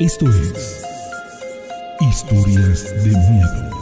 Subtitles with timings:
[0.00, 0.84] Esto es
[2.00, 3.77] Historias de Miedo.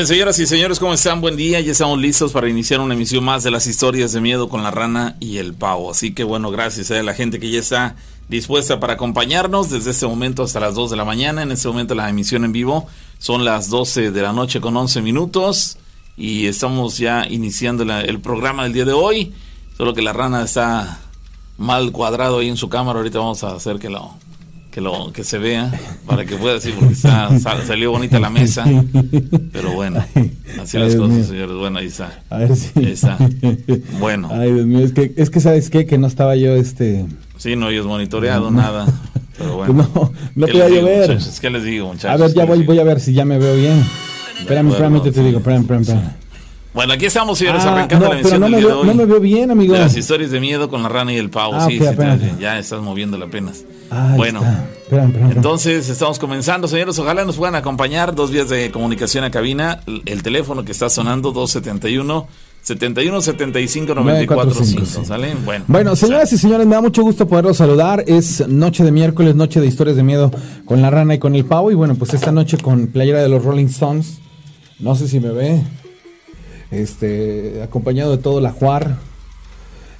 [0.00, 1.20] Bien, señoras y señores, ¿cómo están?
[1.20, 1.60] Buen día.
[1.60, 4.70] Ya estamos listos para iniciar una emisión más de las historias de miedo con la
[4.70, 5.90] rana y el pavo.
[5.90, 7.96] Así que bueno, gracias a la gente que ya está
[8.26, 11.42] dispuesta para acompañarnos desde este momento hasta las 2 de la mañana.
[11.42, 12.86] En este momento la emisión en vivo
[13.18, 15.76] son las 12 de la noche con 11 minutos
[16.16, 19.34] y estamos ya iniciando el programa del día de hoy.
[19.76, 20.98] Solo que la rana está
[21.58, 23.00] mal cuadrado ahí en su cámara.
[23.00, 24.14] Ahorita vamos a hacer que lo
[24.70, 25.72] que lo que se vea
[26.06, 28.64] para que pueda decir porque está, sal- salió bonita la mesa.
[29.52, 30.04] Pero bueno,
[30.62, 31.24] así Ay, las cosas, mío.
[31.24, 31.56] señores.
[31.56, 32.22] Bueno, ahí está.
[32.30, 32.70] A ver si.
[32.78, 33.18] Ahí está.
[33.98, 34.28] Bueno.
[34.32, 35.86] Ay, Dios mío, es que, es que ¿sabes qué?
[35.86, 37.04] Que no estaba yo, este.
[37.36, 38.86] Sí, no hayas monitoreado nada.
[39.36, 39.72] Pero bueno.
[39.74, 41.18] No, no ¿Qué podía les digo, llover.
[41.40, 42.10] ¿Qué les digo, muchachos?
[42.10, 43.82] A ver, ya ¿Qué voy, voy a ver si ya me veo bien.
[44.38, 45.72] Espérame, espérame, te, te sí, digo, espérame, sí.
[45.74, 46.10] espérame.
[46.72, 48.80] Bueno, aquí estamos, señores, Ah, arrancando no, la emisión no del me, día de veo,
[48.82, 48.86] hoy.
[48.86, 49.72] no me veo bien, amigo.
[49.74, 51.54] De las historias de miedo con la rana y el pavo.
[51.56, 52.20] Ah, sí, sí, apenas.
[52.38, 53.64] ya estás moviéndola apenas.
[53.90, 54.40] Ahí bueno,
[55.30, 56.96] entonces estamos comenzando, señores.
[57.00, 58.14] Ojalá nos puedan acompañar.
[58.14, 59.80] Dos vías de comunicación a cabina.
[59.86, 62.28] El- El teléfono que está sonando, 271
[62.62, 64.64] 71 75 94 5.
[64.64, 65.06] 945, sí.
[65.08, 65.34] ¿Sale?
[65.44, 68.04] Bueno, Bueno, señoras y señores, me da mucho gusto poderlos saludar.
[68.06, 70.30] Es noche de miércoles, noche de historias de miedo
[70.66, 71.72] con la rana y con el pavo.
[71.72, 74.18] Y bueno, pues esta noche con playera de los Rolling Stones.
[74.78, 75.62] No sé si me ve.
[76.70, 78.98] Este, acompañado de todo la Juar.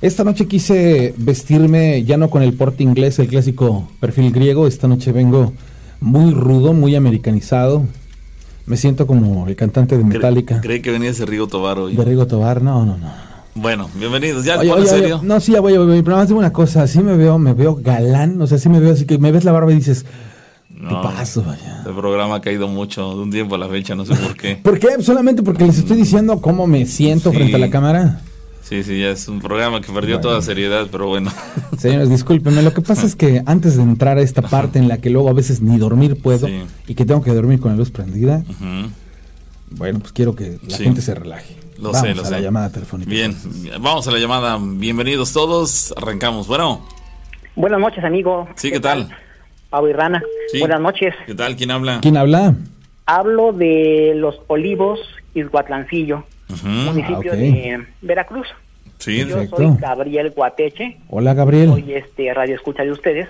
[0.01, 4.67] Esta noche quise vestirme ya no con el porte inglés, el clásico perfil griego.
[4.67, 5.53] Esta noche vengo
[6.01, 7.85] muy rudo, muy americanizado.
[8.67, 10.61] Me siento como el cantante de Metallica.
[10.61, 11.97] Creí que venía ese Rigo Tobar hoy.
[11.97, 12.63] De Rigo Tobar.
[12.63, 13.31] No, no, no.
[13.55, 14.45] Bueno, bienvenidos.
[14.45, 15.21] ¿Ya Oye, oye, serio?
[15.23, 17.37] no, sí, ya voy, voy, voy, pero nada más digo una cosa, sí me veo,
[17.39, 19.75] me veo galán, o sea, sí me veo así que me ves la barba y
[19.75, 20.09] dices, ¿qué
[20.81, 21.79] No, paso, vaya?
[21.79, 24.57] Este programa ha caído mucho de un tiempo a la fecha, no sé por qué.
[24.63, 25.03] ¿Por qué?
[25.03, 27.37] Solamente porque les estoy diciendo cómo me siento Sí.
[27.37, 28.21] frente a la cámara.
[28.63, 31.31] Sí, sí, ya es un programa que perdió toda seriedad, pero bueno.
[31.79, 34.99] Señores, discúlpenme, lo que pasa es que antes de entrar a esta parte en la
[34.99, 36.63] que luego a veces ni dormir puedo Sí.
[36.87, 38.43] y que tengo que dormir con la luz prendida,
[39.71, 40.85] bueno, pues quiero que la Sí.
[40.85, 41.57] gente se relaje.
[41.79, 42.31] Lo Vamos sé, lo a sé.
[42.33, 43.11] la llamada telefónica.
[43.11, 43.35] Bien,
[43.81, 44.59] vamos a la llamada.
[44.61, 45.93] Bienvenidos todos.
[45.97, 46.47] Arrancamos.
[46.47, 46.81] Bueno,
[47.57, 48.49] Buenas noches, amigo.
[48.55, 49.09] sí, ¿qué tal?
[49.09, 49.21] Pavo
[49.73, 50.23] y Rana.
[50.51, 50.59] Sí.
[50.61, 51.15] Buenas noches.
[51.27, 51.57] ¿Qué tal?
[51.57, 51.99] ¿Quién habla?
[52.03, 52.55] ¿Quién habla?
[53.07, 55.01] Hablo de Los Olivos,
[55.35, 56.67] Izguatlancillo, Ujú.
[56.69, 57.41] municipio Ah, ok.
[57.41, 58.47] de Veracruz.
[58.99, 59.57] Sí, Yo Perfecto.
[59.57, 61.71] soy Gabriel Guateche, Hola, Gabriel.
[61.71, 63.29] soy este radio escucha de ustedes.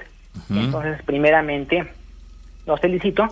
[0.48, 1.84] Entonces, primeramente,
[2.66, 3.28] los felicito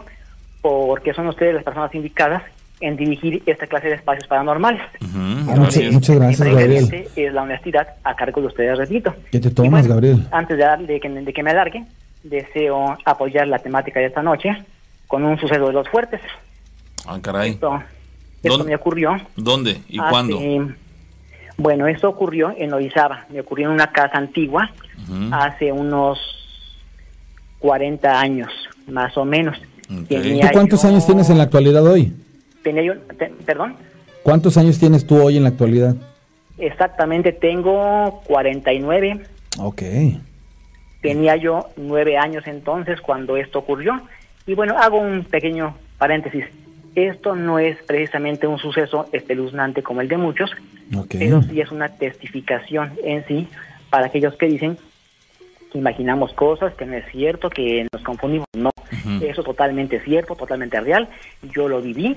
[0.61, 2.43] porque son ustedes las personas indicadas
[2.81, 4.83] en dirigir esta clase de espacios paranormales.
[5.03, 5.93] Ah, así muchas- es.
[5.93, 7.07] muchas gracias, Gabriel.
[7.17, 9.15] Es la honestidad a cargo de ustedes, repito.
[9.33, 10.25] ¿Qué te tomas, Gabriel?
[10.31, 11.85] Antes de, dar- de que, de que me alargue,
[12.23, 14.51] deseo apoyar la temática de esta noche
[15.07, 16.21] con un suceso de los fuertes.
[17.07, 17.51] Ah, caray.
[17.53, 17.83] Esto,
[18.43, 18.65] esto ¿Dónde?
[18.65, 19.17] me ocurrió.
[19.37, 20.41] ¿Dónde y hace- cuándo?
[21.57, 23.27] Bueno, esto ocurrió en Orizaba.
[23.31, 24.71] Me ocurrió en una casa antigua
[25.33, 26.19] hace unos
[27.59, 28.49] 40 años,
[28.87, 29.57] más o menos.
[29.91, 30.09] Ok.
[30.09, 32.13] ¿Tú cuántos yo- años tienes en la actualidad hoy?
[32.63, 33.77] Tenía yo, te- perdón,
[34.23, 35.97] ¿Cuántos años tienes tú hoy en la actualidad?
[36.59, 39.21] exactamente tengo 49.
[39.59, 39.83] Ok.
[41.01, 44.01] Tenía yo nueve años entonces cuando esto ocurrió.
[44.47, 46.45] Y bueno, hago un pequeño paréntesis.
[46.95, 50.51] Esto no es precisamente un suceso espeluznante como el de muchos,
[50.97, 51.15] Ok.
[51.19, 53.47] pero sí es una testificación en sí
[53.91, 54.77] para aquellos que dicen
[55.71, 58.47] que imaginamos cosas, que no es cierto, que nos confundimos.
[58.57, 58.71] No,
[59.21, 61.09] eso es totalmente cierto, totalmente real.
[61.43, 62.17] Yo lo viví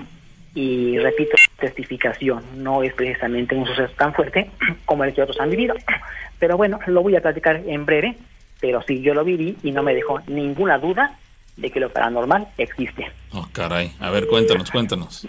[0.54, 2.42] y repito, testificación.
[2.56, 4.50] No es precisamente un suceso tan fuerte
[4.84, 5.74] como el que otros han vivido.
[6.38, 8.16] Pero bueno, lo voy a platicar en breve,
[8.62, 11.18] pero sí, yo lo viví y no me dejó ninguna duda
[11.58, 13.10] de que lo paranormal existe.
[13.32, 13.92] Oh, caray.
[14.00, 15.28] A ver, cuéntanos, cuéntanos.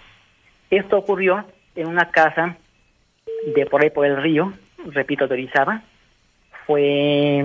[0.69, 1.43] Esto ocurrió
[1.75, 2.55] en una casa
[3.55, 4.53] de por ahí por el río,
[4.85, 5.81] repito, de Orizaba.
[6.65, 7.39] Fue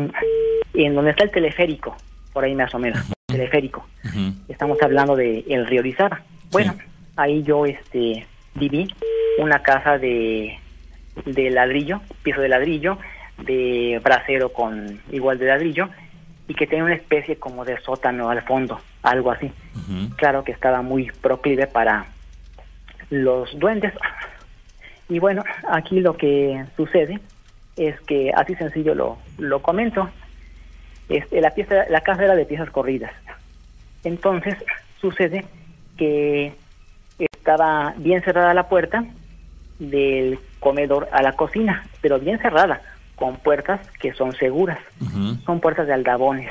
[0.75, 1.96] en donde está el teleférico,
[2.32, 3.87] por ahí más o menos, teleférico.
[4.49, 6.20] Estamos hablando de el río Orizaba.
[6.52, 6.84] Bueno, Sí.
[7.17, 8.87] ahí yo este viví
[9.38, 10.56] una casa de,
[11.25, 12.99] de ladrillo, piso de ladrillo,
[13.38, 15.88] de brasero con igual de ladrillo,
[16.46, 19.52] y que tenía una especie como de sótano al fondo, algo así
[20.17, 22.06] claro que estaba muy proclive para
[23.11, 23.93] los duendes.
[25.08, 27.20] Y bueno, aquí lo que sucede
[27.76, 30.11] es que así sencillo lo, lo comento.
[31.08, 33.12] Este, la, pieza, la casa era de piezas corridas.
[34.05, 34.56] Entonces
[35.00, 35.46] sucede
[35.96, 36.52] que
[37.19, 39.05] estaba bien cerrada la puerta
[39.79, 42.82] del comedor a la cocina, pero bien cerrada,
[43.19, 44.79] con puertas que son seguras.
[45.44, 46.50] Son puertas de aldabones.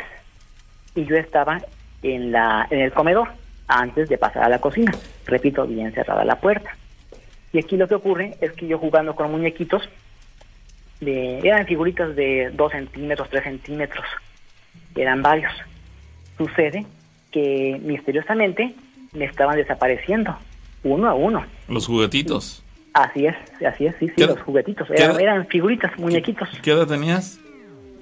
[0.96, 1.62] Y yo estaba
[2.04, 3.30] en, la, en el comedor
[3.68, 4.94] antes de pasar a la cocina.
[5.26, 6.76] Repito, bien cerrada la puerta.
[7.54, 9.88] Y aquí lo que ocurre es que yo jugando con muñequitos,
[11.00, 14.06] de, eran figuritas de 2 centímetros, 3 centímetros,
[14.96, 15.54] eran varios.
[16.38, 16.86] Sucede
[17.32, 18.76] que misteriosamente
[19.14, 20.38] me estaban desapareciendo,
[20.84, 21.46] uno a uno.
[21.68, 22.64] Los juguetitos.
[22.98, 24.90] Así es, así es, sí, sí, los juguetitos.
[24.90, 26.50] Eran, figuritas, muñequitos.
[26.64, 27.40] ¿Qué, edad tenías?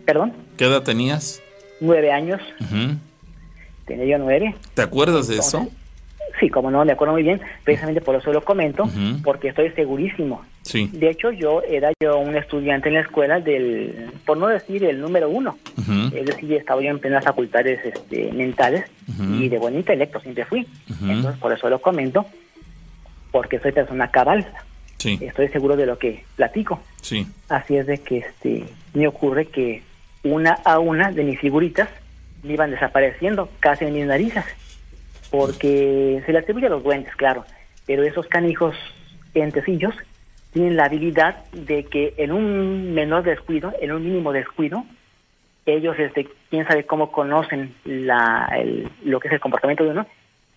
[0.05, 0.31] ¿Perdón?
[0.55, 1.41] ¿Qué edad tenías?
[1.81, 2.39] Nueve años.
[3.85, 4.55] Tenía yo nueve.
[4.73, 5.67] ¿Te acuerdas de eso?
[6.39, 7.41] Sí, como no, me acuerdo muy bien.
[7.65, 8.89] Precisamente por eso lo comento,
[9.21, 10.45] porque estoy segurísimo.
[10.61, 10.89] Sí.
[10.93, 15.01] De hecho, yo era yo un estudiante en la escuela del, por no decir el
[15.01, 15.57] número uno.
[16.13, 18.85] Es decir, estaba yo en plenas facultades este, mentales
[19.19, 20.65] y de buen intelecto siempre fui.
[21.01, 22.25] Entonces, por eso lo comento,
[23.31, 24.47] porque soy persona cabal.
[25.03, 26.81] Estoy seguro de lo que platico.
[27.01, 27.27] Sí.
[27.49, 29.83] Así es de que este me ocurre que
[30.23, 31.89] una a una de mis figuritas
[32.43, 34.45] me iban desapareciendo casi en mis narices.
[35.29, 37.45] Porque se le atribuye a los duendes, claro.
[37.85, 38.75] Pero esos canijos
[39.33, 39.93] entecillos
[40.53, 44.85] tienen la habilidad de que en un menor descuido, en un mínimo descuido,
[45.65, 48.49] ellos, este, quién sabe cómo conocen la,
[49.03, 50.07] lo que es el comportamiento de uno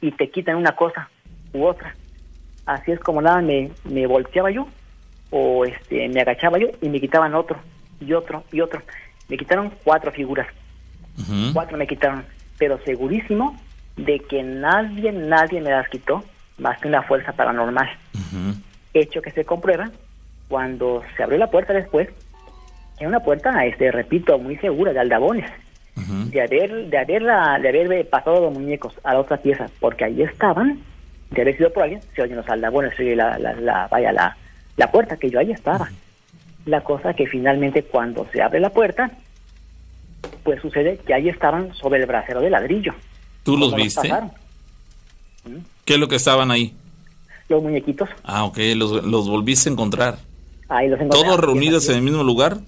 [0.01, 1.09] y te quitan una cosa
[1.53, 1.95] u otra
[2.69, 4.69] así es como nada me, me volteaba yo
[5.31, 7.59] o este me agachaba yo y me quitaban otro
[8.01, 8.83] y otro y otro.
[9.29, 10.47] Me quitaron cuatro figuras.
[11.53, 12.25] Cuatro me quitaron,
[12.59, 13.59] pero segurísimo
[13.97, 16.23] de que nadie, nadie me las quitó
[16.59, 17.89] más que una fuerza paranormal.
[18.95, 19.91] Hecho que se comprueba
[20.49, 22.09] cuando se abrió la puerta después,
[22.99, 25.51] era una puerta, este, repito, muy segura, de aldabones.
[26.31, 30.23] De haber, de haberla, de haber pasado los muñecos a la otra pieza, porque ahí
[30.23, 30.79] estaban,
[31.31, 34.37] de haber sido por alguien, se oyen los aldabones, se oye la, la, vaya, la,
[34.77, 35.91] la puerta, que yo ahí estaba.
[36.67, 39.11] La cosa que finalmente cuando se abre la puerta,
[40.43, 42.95] pues sucede que ahí estaban sobre el brasero de ladrillo.
[43.43, 44.13] ¿Tú los viste?
[45.85, 46.75] ¿Qué es lo que estaban ahí?
[47.49, 48.09] Los muñequitos.
[48.25, 50.19] Ah, ok, los, los volviste a encontrar.
[50.69, 51.23] Ahí los encontré.
[51.23, 52.59] ¿Todos reunidos en el mismo lugar?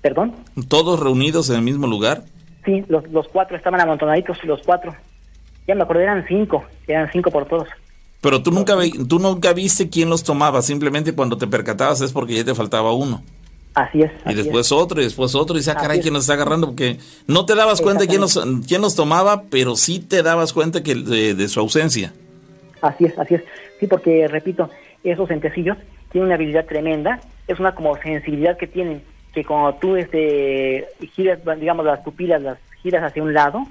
[0.00, 0.34] ¿Perdón?
[0.68, 2.22] ¿Todos reunidos en el mismo lugar?
[2.64, 4.94] Sí, los, los cuatro estaban amontonaditos, los cuatro.
[5.66, 7.68] Ya me acordé, eran cinco, eran cinco por todos.
[8.20, 8.74] Pero tú nunca,
[9.08, 12.92] tú nunca viste quién los tomaba, simplemente cuando te percatabas es porque ya te faltaba
[12.92, 13.22] uno.
[13.74, 14.12] Así es.
[14.26, 16.68] y después otro, y después otro, y dices, ah, caray, ¿quién nos está agarrando?
[16.68, 20.82] Porque no te dabas cuenta quién los, quién los tomaba, pero sí te dabas cuenta
[20.82, 22.12] que de, su ausencia.
[22.80, 23.42] Así es, así es.
[23.80, 24.70] Sí, porque, repito,
[25.02, 25.76] esos entecillos
[26.12, 29.02] tienen una habilidad tremenda, es una como sensibilidad que tienen,
[29.34, 33.66] que cuando tú este, giras, digamos, las pupilas, las giras hacia un lado,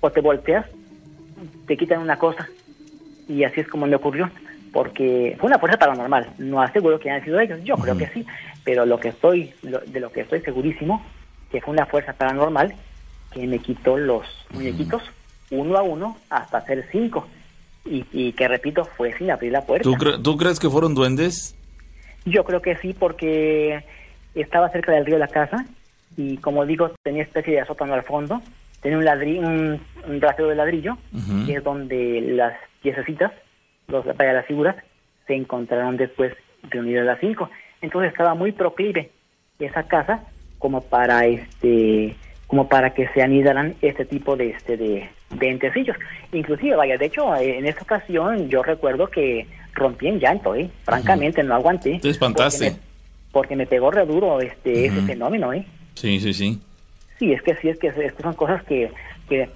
[0.00, 0.66] o te volteas,
[1.66, 2.48] te quitan una cosa.
[3.28, 4.30] Y así es como me ocurrió,
[4.72, 6.34] porque fue una fuerza paranormal.
[6.38, 8.26] No aseguro que hayan sido ellos, yo creo que sí,
[8.64, 11.04] pero lo que estoy, de lo que estoy segurísimo,
[11.50, 12.74] que fue una fuerza paranormal
[13.32, 15.02] que me quitó los muñequitos
[15.50, 17.26] uno a uno hasta hacer cinco.
[17.90, 19.88] Y, que repito, fue sin abrir la puerta.
[20.22, 21.56] ¿Tú, crees que fueron duendes?
[22.26, 23.82] Yo creo que sí, porque
[24.34, 25.64] estaba cerca del río de la casa
[26.14, 28.42] y como digo, tenía especie de sótano al fondo
[28.80, 30.98] Tenía un ladrillo, un, de ladrillo,
[31.46, 33.32] que es donde las piececitas,
[33.88, 34.76] los, para las figuras,
[35.26, 36.32] se encontraron después
[36.62, 37.50] reunidas las cinco.
[37.80, 39.10] Entonces estaba muy proclive
[39.58, 40.24] esa casa
[40.58, 42.16] como para este
[42.46, 45.96] como para que se anidaran este tipo de este de, de entecillos.
[46.32, 50.70] Inclusive, vaya, de hecho, en esta ocasión yo recuerdo que rompí en llanto, ¿eh?
[50.84, 51.98] Francamente, no aguanté.
[52.00, 52.76] Te espantaste.
[53.32, 55.66] Porque me, pegó re duro este, ese fenómeno, ¿eh?
[55.94, 56.60] Sí, sí, sí.
[57.18, 58.90] Sí, es que sí, es que, son cosas que,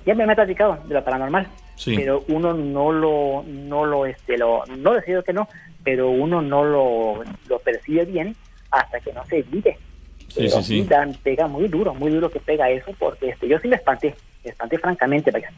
[0.05, 1.47] ya me, he platicado de lo paranormal,
[1.85, 5.49] pero uno no lo, no lo, este, lo, no decido que no,
[5.85, 8.37] pero uno no lo, lo percibe bien
[8.71, 9.79] hasta que no se vive.
[10.29, 10.89] Sí, sí, sí.
[11.23, 14.15] pega muy duro, muy duro que pega eso, porque este, yo sí me espanté,
[14.45, 15.51] me espanté francamente, vaya,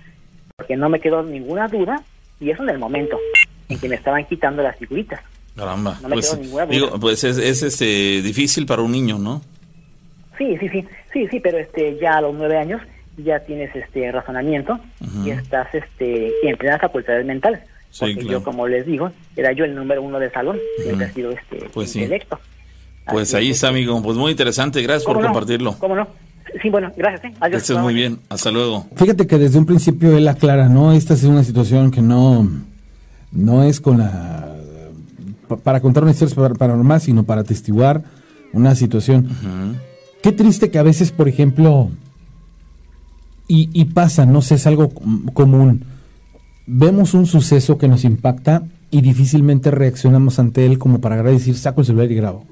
[0.56, 2.02] porque no me quedó ninguna duda,
[2.40, 3.18] y eso en el momento
[3.68, 5.20] en que me estaban quitando las figuritas.
[5.56, 6.74] Caramba, no me pues, quedó ninguna duda.
[6.74, 9.42] Digo, pues es, es este, difícil para un niño, ¿no?
[10.36, 10.84] Sí, sí, sí,
[11.14, 12.82] sí, sí, pero este ya a los nueve años
[13.16, 14.78] ya tienes este razonamiento
[15.24, 17.60] y estás este en plenas facultades mentales.
[17.98, 21.30] porque yo, como les digo, era yo el número uno de salón, siempre ha sido
[21.30, 22.38] este pues intelecto.
[23.06, 24.00] Pues ahí está, amigo.
[24.02, 24.82] Pues muy interesante.
[24.82, 25.76] Gracias por compartirlo.
[25.78, 26.08] ¿Cómo no?
[26.62, 27.24] Sí, bueno, gracias.
[27.24, 27.36] ¿eh?
[27.40, 27.70] Adiós.
[27.78, 28.18] Muy bien.
[28.28, 28.86] Hasta luego.
[28.96, 30.92] Fíjate que desde un principio él aclara, ¿no?
[30.92, 32.48] Esta es una situación que no,
[33.30, 34.56] no es con la...
[35.62, 38.02] para contar una historia paranormal, sino para atestiguar
[38.52, 39.28] una situación.
[40.24, 41.90] Qué triste que a veces, por ejemplo,
[43.46, 44.88] y, y pasa, no sé, es algo
[45.34, 45.84] común.
[46.66, 51.82] Vemos un suceso que nos impacta y difícilmente reaccionamos ante él como para decir, saco
[51.82, 52.46] el celular y grabo.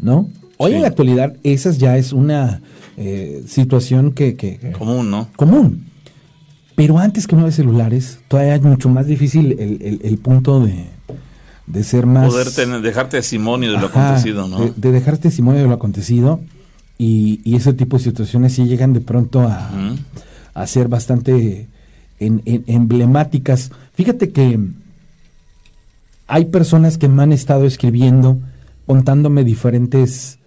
[0.00, 0.28] ¿No?
[0.56, 2.60] Hoy en la actualidad, esa ya es una
[2.96, 5.28] eh, situación que, Común, ¿no?
[5.36, 5.86] Común.
[6.74, 9.52] Pero antes que no había celulares, todavía es mucho más difícil
[10.02, 12.30] el, punto de, ser más...
[12.30, 14.72] Poder tener, dejar testimonio de lo acontecido, ¿no?
[14.74, 16.40] De, dejar testimonio de lo acontecido
[16.98, 19.70] y, ese tipo de situaciones sí llegan de pronto a,
[20.54, 21.68] a ser bastante
[22.18, 23.70] emblemáticas.
[23.94, 24.58] Fíjate que
[26.26, 28.38] hay personas que me han estado escribiendo
[28.86, 30.38] contándome diferentes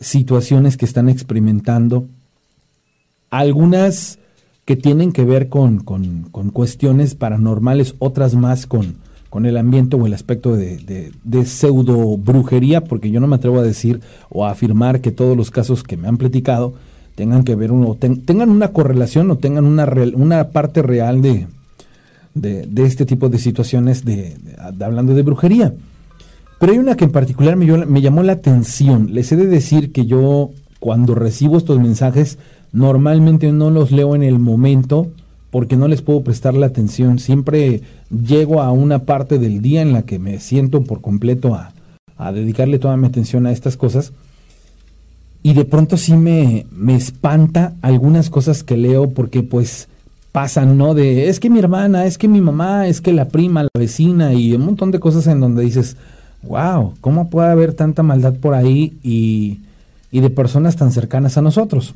[0.00, 2.06] situaciones que están experimentando.
[3.30, 4.18] Algunas
[4.64, 8.96] que tienen que ver con, con, cuestiones paranormales, otras más con,
[9.32, 13.62] con el ambiente o el aspecto de, pseudo brujería, porque yo no me atrevo a
[13.62, 16.74] decir o a afirmar que todos los casos que me han platicado
[17.14, 21.46] tengan que ver uno, tengan una correlación o tengan una, una parte real de,
[22.34, 24.36] de, este tipo de situaciones de,
[24.82, 25.72] hablando de brujería.
[26.60, 29.14] Pero hay una que en particular me, me llamó la atención.
[29.14, 32.36] Les he de decir que yo cuando recibo estos mensajes
[32.70, 35.08] normalmente no los leo en el momento
[35.52, 37.20] porque no les puedo prestar la atención.
[37.20, 41.72] Siempre llego a una parte del día en la que me siento por completo a,
[42.16, 44.12] a dedicarle toda mi atención a estas cosas.
[45.44, 49.88] Y de pronto sí me, me espanta algunas cosas que leo porque pues
[50.32, 50.94] pasan, ¿no?
[50.94, 54.32] De es que mi hermana, es que mi mamá, es que la prima, la vecina
[54.32, 55.96] y un montón de cosas en donde dices,
[56.42, 59.60] wow, ¿cómo puede haber tanta maldad por ahí y,
[60.10, 61.94] de personas tan cercanas a nosotros?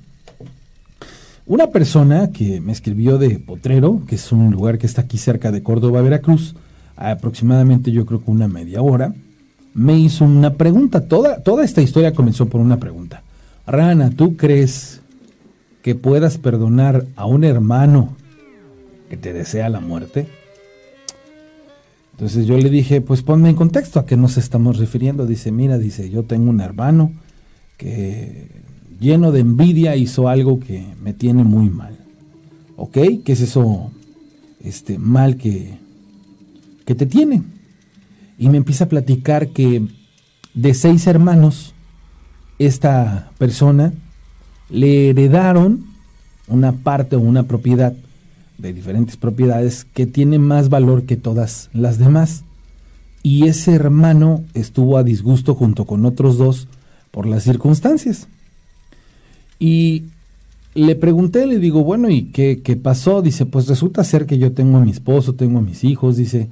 [1.48, 5.52] Una persona que me escribió de Potrero, que es un lugar que está aquí cerca
[5.52, 6.56] de Córdoba, Veracruz,
[6.96, 9.14] aproximadamente yo creo que una media hora,
[9.72, 11.06] me hizo una pregunta.
[11.06, 13.22] Toda, toda esta historia comenzó por una pregunta.
[13.64, 15.02] Rana, ¿tú crees
[15.82, 18.16] que puedas perdonar a un hermano
[19.08, 20.26] que te desea la muerte?
[22.14, 25.26] Entonces yo le dije, pues ponme en contexto a qué nos estamos refiriendo.
[25.26, 27.12] Dice, mira, dice, yo tengo un hermano
[27.76, 28.65] que
[29.00, 31.96] lleno de envidia hizo algo que me tiene muy mal.
[32.76, 32.98] ¿Ok?
[33.24, 33.90] ¿Qué es eso
[34.60, 35.78] este, mal que,
[36.84, 37.42] que te tiene?
[38.38, 39.86] Y me empieza a platicar que
[40.54, 41.74] de seis hermanos,
[42.58, 43.92] esta persona
[44.70, 45.84] le heredaron
[46.48, 47.94] una parte o una propiedad
[48.58, 52.44] de diferentes propiedades que tiene más valor que todas las demás.
[53.22, 56.68] Y ese hermano estuvo a disgusto junto con otros dos
[57.10, 58.28] por las circunstancias.
[59.58, 60.04] Y
[60.74, 63.22] le pregunté, le digo, bueno, ¿y qué, qué pasó?
[63.22, 66.48] Dice, pues resulta ser que yo tengo a mi esposo, tengo a mis hijos, dice,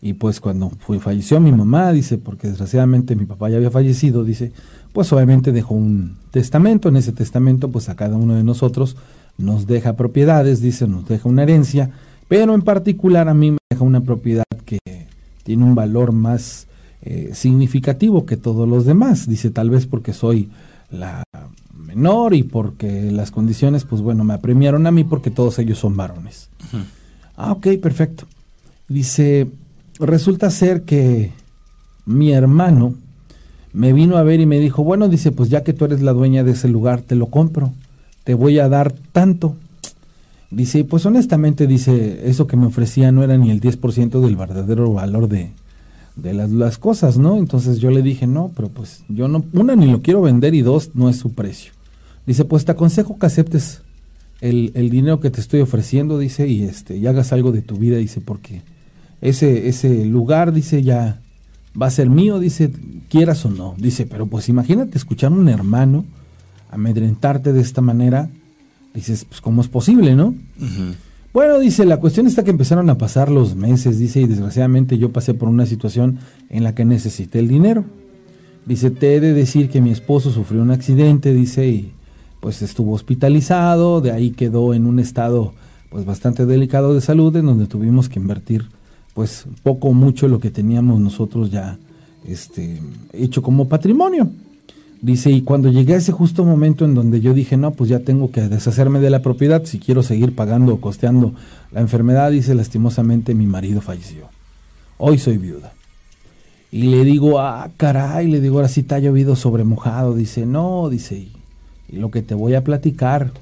[0.00, 4.52] y pues cuando falleció mi mamá, dice, porque desgraciadamente mi papá ya había fallecido, dice,
[4.92, 8.96] pues obviamente dejó un testamento, en ese testamento pues a cada uno de nosotros
[9.38, 11.90] nos deja propiedades, dice, nos deja una herencia,
[12.28, 14.78] pero en particular a mí me deja una propiedad que
[15.42, 16.66] tiene un valor más
[17.02, 20.48] eh, significativo que todos los demás, dice, tal vez porque soy
[20.90, 21.22] la
[21.88, 25.96] menor y porque las condiciones, pues bueno, me apremiaron a mí porque todos ellos son
[25.96, 26.50] varones.
[27.36, 28.26] Ah, ok, perfecto.
[28.86, 29.48] Dice,
[29.98, 31.32] resulta ser que
[32.06, 32.94] mi hermano
[33.72, 36.12] me vino a ver y me dijo, bueno, dice, pues ya que tú eres la
[36.12, 37.72] dueña de ese lugar, te lo compro
[38.28, 39.56] te voy a dar tanto.
[40.50, 44.92] Dice, pues honestamente, dice, eso que me ofrecía no era ni el 10% del verdadero
[44.92, 45.54] valor de,
[46.22, 47.38] las, cosas, ¿no?
[47.38, 50.60] Entonces yo le dije, no, pero pues yo no, una, ni lo quiero vender y
[50.60, 51.72] dos, no es su precio.
[52.28, 53.80] Dice, pues te aconsejo que aceptes
[54.42, 57.96] el, dinero que te estoy ofreciendo, dice, y este, y hagas algo de tu vida,
[57.96, 58.60] dice, porque
[59.22, 61.22] ese, ese lugar, dice, ya
[61.80, 62.70] va a ser mío, dice,
[63.08, 63.74] quieras o no.
[63.78, 66.04] Dice, pero pues imagínate escuchar a un hermano
[66.70, 68.28] amedrentarte de esta manera,
[68.92, 70.34] dices, pues ¿cómo es posible, no?
[71.32, 75.14] Bueno, dice, la cuestión está que empezaron a pasar los meses, dice, y desgraciadamente yo
[75.14, 76.18] pasé por una situación
[76.50, 77.86] en la que necesité el dinero.
[78.66, 81.94] Dice, te he de decir que mi esposo sufrió un accidente, dice, y
[82.40, 85.52] pues estuvo hospitalizado, de ahí quedó en un estado
[85.90, 88.66] pues bastante delicado de salud, en donde tuvimos que invertir
[89.14, 91.78] pues poco o mucho lo que teníamos nosotros ya
[92.26, 92.80] este,
[93.12, 94.30] hecho como patrimonio.
[95.00, 98.00] Dice, y cuando llegué a ese justo momento en donde yo dije, no, pues ya
[98.00, 101.34] tengo que deshacerme de la propiedad si quiero seguir pagando o costeando
[101.70, 104.28] la enfermedad, dice, lastimosamente mi marido falleció.
[104.98, 105.72] Hoy soy viuda.
[106.70, 110.14] Y le digo, ah, caray, le digo, ahora sí te ha llovido sobre mojado.
[110.14, 111.28] Dice, no, dice,
[111.96, 113.32] lo que te voy a platicar.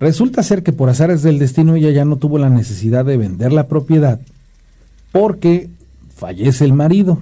[0.00, 3.52] Resulta ser que por azares del destino ella ya no tuvo la necesidad de vender
[3.52, 4.20] la propiedad
[5.12, 5.70] porque
[6.14, 7.20] fallece el marido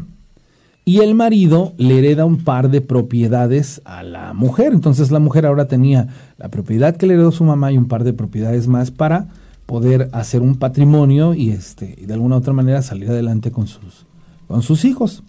[0.85, 4.73] y el marido le hereda un par de propiedades a la mujer.
[4.73, 6.09] Entonces la mujer ahora tenía
[6.39, 9.29] la propiedad que le heredó su mamá y un par de propiedades más para
[9.67, 13.67] poder hacer un patrimonio y este y de alguna u otra manera salir adelante con
[13.67, 14.07] sus
[14.49, 15.23] con sus hijos.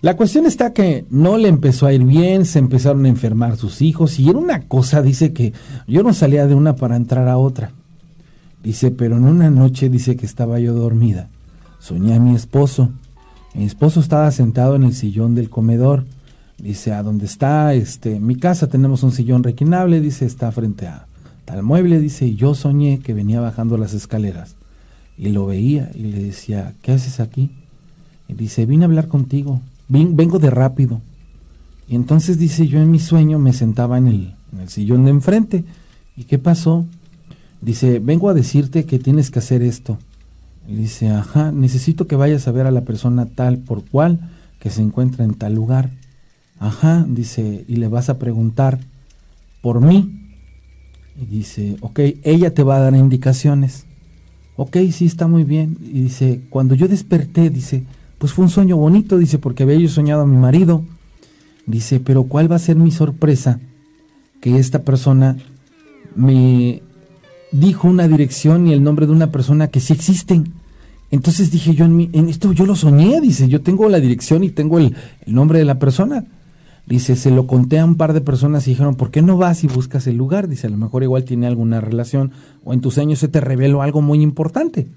[0.00, 3.82] La cuestión está que no le empezó a ir bien, se empezaron a enfermar sus
[3.82, 5.52] hijos y era una cosa, dice que
[5.86, 7.72] yo no salía de una para entrar a otra.
[8.62, 11.28] Dice, pero en una noche dice que estaba yo dormida.
[11.80, 12.90] Soñé a mi esposo
[13.54, 16.04] mi esposo estaba sentado en el sillón del comedor.
[16.58, 21.06] Dice, a dónde está este, mi casa tenemos un sillón requinable, dice, está frente a
[21.44, 24.54] tal mueble, dice, y yo soñé que venía bajando las escaleras.
[25.16, 27.50] Y lo veía y le decía, ¿qué haces aquí?
[28.28, 31.00] Y dice, vine a hablar contigo, vengo de rápido.
[31.88, 34.34] Y entonces dice, yo en mi sueño me sentaba en el,
[34.68, 35.64] sillón de enfrente.
[36.16, 36.84] ¿Y qué pasó?
[37.60, 39.98] Dice, vengo a decirte que tienes que hacer esto.
[40.66, 44.20] Dice, ajá, necesito que vayas a ver a la persona tal por cual
[44.60, 45.90] que se encuentra en tal lugar.
[46.58, 48.80] Ajá, dice, y le vas a preguntar
[49.62, 50.34] por mí.
[51.20, 53.86] Y dice, ok, ella te va a dar indicaciones.
[54.56, 55.78] Ok, sí, está muy bien.
[55.80, 57.84] Y dice, cuando yo desperté, dice,
[58.18, 60.82] pues fue un sueño bonito, dice, porque había yo soñado a mi marido.
[61.66, 63.60] Dice, pero ¿cuál va a ser mi sorpresa?
[64.40, 65.36] Que esta persona
[66.14, 66.82] me
[67.52, 70.52] dijo una dirección y el nombre de una persona que sí existen.
[71.10, 74.50] Entonces dije yo, en, en esto yo lo soñé, dice, yo tengo la dirección y
[74.50, 74.94] tengo el,
[75.26, 76.24] nombre de la persona.
[76.86, 79.62] Dice, se lo conté a un par de personas y dijeron, ¿por qué no vas
[79.62, 80.48] y buscas el lugar?
[80.48, 82.32] Dice, a lo mejor igual tiene alguna relación
[82.64, 84.88] o en tus sueños se te reveló algo muy importante.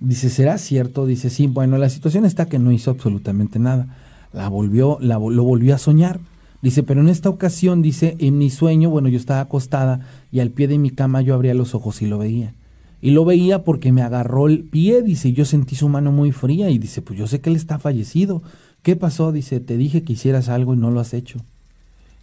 [0.00, 1.06] Dice, ¿será cierto?
[1.06, 3.96] Dice, sí, bueno, la situación está que no hizo absolutamente nada.
[4.32, 6.20] La volvió, la, lo volvió a soñar.
[6.62, 10.00] Dice, pero en esta ocasión, dice, en mi sueño, bueno, yo estaba acostada
[10.32, 12.54] y al pie de mi cama yo abría los ojos y lo veía.
[13.00, 16.68] Y lo veía porque me agarró el pie, dice, yo sentí su mano muy fría
[16.70, 18.42] y dice, pues yo sé que él está fallecido.
[18.82, 19.30] ¿Qué pasó?
[19.30, 21.40] Dice, te dije que hicieras algo y no lo has hecho.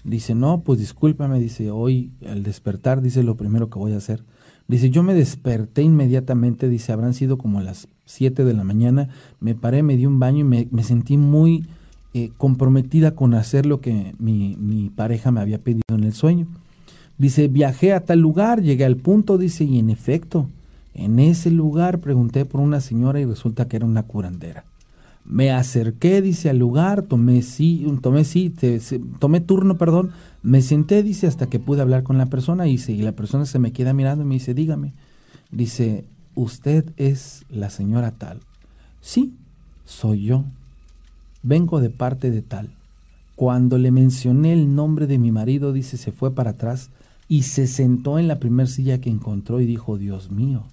[0.04, 4.22] Dice, no, pues discúlpame, dice, hoy al despertar, dice, lo primero que voy a hacer.
[4.68, 9.54] Dice, yo me desperté inmediatamente, dice, habrán sido como las 7 de la mañana, me
[9.54, 11.68] paré, me di un baño y me, me sentí muy
[12.14, 16.48] eh, comprometida con hacer lo que mi, mi pareja me había pedido en el sueño.
[17.18, 20.50] Dice, viajé a tal lugar, llegué al punto, dice, y en efecto,
[20.94, 24.66] en ese lugar pregunté por una señora y resulta que era una curandera.
[25.26, 28.54] Me acerqué, dice, al lugar, tomé sí, tomé sí,
[29.20, 30.12] tomé turno, perdón,
[30.44, 33.58] me senté, dice, hasta que pude hablar con la persona, dice, y la persona se
[33.58, 34.94] me queda mirando y me dice, dígame,
[35.52, 38.42] dice, ¿usted es la señora tal?
[39.02, 39.36] Sí,
[39.86, 40.46] soy yo.
[41.42, 42.70] Vengo de parte de tal.
[43.36, 46.92] Cuando le mencioné el nombre de mi marido, dice, se fue para atrás
[47.28, 50.66] y se sentó en la primer silla que encontró y dijo, Dios mío,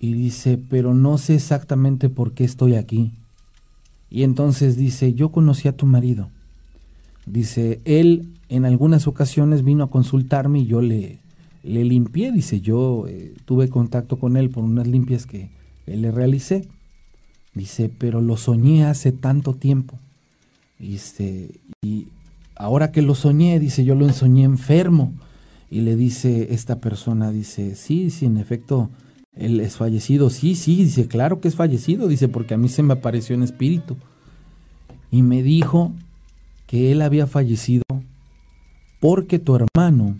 [0.00, 3.12] y dice, pero no sé exactamente por qué estoy aquí.
[4.10, 6.30] Y entonces dice, yo conocí a tu marido.
[7.26, 11.20] Dice, él en algunas ocasiones vino a consultarme y yo le,
[11.62, 12.32] le limpié.
[12.32, 15.50] Dice, yo eh, tuve contacto con él por unas limpias que
[15.86, 16.68] le realicé.
[17.54, 19.98] Dice, pero lo soñé hace tanto tiempo.
[20.78, 22.08] Dice, y
[22.54, 25.12] ahora que lo soñé, dice, yo lo soñé enfermo.
[25.70, 28.90] Y le dice esta persona, dice, sí, sí, en efecto,
[29.38, 30.30] él es fallecido.
[30.30, 33.42] Sí, sí, dice, claro que es fallecido, dice, porque a mí se me apareció en
[33.42, 33.96] espíritu.
[35.10, 35.92] Y me dijo
[36.66, 37.84] que él había fallecido
[39.00, 40.16] porque tu hermano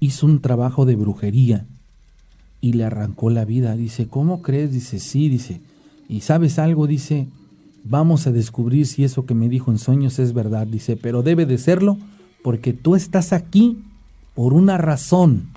[0.00, 1.66] hizo un trabajo de brujería
[2.60, 3.76] y le arrancó la vida.
[3.76, 4.72] Dice, ¿cómo crees?
[4.72, 5.60] Dice, sí, dice.
[6.08, 6.86] ¿Y sabes algo?
[6.86, 7.28] Dice,
[7.84, 10.66] vamos a descubrir si eso que me dijo en sueños es verdad.
[10.66, 11.96] Dice, pero debe de serlo
[12.42, 13.78] porque tú estás aquí
[14.34, 15.48] por una razón.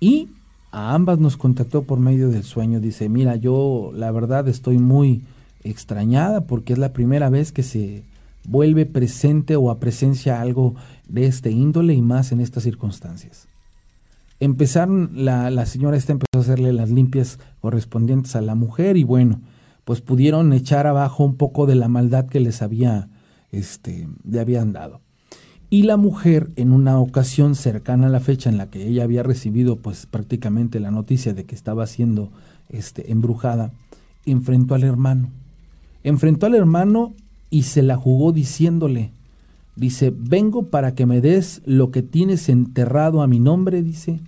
[0.00, 0.28] Y
[0.72, 2.80] a ambas nos contactó por medio del sueño.
[2.80, 5.22] Dice, mira, yo la verdad estoy muy
[5.64, 8.04] extrañada porque es la primera vez que se
[8.44, 10.74] vuelve presente o a presencia algo
[11.08, 13.46] de este índole y más en estas circunstancias.
[14.38, 19.04] Empezaron, la, la señora esta empezó a hacerle las limpias correspondientes a la mujer y
[19.04, 19.40] bueno,
[19.84, 23.08] pues pudieron echar abajo un poco de la maldad que les había,
[23.52, 25.00] este, le habían dado.
[25.72, 29.22] Y la mujer, en una ocasión cercana a la fecha en la que ella había
[29.22, 32.32] recibido pues prácticamente la noticia de que estaba siendo
[32.68, 33.70] este, embrujada,
[34.26, 35.30] enfrentó al hermano.
[36.02, 37.14] Enfrentó al hermano
[37.50, 39.12] y se la jugó diciéndole,
[39.76, 44.18] dice, vengo para que me des lo que tienes enterrado a mi nombre, dice,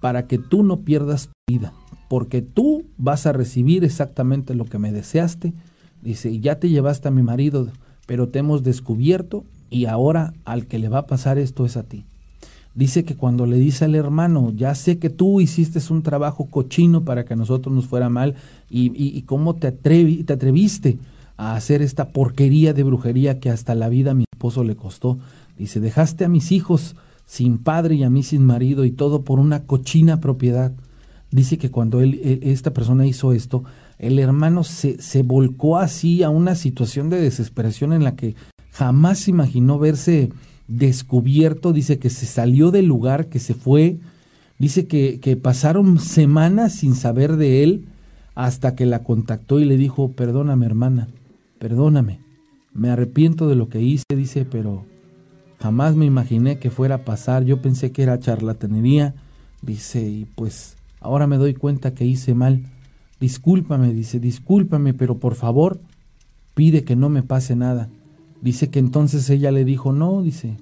[0.00, 1.72] para que tú no pierdas tu vida,
[2.08, 5.52] porque tú vas a recibir exactamente lo que me deseaste,
[6.02, 7.68] dice, y ya te llevaste a mi marido,
[8.06, 11.82] pero te hemos descubierto y ahora al que le va a pasar esto es a
[11.82, 12.04] ti.
[12.74, 17.02] dice que cuando le dice al hermano, ya sé que tú hiciste un trabajo cochino
[17.02, 18.36] para que a nosotros nos fuera mal
[18.70, 20.98] y, y, cómo te, te atreviste
[21.36, 25.18] a hacer esta porquería de brujería que hasta la vida a mi esposo le costó.
[25.58, 26.94] Dice, dejaste a mis hijos
[27.26, 30.72] sin padre y a mí sin marido y todo por una cochina propiedad.
[31.30, 33.64] Dice que cuando él, e, esta persona hizo esto,
[33.98, 38.34] el hermano se, se volcó así a una situación de desesperación en la que
[38.78, 40.30] jamás imaginó verse
[40.68, 43.98] descubierto, dice que se salió del lugar, que se fue,
[44.60, 47.86] dice que, que pasaron semanas sin saber de él
[48.36, 51.08] hasta que la contactó y le dijo, perdóname hermana,
[51.58, 52.20] perdóname,
[52.72, 54.84] me arrepiento de lo que hice, dice, pero
[55.58, 59.16] jamás me imaginé que fuera a pasar, yo pensé que era charlatanería,
[59.60, 62.62] dice, y pues ahora me doy cuenta que hice mal,
[63.18, 65.80] discúlpame, dice, discúlpame, pero por favor,
[66.54, 67.88] pide que no me pase nada.
[68.40, 70.56] Dice que entonces ella le dijo, no, dice,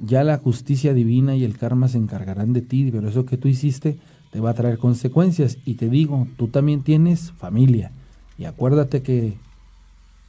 [0.00, 3.48] ya la justicia divina y el karma se encargarán de ti, pero eso que tú
[3.48, 3.98] hiciste
[4.30, 5.58] te va a traer consecuencias.
[5.64, 7.92] Y te digo, tú también tienes familia.
[8.38, 9.36] Y acuérdate que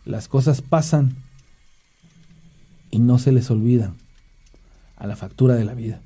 [0.05, 1.15] las cosas pasan
[2.89, 3.95] y no se les olvidan
[4.97, 6.01] a la factura de la vida.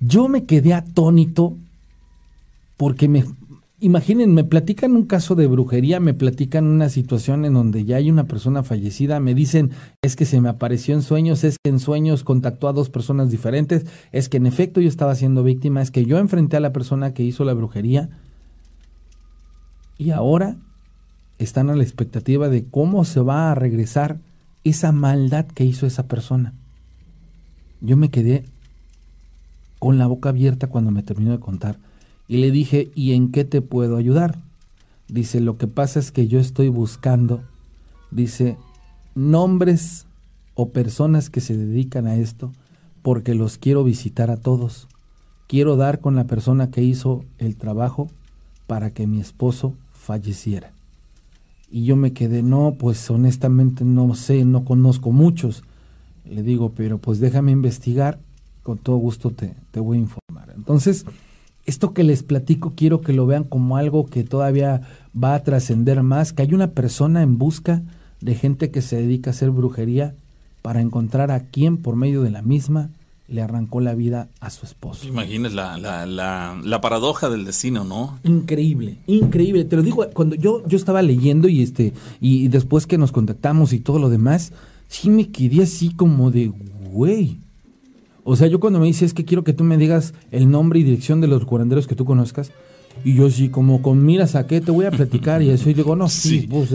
[0.00, 1.56] Yo me quedé atónito
[2.76, 3.24] porque me,
[3.78, 8.10] Imaginen, me platican un caso de brujería, me platican una situación en donde ya hay
[8.10, 11.78] una persona fallecida, me dicen es que se me apareció en sueños, es que en
[11.78, 15.90] sueños contactó a dos personas diferentes, es que en efecto yo estaba siendo víctima, es
[15.90, 18.08] que yo enfrenté a la persona que hizo la brujería
[19.98, 20.56] y ahora
[21.38, 24.20] están a la expectativa de cómo se va a regresar
[24.64, 26.54] esa maldad que hizo esa persona.
[27.82, 28.46] Yo me quedé
[29.78, 31.78] con la boca abierta cuando me terminó de contar.
[32.28, 34.40] Y le dije, ¿y en qué te puedo ayudar?
[35.08, 37.42] Dice, lo que pasa es que yo estoy buscando,
[38.10, 38.56] dice,
[39.14, 40.06] nombres
[40.54, 42.52] o personas que se dedican a esto,
[43.02, 44.88] porque los quiero visitar a todos.
[45.46, 48.08] Quiero dar con la persona que hizo el trabajo
[48.66, 50.72] para que mi esposo falleciera.
[51.70, 55.62] Y yo me quedé, no, pues honestamente no sé, no conozco muchos.
[56.24, 58.18] Le digo, pero pues déjame investigar,
[58.64, 60.52] con todo gusto te, te voy a informar.
[60.56, 61.04] Entonces,
[61.66, 64.82] esto que les platico quiero que lo vean como algo que todavía
[65.20, 67.82] va a trascender más, que hay una persona en busca
[68.20, 70.14] de gente que se dedica a hacer brujería
[70.62, 72.90] para encontrar a quien por medio de la misma
[73.28, 75.06] le arrancó la vida a su esposo.
[75.06, 78.20] Imagínese la, la, la, la, paradoja del destino, ¿no?
[78.22, 79.64] Increíble, increíble.
[79.64, 83.72] Te lo digo, cuando yo, yo estaba leyendo y este, y después que nos contactamos
[83.72, 84.52] y todo lo demás,
[84.86, 86.52] sí me quedé así como de,
[86.92, 87.38] güey,
[88.28, 90.82] o sea, yo cuando me dices que quiero que tú me digas el nombre y
[90.82, 92.50] dirección de los curanderos que tú conozcas,
[93.04, 95.74] y yo sí, como con miras a qué te voy a platicar y eso, y
[95.74, 96.72] digo, no, sí, pues,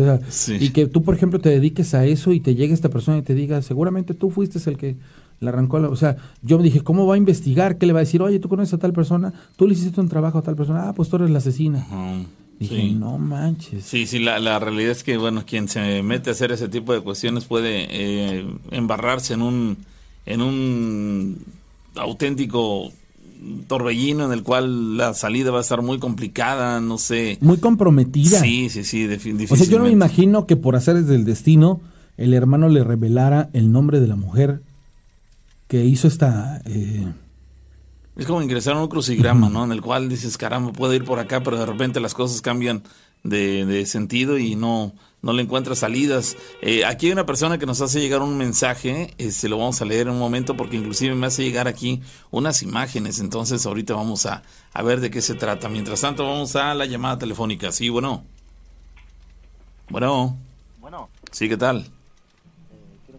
[0.47, 3.21] y que tú, por ejemplo, te dediques a eso y te llegue esta persona y
[3.21, 4.95] te diga, seguramente tú fuiste el que
[5.41, 7.77] le arrancó, la, o sea, yo me dije, ¿cómo va a investigar?
[7.77, 8.21] ¿Qué le va a decir?
[8.21, 10.93] Oye, tú conoces a tal persona, tú le hiciste un trabajo a tal persona, ah,
[10.93, 11.85] pues tú eres la asesina.
[12.59, 13.83] Dije, no manches.
[13.83, 16.93] Sí, sí, la, la, realidad es que, bueno, quien se mete a hacer ese tipo
[16.93, 19.77] de cuestiones puede eh, embarrarse en un
[20.25, 21.38] en un
[21.95, 22.91] auténtico
[23.67, 27.38] torbellino en el cual la salida va a estar muy complicada, no sé.
[27.41, 28.39] Muy comprometida.
[28.39, 29.53] Sí, sí, sí, definitivamente.
[29.53, 31.81] O sea, yo no me imagino que por hacer desde el destino
[32.17, 34.62] el hermano le revelara el nombre de la mujer
[35.67, 36.62] que hizo esta...
[36.65, 37.12] Eh...
[38.17, 39.63] Es como ingresar a un crucigrama, ¿no?
[39.63, 42.84] En el cual dices, caramba, puedo ir por acá, pero de repente las cosas cambian
[43.23, 46.36] de, de sentido y no, no le encuentra salidas.
[46.62, 49.81] Eh, aquí hay una persona que nos hace llegar un mensaje, se este, lo vamos
[49.81, 53.93] a leer en un momento porque inclusive me hace llegar aquí unas imágenes, entonces ahorita
[53.93, 55.69] vamos a, a ver de qué se trata.
[55.69, 57.71] Mientras tanto vamos a la llamada telefónica.
[57.71, 58.23] Sí, bueno.
[59.89, 60.38] Bueno.
[60.79, 61.10] Bueno.
[61.31, 61.86] Sí, ¿qué tal?
[62.71, 63.17] Eh,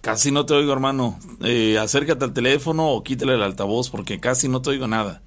[0.00, 1.18] casi no te oigo, hermano.
[1.42, 5.22] Eh, acércate al teléfono o quítale el altavoz porque casi no te oigo nada.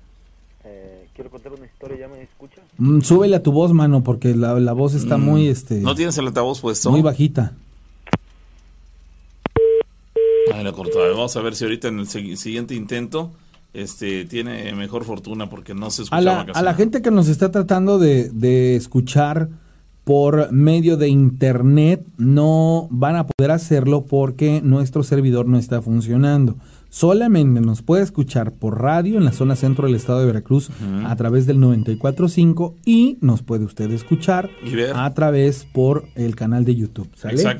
[1.13, 2.58] quiero contar una historia, ¿ya me escuchas?
[2.79, 5.47] Mm, súbele a tu voz, mano, porque la, la voz está mm, muy...
[5.47, 6.89] este ¿No tienes el altavoz puesto?
[6.89, 7.53] Muy bajita.
[10.53, 13.31] Ay, la Vamos a ver si ahorita en el siguiente intento
[13.73, 16.17] este tiene mejor fortuna porque no se escucha.
[16.17, 19.49] A la, a la gente que nos está tratando de, de escuchar
[20.05, 26.55] por medio de internet no van a poder hacerlo porque nuestro servidor no está funcionando
[26.89, 30.69] solamente nos puede escuchar por radio en la zona centro del estado de Veracruz
[31.05, 34.49] a través del 94.5 y nos puede usted escuchar
[34.93, 37.09] a través por el canal de YouTube.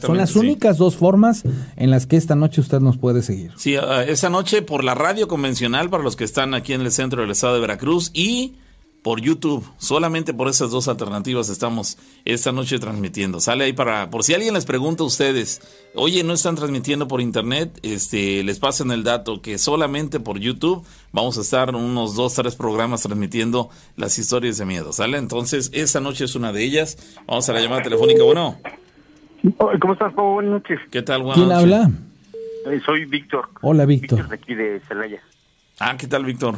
[0.02, 1.44] Son las únicas dos formas
[1.76, 3.52] en las que esta noche usted nos puede seguir.
[3.56, 6.92] Sí, uh, esta noche por la radio convencional para los que están aquí en el
[6.92, 8.56] centro del estado de Veracruz y
[9.01, 9.65] por YouTube.
[9.77, 13.39] Solamente por esas dos alternativas estamos esta noche transmitiendo.
[13.39, 15.62] Sale ahí para, por si alguien les pregunta a ustedes,
[15.95, 20.85] oye, no están transmitiendo por internet, este, les pasen el dato que solamente por YouTube
[21.12, 24.91] vamos a estar unos dos, tres programas transmitiendo las historias de miedo.
[24.93, 25.17] ¿Sale?
[25.17, 26.97] Entonces, esta noche es una de ellas.
[27.27, 28.23] Vamos a la llamada telefónica.
[28.23, 28.57] Bueno.
[29.79, 30.33] ¿Cómo estás, Pau?
[30.33, 30.79] Buenas noches.
[30.91, 31.23] ¿Qué tal?
[31.23, 31.63] Buenas ¿Quién noches.
[31.63, 31.91] habla?
[32.69, 33.49] Eh, soy Víctor.
[33.62, 34.19] Hola, Víctor.
[34.19, 35.21] Víctor de aquí de Celaya.
[35.79, 36.55] Ah, ¿qué tal, Víctor?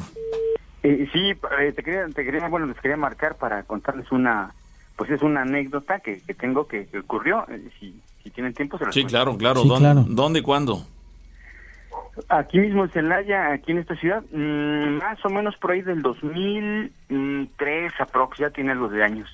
[0.83, 4.51] Eh, sí, eh, te quería, te quería, bueno, les quería marcar para contarles una,
[4.95, 7.45] pues es una anécdota que, que tengo que, que ocurrió.
[7.49, 9.11] Eh, si, si tienen tiempo, se las Sí, cuento.
[9.17, 9.61] claro, claro.
[9.61, 10.05] Sí, ¿Dónde, claro.
[10.09, 10.85] ¿Dónde y cuándo?
[12.29, 16.01] Aquí mismo en Celaya, aquí en esta ciudad, mm, más o menos por ahí del
[16.01, 19.29] 2003 aprox, ya tiene algo de años.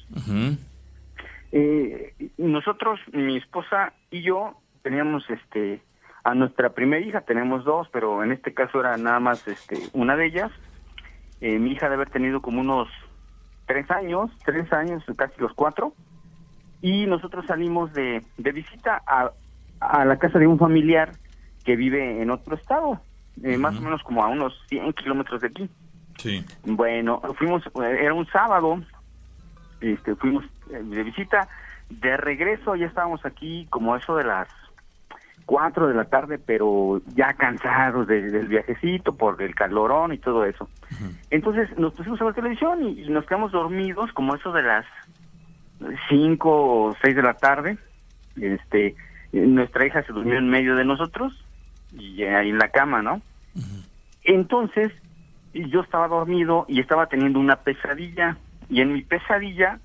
[1.52, 5.82] Eh, nosotros, mi esposa y yo, teníamos este
[6.24, 10.16] a nuestra primera hija, tenemos dos, pero en este caso era nada más este una
[10.18, 10.52] de ellas.
[11.42, 12.88] Eh, mi hija de haber tenido como unos
[13.66, 15.94] tres años, tres años, casi los cuatro,
[16.82, 19.32] y nosotros salimos de, de visita a,
[19.80, 21.12] a la casa de un familiar
[21.64, 23.02] que vive en otro estado,
[23.44, 25.70] eh, más o menos como a unos 100 kilómetros de aquí.
[26.18, 26.44] Sí.
[26.64, 28.82] Bueno, fuimos, eh, era un sábado,
[29.82, 31.48] este, fuimos eh, de visita,
[31.90, 34.48] de regreso ya estábamos aquí como eso de las
[35.48, 40.46] 4 de la tarde, pero ya cansados de- del viajecito por el calorón y todo
[40.46, 40.70] eso.
[41.32, 44.86] Entonces nos pusimos a ver televisión y, y nos quedamos dormidos como eso de las
[46.10, 46.50] 5
[46.90, 47.78] o 6 de la tarde.
[48.40, 48.96] Este,
[49.32, 51.34] nuestra hija se durmió en medio de nosotros
[51.92, 53.22] y ahí en la cama, ¿no?
[54.24, 54.92] Entonces,
[55.54, 58.38] yo estaba dormido y estaba teniendo una pesadilla.
[58.70, 59.80] Y en mi pesadilla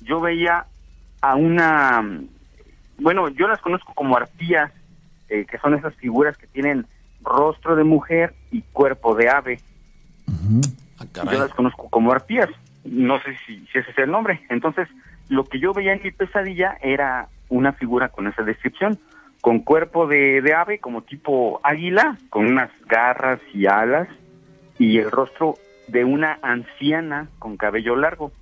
[0.00, 0.66] yo veía
[1.22, 2.04] a una,
[2.98, 4.70] bueno, yo las conozco como arpías,
[5.28, 6.86] eh, que son esas figuras que tienen
[7.22, 9.60] rostro de mujer y cuerpo de ave.
[10.28, 12.48] Ah, Yo las conozco como arpías.
[12.84, 14.40] No sé si, si ese es el nombre.
[14.48, 14.88] Entonces,
[15.28, 18.98] lo que yo veía en mi pesadilla era una figura con esa descripción,
[19.40, 24.08] con cuerpo de, de ave, como tipo águila, con unas garras y alas,
[24.78, 25.56] y el rostro
[25.88, 28.32] de una anciana con cabello largo.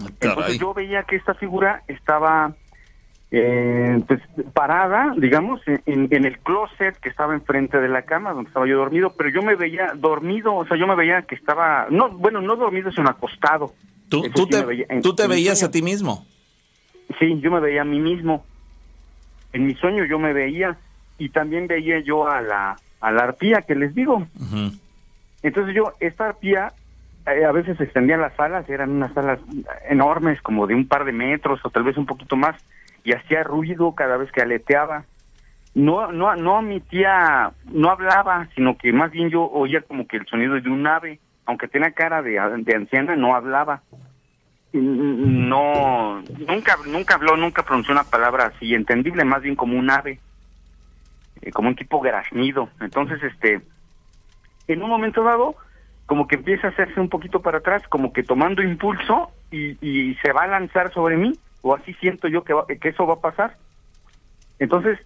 [0.00, 2.54] Ah, Entonces yo veía que esta figura estaba
[3.36, 4.20] eh, pues,
[4.52, 8.76] parada, digamos, en, en el closet que estaba enfrente de la cama donde estaba yo
[8.78, 12.40] dormido, pero yo me veía dormido, o sea, yo me veía que estaba, no, bueno,
[12.40, 13.72] no dormido, sino acostado.
[14.08, 15.68] ¿Tú, tú te, me veía en- tú te veías sueño.
[15.68, 16.26] a ti mismo?
[17.18, 18.44] Sí, yo me veía a mí mismo.
[19.52, 20.76] En mi sueño yo me veía
[21.18, 24.26] y también veía yo a la, a la arpía que les digo.
[25.42, 26.72] Entonces yo, esta arpía,
[27.26, 29.38] eh, a veces extendían las alas, eran unas alas
[29.88, 32.56] enormes, como de un par de metros o tal vez un poquito más,
[33.04, 35.04] y hacía ruido cada vez que aleteaba.
[35.74, 40.26] No, no, no emitía, no hablaba, sino que más bien yo oía como que el
[40.26, 43.82] sonido de un ave, aunque tenía cara de, de anciana, no hablaba.
[44.72, 50.18] No, nunca, nunca habló, nunca pronunció una palabra así, entendible, más bien como un ave,
[51.42, 52.68] eh, como un tipo graznido.
[52.80, 53.60] Entonces, este,
[54.66, 55.56] en un momento dado,
[56.06, 60.14] como que empieza a hacerse un poquito para atrás, como que tomando impulso y, y
[60.16, 61.32] se va a lanzar sobre mí,
[61.64, 63.56] o así siento yo que, va- que eso va a pasar.
[64.58, 64.98] Entonces,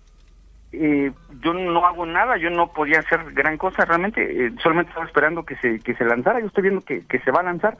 [0.73, 5.07] eh, yo no hago nada, yo no podía hacer gran cosa realmente, eh, solamente estaba
[5.07, 7.79] esperando que se, que se lanzara, yo estoy viendo que, que se va a lanzar.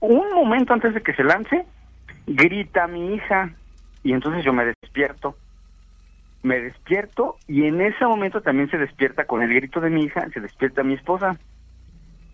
[0.00, 1.66] Un momento antes de que se lance,
[2.26, 3.54] grita mi hija,
[4.02, 5.36] y entonces yo me despierto
[6.42, 10.26] me despierto y en ese momento también se despierta con el grito de mi hija,
[10.32, 11.38] se despierta mi esposa.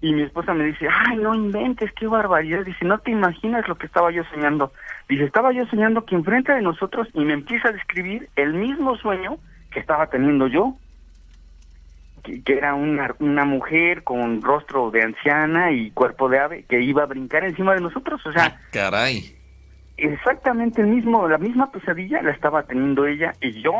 [0.00, 2.64] Y mi esposa me dice, ay, no inventes, qué barbaridad.
[2.64, 4.72] Dice, no te imaginas lo que estaba yo soñando.
[5.08, 8.96] Dice, estaba yo soñando que enfrente de nosotros y me empieza a describir el mismo
[8.96, 9.38] sueño
[9.70, 10.74] que estaba teniendo yo.
[12.24, 16.80] Que, que era una, una mujer con rostro de anciana y cuerpo de ave que
[16.80, 18.20] iba a brincar encima de nosotros.
[18.26, 19.36] O sea, Ah, caray.
[19.96, 23.72] exactamente el mismo, la misma pesadilla la estaba teniendo ella y yo.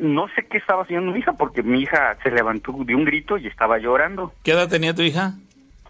[0.00, 3.36] No sé qué estaba haciendo mi hija porque mi hija se levantó de un grito
[3.36, 4.32] y estaba llorando.
[4.42, 5.34] ¿Qué edad tenía tu hija?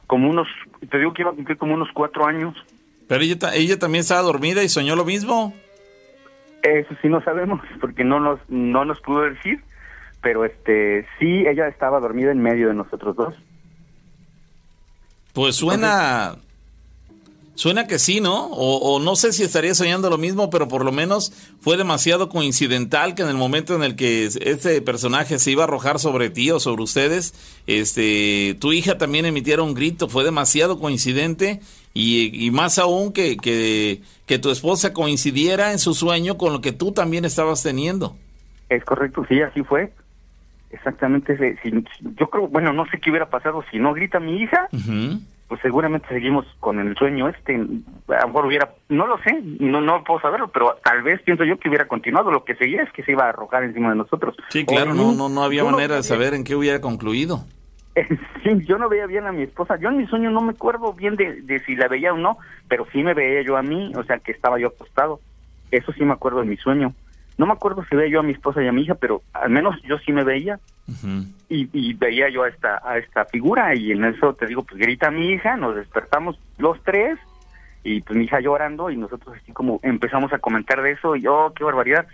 [0.07, 0.49] Como unos,
[0.91, 2.55] te digo que iba a cumplir como unos cuatro años.
[3.09, 5.55] Pero ella, ella también estaba dormida y soñó lo mismo.
[6.63, 9.63] Eso sí no sabemos porque no nos, no nos pudo decir.
[10.23, 13.35] Pero este, sí, ella estaba dormida en medio de nosotros dos.
[15.33, 16.37] Pues suena.
[17.55, 18.47] Suena que sí, ¿no?
[18.47, 22.31] O, o no sé si estaría soñando lo mismo, pero por lo menos fue demasiado
[22.31, 26.31] coincidental que en el momento en el que este personaje se iba a arrojar sobre
[26.31, 27.35] ti o sobre ustedes,
[27.67, 30.09] este, tu hija también emitiera un grito.
[30.09, 31.61] Fue demasiado coincidente
[31.95, 36.61] y, y más aún que, que, que tu esposa coincidiera en su sueño con lo
[36.61, 38.17] que tú también estabas teniendo.
[38.69, 39.93] Es correcto, sí, así fue.
[40.71, 41.37] Exactamente.
[41.63, 41.85] si-
[42.19, 44.69] yo creo, bueno, no sé qué hubiera pasado si no grita mi hija.
[45.49, 47.57] Pues seguramente seguimos con el sueño este.
[47.57, 51.45] A lo mejor hubiera, no lo sé, no, no puedo saberlo, pero tal vez pienso
[51.45, 52.31] yo que hubiera continuado.
[52.31, 54.35] Lo que seguía es que se iba a arrojar encima de nosotros.
[54.49, 57.45] Sí, claro, no, no, no había manera de saber en qué hubiera concluido.
[58.43, 59.77] Sí, yo no veía bien a mi esposa.
[59.77, 62.39] Yo en mi sueño no me acuerdo bien de, de si la veía o no,
[62.69, 65.21] pero sí me veía yo a mí, o sea, que estaba yo acostado.
[65.71, 66.95] Eso sí me acuerdo de mi sueño.
[67.39, 69.51] No me acuerdo si veía yo a mi esposa y a mi hija, pero al
[69.51, 70.59] menos yo sí me veía.
[71.49, 75.11] y, veía yo a esta, a esta figura y en eso te digo, pues grita
[75.11, 77.19] mi hija, nos despertamos los tres
[77.85, 81.23] y pues mi hija llorando y nosotros así como empezamos a comentar de eso y
[81.23, 82.07] yo, oh, qué barbaridad.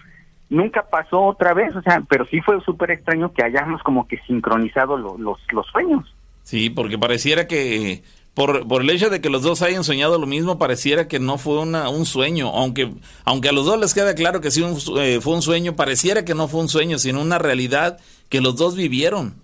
[0.50, 4.18] Nunca pasó otra vez, o sea, pero sí fue súper extraño que hayamos como que
[4.26, 6.14] sincronizado los, los sueños.
[6.42, 10.26] Sí, porque pareciera que por, por el hecho de que los dos hayan soñado lo
[10.26, 12.92] mismo, pareciera que no fue una, un sueño, aunque,
[13.24, 14.64] aunque a los dos les queda claro que sí
[14.96, 18.56] eh, fue un sueño, pareciera que no fue un sueño, sino una realidad que los
[18.56, 19.34] dos vivieron.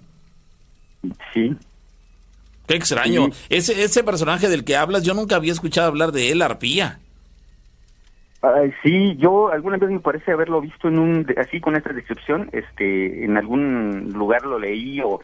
[1.35, 1.55] Sí.
[2.67, 3.31] Qué extraño.
[3.49, 7.01] Ese, ese personaje del que hablas, yo nunca había escuchado hablar de él, Arpía.
[8.83, 13.25] Sí, yo alguna vez me parece haberlo visto en un, así con esta descripción, este,
[13.25, 15.21] en algún lugar lo leí o,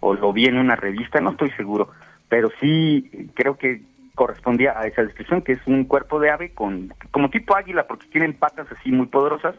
[0.00, 1.90] o lo vi en una revista, no estoy seguro
[2.32, 3.82] pero sí creo que
[4.14, 8.06] correspondía a esa descripción, que es un cuerpo de ave con como tipo águila, porque
[8.06, 9.54] tienen patas así muy poderosas,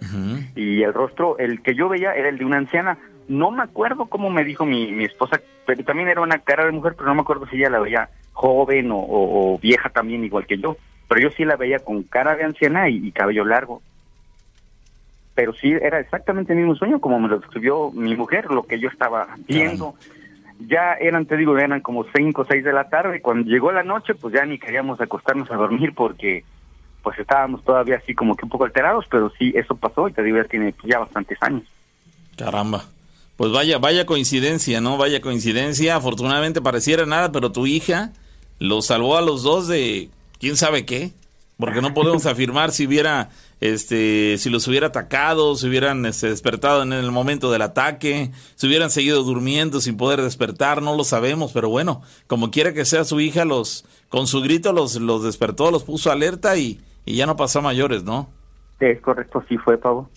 [0.55, 2.97] y el rostro, el que yo veía era el de una anciana.
[3.27, 6.71] No me acuerdo cómo me dijo mi, mi esposa, pero también era una cara de
[6.71, 10.57] mujer, pero no me acuerdo si ella la veía joven o, vieja también, igual que
[10.57, 10.75] yo.
[11.13, 13.83] Pero yo sí la veía con cara de anciana y, cabello largo.
[15.35, 18.79] Pero sí, era exactamente el mismo sueño como me lo describió mi mujer, lo que
[18.79, 19.93] yo estaba viendo
[20.59, 23.21] ya eran, te digo, eran como cinco o seis de la tarde.
[23.21, 26.43] Cuando llegó la noche, pues ya ni queríamos acostarnos a dormir porque
[27.03, 30.23] pues estábamos todavía así como que un poco alterados, pero sí, eso pasó y te
[30.23, 31.63] digo, ya tiene ya bastantes años.
[32.37, 32.85] Caramba.
[33.37, 34.97] Pues vaya, vaya coincidencia, ¿no?
[34.97, 35.95] Vaya coincidencia.
[35.95, 38.13] Afortunadamente pareciera nada, pero tu hija
[38.57, 40.09] lo salvó a los dos de
[40.43, 41.11] quién sabe qué.
[41.57, 43.29] Porque no podemos afirmar si hubiera
[43.61, 48.67] este, si los hubiera atacado, si hubieran este, despertado en el momento del ataque, si
[48.67, 53.05] hubieran seguido durmiendo sin poder despertar, no lo sabemos, pero bueno, como quiera que sea
[53.05, 57.25] su hija, los, con su grito los, los despertó, los puso alerta y, y ya
[57.25, 58.29] no pasó a mayores, ¿no?
[58.79, 60.09] Sí, es correcto, sí fue, Pavo.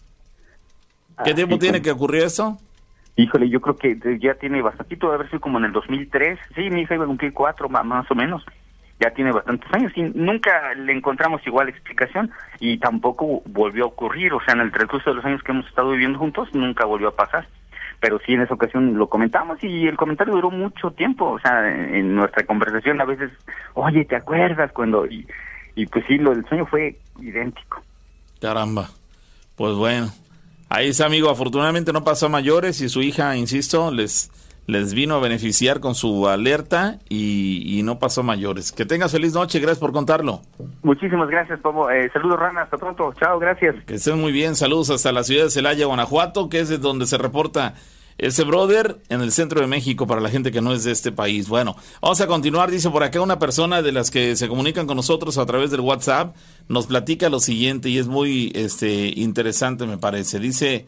[1.25, 2.59] ¿Qué tiempo tiene que ocurrir eso?
[3.15, 6.39] Híjole, yo creo que ya tiene bastante, debe haber sido como en el 2003.
[6.57, 8.45] Sí, mi hija iba a cumplir cuatro, más o menos
[8.99, 12.31] ya tiene bastantes años y nunca le encontramos igual explicación
[12.61, 15.67] y tampoco volvió a ocurrir, o sea, en el transcurso de los años que hemos
[15.67, 17.47] estado viviendo juntos nunca volvió a pasar.
[18.01, 21.69] Pero sí en esa ocasión lo comentamos y el comentario duró mucho tiempo, o sea,
[21.69, 23.31] en nuestra conversación a veces,
[23.75, 25.07] oye, ¿te acuerdas cuando?
[25.07, 25.27] Y,
[25.75, 27.83] y pues sí, lo del sueño fue idéntico.
[28.41, 28.89] Caramba,
[29.57, 30.09] pues bueno,
[30.69, 34.31] ahí está amigo, afortunadamente no pasó a mayores y su hija, insisto, les
[34.67, 38.73] les vino a beneficiar con su alerta y, no pasó mayores.
[38.73, 40.41] Que tengas feliz noche, gracias por contarlo.
[40.83, 41.89] Muchísimas gracias, Pomo.
[41.89, 43.13] Eh, saludos, Rana, hasta pronto.
[43.21, 43.77] Chao, gracias.
[43.85, 47.07] Que estén muy bien, saludos hasta la ciudad de Celaya, Guanajuato, que es de donde
[47.07, 47.75] se reporta
[48.19, 51.13] ese brother en el centro de México para la gente que no es de este
[51.13, 51.49] país.
[51.49, 52.71] Bueno, vamos a continuar.
[52.71, 55.81] Dice por acá una persona de las que se comunican con nosotros a través del
[55.81, 56.35] WhatsApp
[56.69, 60.41] nos platica lo siguiente y es muy este interesante me parece.
[60.41, 60.87] Dice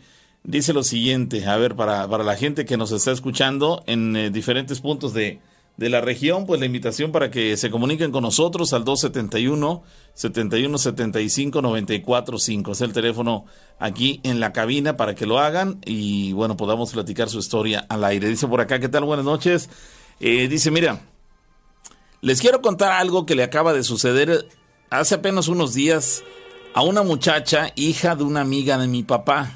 [0.48, 4.30] dice lo siguiente, a ver, para, para la gente que nos está escuchando en eh,
[4.30, 5.40] diferentes puntos de,
[5.76, 9.82] de, la región, pues la invitación para que se comuniquen con nosotros al 271
[10.14, 12.72] 71 75 94 5.
[12.72, 13.44] Es el teléfono
[13.78, 18.02] aquí en la cabina para que lo hagan y bueno, podamos platicar su historia al
[18.04, 18.26] aire.
[18.26, 19.04] Dice por acá, ¿qué tal?
[19.04, 19.68] Buenas noches.
[20.18, 21.02] Eh, dice, mira,
[22.22, 24.48] les quiero contar algo que le acaba de suceder
[24.88, 26.24] hace apenas unos días
[26.72, 29.52] a una muchacha, hija de una amiga de mi papá.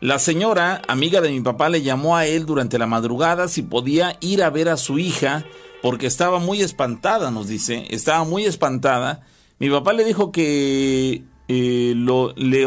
[0.00, 4.16] La señora, amiga de mi papá, le llamó a él durante la madrugada si podía
[4.20, 5.44] ir a ver a su hija
[5.82, 9.26] porque estaba muy espantada, nos dice, estaba muy espantada.
[9.58, 12.64] Mi papá le dijo que eh, lo le,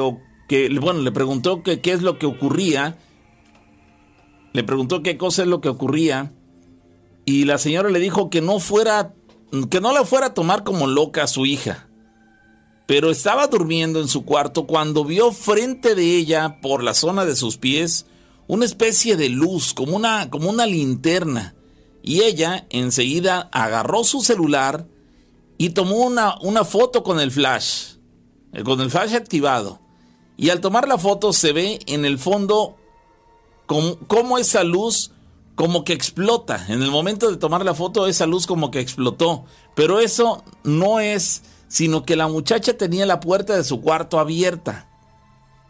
[0.50, 2.98] que bueno, le preguntó qué es lo que ocurría.
[4.52, 6.34] Le preguntó qué cosa es lo que ocurría
[7.24, 9.14] y la señora le dijo que no fuera
[9.70, 11.88] que no la fuera a tomar como loca a su hija
[12.92, 17.38] pero estaba durmiendo en su cuarto cuando vio frente de ella, por la zona de
[17.38, 18.06] sus pies,
[18.48, 21.56] una especie de luz, como una, como una linterna.
[22.04, 24.88] Y ella enseguida agarró su celular
[25.58, 27.94] y tomó una, una foto con el flash,
[28.52, 29.80] eh, con el flash activado.
[30.36, 32.76] Y al tomar la foto se ve en el fondo
[33.68, 35.12] como esa luz
[35.56, 36.66] como que explota.
[36.68, 39.46] En el momento de tomar la foto esa luz como que explotó.
[39.76, 44.90] Pero eso no es sino que la muchacha tenía la puerta de su cuarto abierta.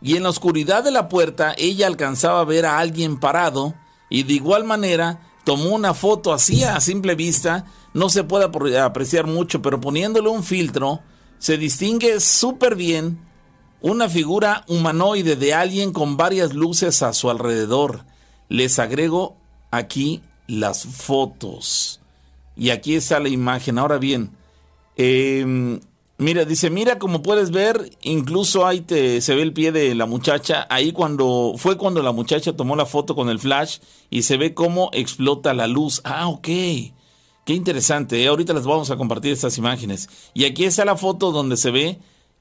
[0.02, 3.76] Y en la oscuridad de la puerta ella alcanzaba a ver a alguien parado
[4.10, 9.28] y de igual manera tomó una foto así a simple vista, no se puede apreciar
[9.28, 11.02] mucho, pero poniéndole un filtro,
[11.38, 13.20] se distingue súper bien
[13.80, 18.06] una figura humanoide de alguien con varias luces a su alrededor.
[18.49, 19.38] Les agrego
[19.70, 22.02] aquí las fotos.
[22.56, 23.78] Y aquí está la imagen.
[23.78, 24.32] Ahora bien,
[24.97, 25.80] eh,
[26.22, 30.05] Mira, dice, mira como puedes ver, incluso ahí te, se ve el pie de la
[30.05, 33.80] muchacha, ahí cuando, fue cuando la muchacha tomó la foto con el flash
[34.11, 35.99] y se ve cómo explota la luz.
[36.03, 36.45] Ah, ok.
[36.45, 36.93] Qué
[37.55, 38.28] interesante, ¿eh?
[38.28, 40.09] ahorita les vamos a compartir estas imágenes.
[40.36, 41.97] Y aquí está la foto donde se ve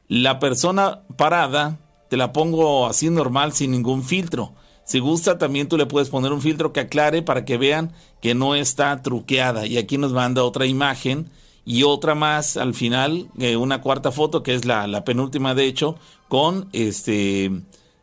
[0.09, 1.79] la persona parada,
[2.11, 4.53] te la pongo así normal sin ningún filtro.
[4.85, 8.35] Si gusta, también tú le puedes poner un filtro que aclare para que vean que
[8.35, 9.65] no está truqueada.
[9.65, 11.31] Y aquí nos manda otra imagen
[11.65, 15.97] y otra más al final, eh, una cuarta foto que es la, penúltima de hecho,
[16.29, 17.63] con este eh,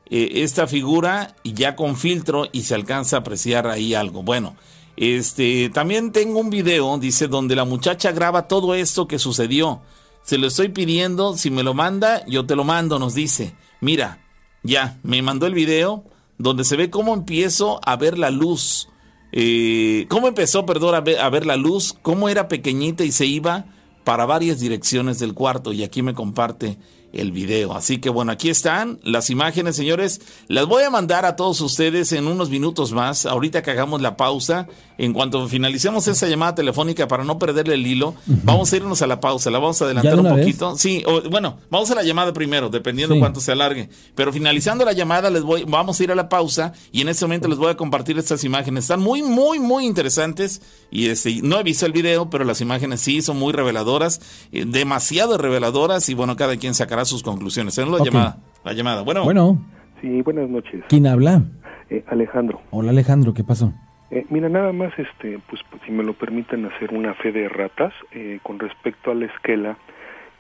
[0.10, 4.24] esta figura y ya con filtro y se alcanza a apreciar ahí algo.
[4.24, 4.56] Bueno,
[4.96, 9.82] este también tengo un video, dice, donde la muchacha graba todo esto que sucedió.
[10.24, 13.56] Se lo estoy pidiendo, si me lo manda, yo te lo mando, nos dice.
[13.80, 14.26] Mira,
[14.64, 16.04] ya, me mandó el video
[16.38, 18.90] donde se ve cómo empiezo a ver la luz
[19.32, 21.96] eh, ¿Cómo empezó, perdón, a ver, a ver la luz?
[22.02, 23.66] ¿Cómo era pequeñita y se iba
[24.04, 25.74] para varias direcciones del cuarto?
[25.74, 26.78] Y aquí me comparte
[27.14, 27.74] el video.
[27.74, 30.22] Así que bueno, aquí están las imágenes, señores.
[30.48, 34.18] Las voy a mandar a todos ustedes en unos minutos más, ahorita que hagamos la
[34.18, 34.68] pausa.
[35.00, 39.08] En cuanto finalicemos esa llamada telefónica para no perderle el hilo, vamos a irnos a
[39.08, 39.52] la pausa.
[39.52, 40.76] La vamos a adelantar un poquito.
[40.76, 43.90] Sí, bueno, vamos a la llamada primero, dependiendo cuánto se alargue.
[44.16, 47.26] Pero finalizando la llamada, les voy, vamos a ir a la pausa y en este
[47.26, 48.86] momento les voy a compartir estas imágenes.
[48.86, 50.62] Están muy, muy, muy interesantes.
[50.90, 54.20] Y este, no he visto el video, pero las imágenes sí son muy reveladoras,
[54.52, 56.10] eh, demasiado reveladoras.
[56.10, 57.76] Y bueno, cada quien sacará sus conclusiones.
[57.76, 58.38] Tenemos la llamada.
[58.64, 59.02] La llamada.
[59.02, 59.24] Bueno.
[59.24, 59.66] Bueno.
[60.02, 60.84] Sí, buenas noches.
[60.90, 61.42] ¿Quién habla?
[61.90, 62.62] Eh, Alejandro.
[62.72, 63.74] Hola Alejandro, ¿qué pasó?
[64.12, 67.94] Eh, mira, nada más, este, pues, si me lo permiten hacer una fe de ratas
[68.12, 69.78] eh, con respecto a la esquela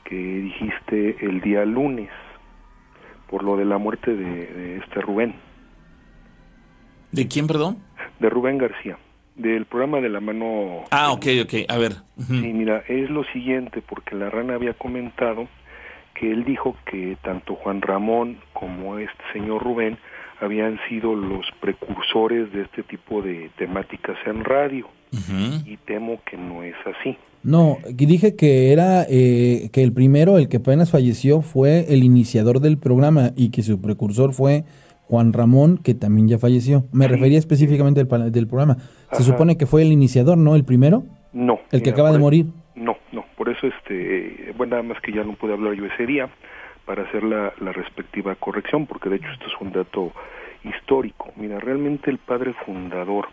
[0.05, 2.09] que dijiste el día lunes
[3.29, 5.35] por lo de la muerte de, este Rubén.
[7.11, 7.79] ¿De quién, perdón?
[8.19, 8.97] De Rubén García,
[9.35, 10.85] del programa de la mano.
[10.91, 11.93] Ah, ok, ok, a ver.
[12.25, 15.47] Sí, mira, es lo siguiente, porque la rana había comentado
[16.19, 19.97] que él dijo que tanto Juan Ramón como este señor Rubén
[20.39, 24.87] habían sido los precursores de este tipo de temáticas en radio
[25.65, 27.17] y temo que no es así.
[27.41, 32.59] No, dije que era eh, que el primero, el que apenas falleció, fue el iniciador
[32.59, 34.65] del programa y que su precursor fue
[35.05, 36.85] Juan Ramón, que también ya falleció.
[36.91, 38.77] Me refería específicamente del, del programa.
[39.13, 40.55] Se supone que fue el iniciador, ¿no?
[40.55, 41.05] ¿El primero?
[41.31, 41.59] No.
[41.71, 42.47] ¿El que acaba de morir?
[42.75, 46.05] No, no, por eso, este, bueno, nada más que ya no pude hablar yo ese
[46.05, 46.27] día
[46.85, 50.11] para hacer la, la respectiva corrección, porque de hecho esto es un dato
[50.65, 51.31] histórico.
[51.37, 53.29] Mira, realmente el padre fundador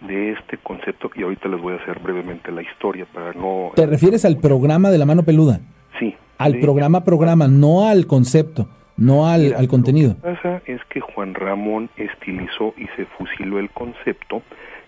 [0.00, 3.72] de este concepto, y ahorita les voy a hacer brevemente la historia para no...
[3.74, 5.60] ¿Te refieres al programa de la mano peluda?
[5.98, 6.16] Sí.
[6.38, 10.14] Al programa, programa, no al concepto, no al, al contenido.
[10.14, 14.42] Lo que pasa es que Juan Ramón estilizó y se fusiló el concepto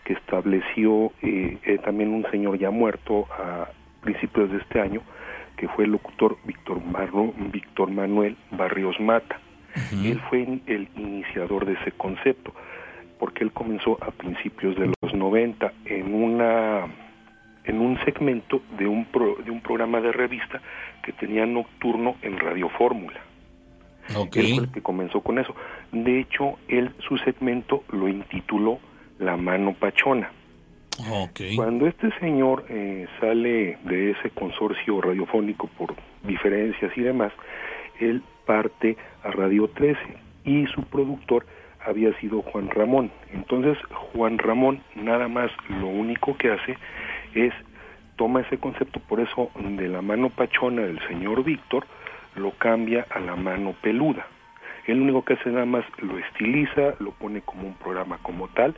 [0.05, 3.69] que estableció eh, eh, también un señor ya muerto a
[4.03, 5.01] principios de este año,
[5.57, 6.81] que fue el locutor Víctor,
[7.53, 9.39] Víctor Manuel Barrios Mata.
[10.05, 12.53] Él fue el iniciador de ese concepto,
[13.19, 16.87] porque él comenzó a principios de los 90 en una
[17.65, 19.07] en un segmento de un
[19.45, 20.61] de un programa de revista
[21.03, 23.21] que tenía nocturno en Radio Fórmula.
[24.15, 24.51] Okay.
[24.51, 25.55] Él fue el que comenzó con eso.
[25.93, 28.81] De hecho, él su segmento lo intituló
[29.19, 30.31] La mano pachona.
[31.57, 37.33] Cuando este señor eh, sale de ese consorcio radiofónico por diferencias y demás,
[38.01, 39.99] él parte a Radio 13
[40.45, 41.47] y su productor
[41.85, 43.11] había sido Juan Ramón.
[43.33, 43.79] Entonces
[44.13, 46.77] Juan Ramón nada más lo único que hace
[47.35, 47.53] es
[48.17, 51.87] toma ese concepto, por eso de la mano pachona del señor Víctor
[52.37, 54.27] lo cambia a la mano peluda.
[54.87, 58.49] Él lo único que hace nada más lo estiliza, lo pone como un programa como
[58.49, 58.75] tal,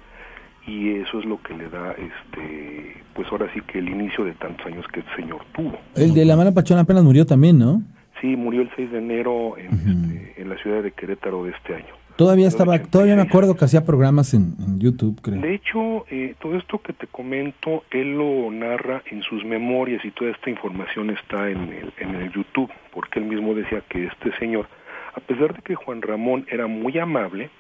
[0.67, 4.33] y eso es lo que le da este pues ahora sí que el inicio de
[4.33, 5.79] tantos años que el señor tuvo.
[5.95, 7.83] El de la mano pachona apenas murió también, ¿no?
[8.21, 11.75] Sí, murió el 6 de enero en, este, en la ciudad de Querétaro de este
[11.75, 11.95] año.
[12.17, 15.41] Todavía estaba, todavía me acuerdo que hacía programas en, YouTube, creo.
[15.41, 20.13] De hecho, eh, todo esto que te comento, él lo narra en sus memorias y
[20.13, 24.37] toda esta información está en el, en el YouTube, porque él mismo decía que este
[24.39, 24.69] señor,
[25.15, 27.51] a pesar de que Juan Ramón era muy amable,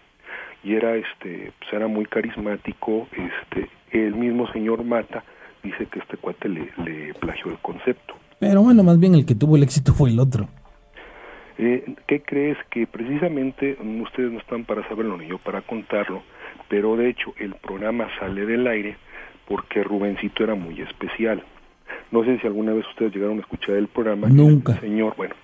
[0.65, 5.23] y era este pues era muy carismático este el mismo señor Mata
[5.63, 9.35] dice que este cuate le, le plagió el concepto pero bueno más bien el que
[9.35, 10.49] tuvo el éxito fue el otro
[11.57, 16.23] eh, ¿Qué crees que precisamente ustedes no están para saberlo ni yo para contarlo,
[16.69, 18.97] pero de hecho el programa sale del aire
[19.47, 21.43] porque Rubencito era muy especial.
[22.11, 24.29] No sé si alguna vez ustedes llegaron a escuchar el programa.
[24.29, 24.81] Nunca.
[24.81, 25.35] señor, bueno,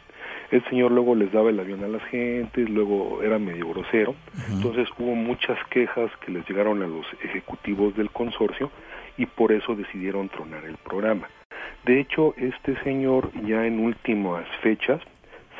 [0.50, 4.14] el señor luego les daba el avión a las gentes, luego era medio grosero,
[4.50, 8.70] entonces hubo muchas quejas que les llegaron a los ejecutivos del consorcio
[9.16, 11.28] y por eso decidieron tronar el programa.
[11.84, 15.00] De hecho, este señor ya en últimas fechas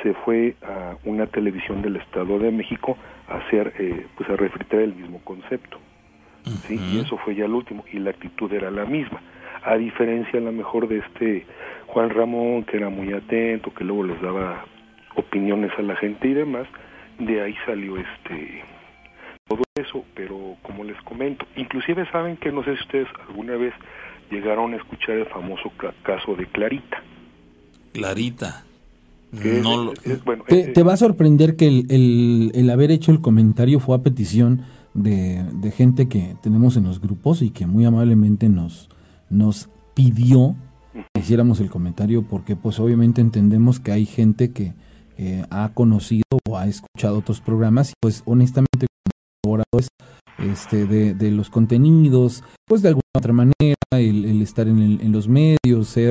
[0.02, 2.96] se fue a una televisión del Estado de México
[3.28, 5.78] a hacer, eh, pues a refritar el mismo concepto.
[6.66, 6.80] ¿sí?
[6.92, 9.20] Y eso fue ya el último, y la actitud era la misma.
[9.62, 11.46] A diferencia a lo mejor de este
[11.86, 14.64] Juan Ramón, que era muy atento, que luego les daba
[15.16, 16.66] opiniones a la gente y demás,
[17.18, 18.64] de ahí salió este
[19.46, 23.74] todo eso, pero como les comento, inclusive saben que no sé si ustedes alguna vez
[24.30, 25.72] llegaron a escuchar el famoso
[26.04, 27.02] caso de Clarita.
[27.92, 28.64] Clarita.
[29.32, 29.92] No
[30.48, 35.44] te, va a sorprender que el, el, haber hecho el comentario fue a petición de,
[35.52, 38.88] de, gente que tenemos en los grupos y que muy amablemente nos,
[39.28, 40.56] nos pidió
[40.92, 44.72] que hiciéramos el comentario porque pues obviamente entendemos que hay gente que
[45.22, 49.88] eh, ha conocido o ha escuchado otros programas y pues honestamente como colaboradores
[50.38, 55.28] este, de, de, los contenidos, pues de alguna otra manera, el, estar en, en, los
[55.28, 56.10] medios, ser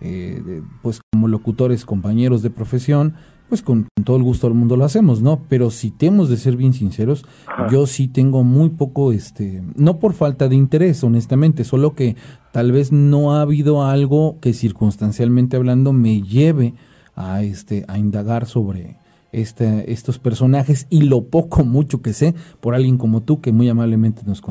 [0.00, 3.16] eh, pues como locutores, compañeros de profesión,
[3.50, 5.42] pues con, todo el gusto del mundo lo hacemos, ¿no?
[5.50, 7.26] Pero si tenemos de ser bien sinceros,
[7.70, 12.16] yo sí tengo muy poco, este, no por falta de interés, honestamente, solo que
[12.52, 16.72] tal vez no ha habido algo que circunstancialmente hablando me lleve
[17.16, 18.96] a, este, a indagar sobre
[19.32, 23.68] este, estos personajes y lo poco, mucho que sé por alguien como tú que muy
[23.68, 24.42] amablemente nos,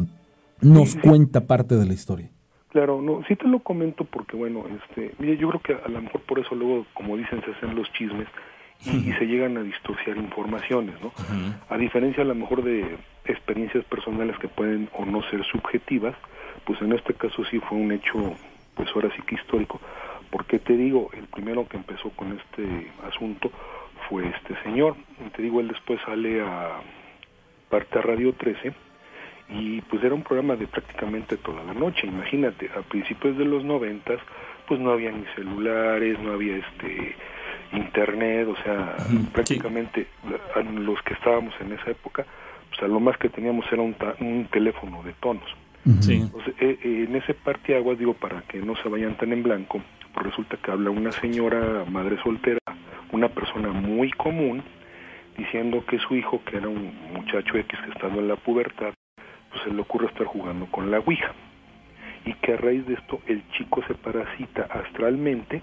[0.62, 2.30] nos cuenta parte de la historia.
[2.70, 6.22] Claro, no, sí te lo comento porque, bueno, este, yo creo que a lo mejor
[6.22, 8.28] por eso luego, como dicen, se hacen los chismes
[8.84, 11.14] y, se llegan a distorsionar informaciones, ¿no?
[11.70, 16.16] A diferencia a lo mejor de experiencias personales que pueden o no ser subjetivas,
[16.66, 18.36] pues en este caso sí fue un hecho,
[18.76, 19.80] pues ahora sí que histórico.
[20.30, 23.52] Porque te digo, el primero que empezó con este asunto
[24.10, 24.96] fue este señor.
[25.36, 26.82] Te digo, él después sale a
[27.70, 28.74] parte a Radio 13
[29.50, 32.08] y pues era un programa de prácticamente toda la noche.
[32.08, 34.20] Imagínate, a principios de los noventas
[34.68, 37.16] pues no había ni celulares, no había este
[37.74, 38.96] internet, o sea,
[39.34, 40.08] prácticamente
[40.74, 42.26] los que estábamos en esa época,
[42.70, 45.56] pues a lo más que teníamos era un, un teléfono de tonos.
[46.02, 46.28] Sí.
[46.60, 47.36] Eh, eh, en ese
[47.76, 49.82] aguas digo, para que no se vayan tan en blanco,
[50.16, 52.60] pues resulta que habla una señora madre soltera,
[53.12, 54.64] una persona muy común,
[55.38, 58.94] diciendo que su hijo, que era un muchacho X que estando en la pubertad,
[59.50, 61.34] pues se le ocurre estar jugando con la Ouija.
[62.26, 65.62] Y que a raíz de esto el chico se parasita astralmente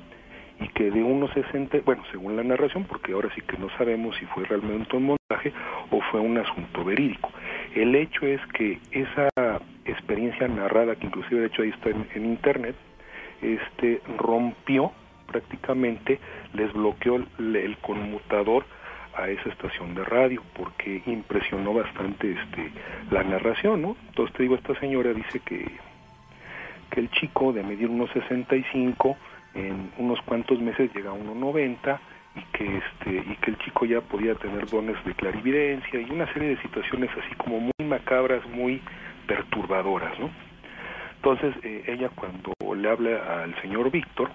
[0.60, 4.14] y que de unos 60, bueno, según la narración, porque ahora sí que no sabemos
[4.18, 5.52] si fue realmente un montaje
[5.90, 7.32] o fue un asunto verídico.
[7.74, 9.30] El hecho es que esa
[9.86, 12.76] experiencia narrada, que inclusive de hecho ahí está en internet,
[13.42, 14.92] este rompió
[15.26, 16.20] prácticamente,
[16.52, 18.64] les bloqueó el, conmutador
[19.16, 22.70] a esa estación de radio porque impresionó bastante este
[23.10, 23.96] la narración, ¿no?
[24.08, 25.66] Entonces te digo, esta señora dice que
[26.90, 29.16] que el chico de medir unos 65
[29.54, 31.98] en unos cuantos meses llega a 1.90
[32.36, 36.30] y que este y que el chico ya podía tener dones de clarividencia y una
[36.32, 38.82] serie de situaciones así como muy macabras, muy
[39.26, 40.30] perturbadoras, ¿no?
[41.24, 44.28] Entonces eh, ella cuando le habla al señor Víctor,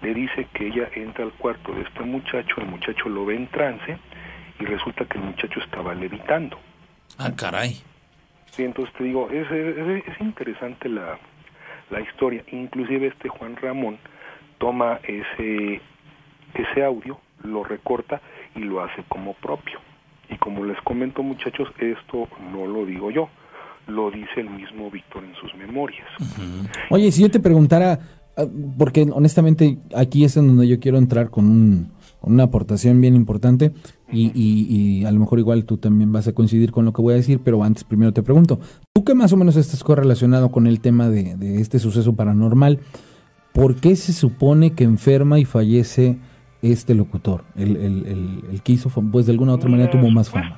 [0.00, 3.46] le dice que ella entra al cuarto de este muchacho, el muchacho lo ve en
[3.48, 3.98] trance
[4.58, 6.58] y resulta que el muchacho estaba levitando.
[7.18, 7.82] Ah, caray.
[8.46, 11.18] Sí, entonces te digo, es, es, interesante la,
[11.90, 12.42] la historia.
[12.52, 13.98] Inclusive este Juan Ramón
[14.56, 15.82] toma ese,
[16.54, 18.22] ese audio, lo recorta
[18.54, 19.78] y lo hace como propio.
[20.30, 23.28] Y como les comento muchachos, esto no lo digo yo,
[23.90, 26.06] lo dice el mismo Víctor en sus memorias.
[26.90, 27.98] Oye, si yo te preguntara,
[28.36, 28.46] ah,
[28.78, 33.72] porque honestamente aquí es en donde yo quiero entrar con, una aportación bien importante
[34.12, 37.16] y, a lo mejor igual tú también vas a coincidir con lo que voy a
[37.16, 38.60] decir, pero antes primero te pregunto,
[38.92, 42.80] tú que más o menos estás correlacionado con el tema de este suceso paranormal,
[43.52, 46.18] ¿por qué se supone que enferma y fallece
[46.62, 50.30] este locutor, el, el, el, que hizo, pues de alguna u otra manera tuvo más
[50.30, 50.56] fama.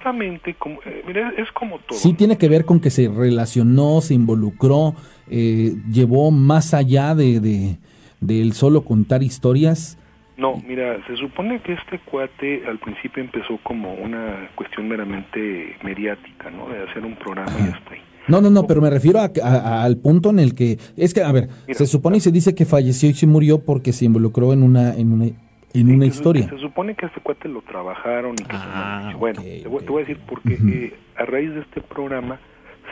[0.58, 1.96] como, eh, mira, es como todo.
[1.96, 4.94] Sí tiene que ver con que se relacionó, se involucró,
[5.30, 7.78] eh, llevó más allá de, de,
[8.20, 9.96] de solo contar historias.
[10.36, 16.50] No, mira, se supone que este cuate al principio empezó como una cuestión meramente mediática,
[16.50, 16.68] ¿no?
[16.68, 18.00] De hacer un programa y hasta ahí.
[18.28, 21.32] No, no, no, pero me refiero a, al punto en el que es que, a
[21.32, 24.62] ver, se supone y se dice que falleció y se murió porque se involucró en
[24.62, 25.26] una en una
[25.74, 26.48] en una historia.
[26.48, 30.06] Se, supone que a este cuate lo trabajaron y que ah, bueno, te, voy, a
[30.06, 32.38] decir porque eh, a raíz de este programa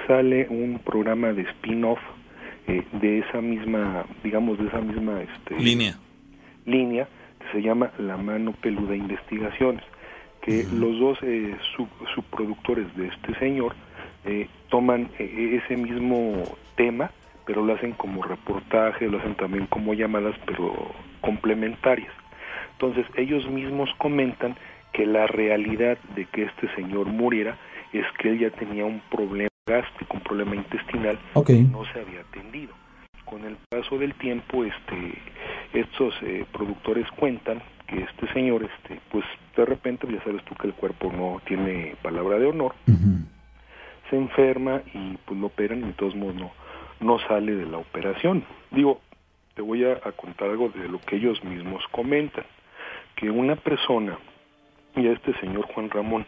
[0.06, 1.98] sale un programa de spin-off
[2.66, 5.98] eh, de esa misma, digamos, de esa misma este, línea.
[6.66, 7.08] línea
[7.40, 9.82] que se llama La Mano Peluda Investigaciones,
[10.42, 11.56] que los dos eh,
[12.14, 13.74] subproductores de este señor
[14.24, 16.42] eh, toman eh, ese mismo
[16.76, 17.10] tema,
[17.46, 22.12] pero lo hacen como reportaje, lo hacen también como llamadas, pero complementarias.
[22.80, 24.56] Entonces ellos mismos comentan
[24.94, 27.58] que la realidad de que este señor muriera
[27.92, 32.22] es que él ya tenía un problema gástrico, un problema intestinal que no se había
[32.22, 32.72] atendido.
[33.26, 35.18] Con el paso del tiempo, este,
[35.74, 39.26] estos eh, productores cuentan que este señor, este, pues
[39.56, 42.74] de repente ya sabes tú que el cuerpo no tiene palabra de honor,
[44.08, 46.50] se enferma y pues lo operan y de todos modos no,
[47.00, 48.42] no sale de la operación.
[48.70, 49.02] Digo,
[49.54, 52.44] te voy a, contar algo de lo que ellos mismos comentan,
[53.20, 54.18] que una persona,
[54.96, 56.24] y a este señor Juan Ramón,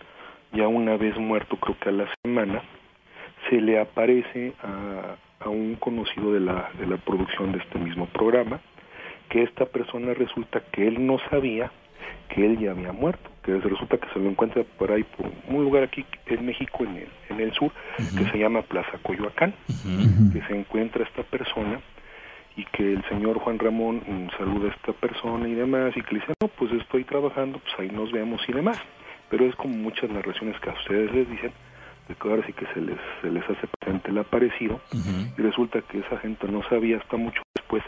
[0.52, 2.62] ya una vez muerto, creo que a la semana,
[3.48, 8.06] se le aparece a, a un conocido de la, de la producción de este mismo
[8.06, 8.60] programa,
[9.30, 11.72] que esta persona resulta que él no sabía
[12.28, 15.64] que él ya había muerto, que resulta que se lo encuentra por ahí, por un
[15.64, 19.54] lugar aquí en México, en el, en el sur, que se llama Plaza Coyoacán,
[20.32, 21.80] que se encuentra esta persona
[22.56, 26.14] y que el señor Juan Ramón mm, saluda a esta persona y demás, y que
[26.14, 28.78] le dice, no, pues estoy trabajando, pues ahí nos vemos y demás.
[29.30, 31.52] Pero es como muchas narraciones que a ustedes les dicen,
[32.08, 35.80] de que ahora sí que se les, se les hace presente el aparecido, y resulta
[35.82, 37.82] que esa gente no sabía hasta mucho después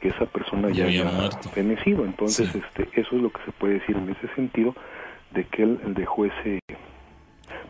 [0.00, 2.04] que esa persona ya, había fenecido.
[2.04, 4.74] Entonces, este, eso es lo que se puede decir en ese sentido,
[5.32, 6.60] de que él, dejó ese,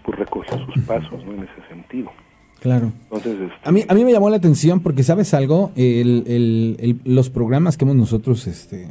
[0.03, 1.33] pues recogió sus pasos, ¿no?
[1.33, 2.13] En ese sentido.
[2.61, 2.93] Claro.
[3.05, 5.71] Entonces, este, a, mí, a mí me llamó la atención porque, ¿sabes algo?
[5.77, 8.89] El, el, los programas que hemos nosotros este,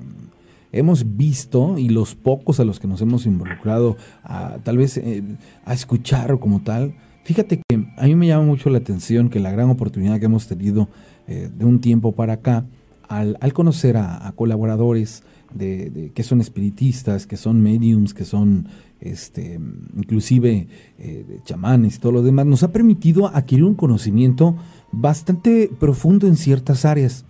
[0.72, 5.24] hemos visto y los pocos a los que nos hemos involucrado, a, tal vez eh,
[5.66, 6.94] a escuchar como tal,
[7.24, 10.48] fíjate que a mí me llama mucho la atención que la gran oportunidad que hemos
[10.48, 10.88] tenido
[11.28, 12.66] eh, de un tiempo para acá,
[13.08, 15.24] al, al conocer a, colaboradores
[15.58, 18.68] de, que son espiritistas, que son mediums, que son
[19.00, 19.60] este,
[19.96, 20.68] inclusive
[21.00, 24.56] eh, chamanes y todo lo demás, nos ha permitido adquirir un conocimiento
[24.92, 27.26] bastante profundo en ciertas áreas.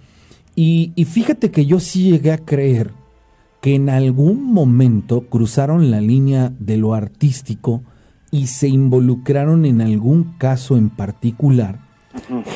[0.55, 2.91] Y, y fíjate que yo sí llegué a creer
[3.61, 7.84] que en algún momento cruzaron la línea de lo artístico
[8.32, 11.80] y se involucraron en algún caso en particular,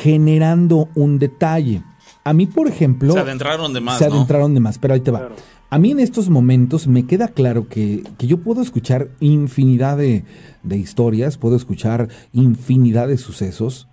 [0.02, 1.82] generando un detalle.
[2.24, 3.14] A mí, por ejemplo...
[3.14, 3.98] Se adentraron de más.
[3.98, 5.28] Se adentraron de más, pero ahí te va.
[5.72, 10.22] A mí en estos momentos me queda claro que, yo puedo escuchar infinidad de,
[10.62, 13.88] de, historias, puedo escuchar infinidad de sucesos,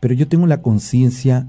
[0.00, 1.48] pero yo tengo la conciencia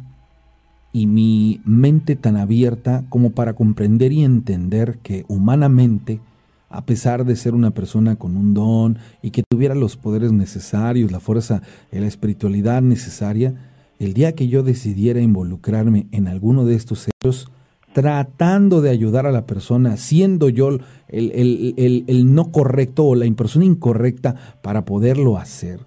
[0.93, 6.21] y mi mente tan abierta como para comprender y entender que humanamente,
[6.69, 11.11] a pesar de ser una persona con un don y que tuviera los poderes necesarios,
[11.11, 13.55] la fuerza la espiritualidad necesaria,
[13.99, 17.51] el día que yo decidiera involucrarme en alguno de estos hechos,
[17.93, 20.69] tratando de ayudar a la persona, siendo yo
[21.07, 25.79] el, el, no correcto o la persona incorrecta para poderlo hacer,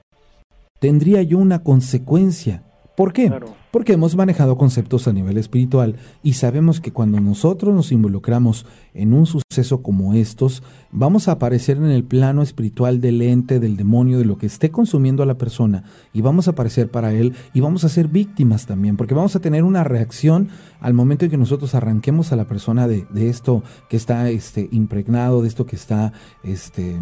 [0.81, 2.63] tendría yo una consecuencia.
[2.97, 3.31] ¿Por qué?
[3.73, 9.15] Porque hemos manejado conceptos a nivel espiritual y sabemos que cuando nosotros nos involucramos en
[9.15, 14.19] un suceso como estos, vamos a aparecer en el plano espiritual del ente, del demonio,
[14.19, 17.61] de lo que esté consumiendo a la persona y vamos a aparecer para él y
[17.61, 21.39] vamos a ser víctimas también, porque vamos a tener una reacción al momento en que
[21.39, 26.13] nosotros arranquemos a la persona de, esto que está este, impregnado, de esto que está
[26.45, 27.01] este,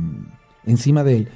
[0.65, 1.29] encima de él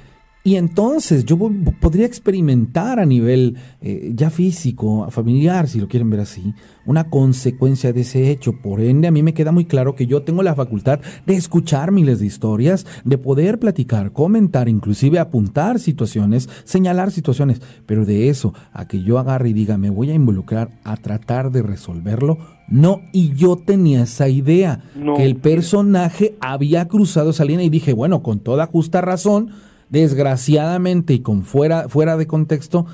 [0.45, 1.39] y entonces yo
[1.81, 6.53] podría experimentar a nivel eh, ya físico, familiar, si lo quieren ver así,
[6.85, 8.61] una consecuencia de ese hecho.
[8.61, 11.91] Por ende, a mí me queda muy claro que yo tengo la facultad de escuchar
[11.91, 17.59] miles de historias, de poder platicar, comentar, inclusive apuntar situaciones, señalar situaciones.
[17.87, 21.51] Pero de eso, a que yo agarre y diga, me voy a involucrar a tratar
[21.51, 22.37] de resolverlo,
[22.67, 24.83] no, y yo tenía esa idea,
[25.15, 29.49] que el personaje había cruzado esa línea y dije, bueno, con toda justa razón,
[29.89, 32.85] desgraciadamente y con fuera, fuera de contexto,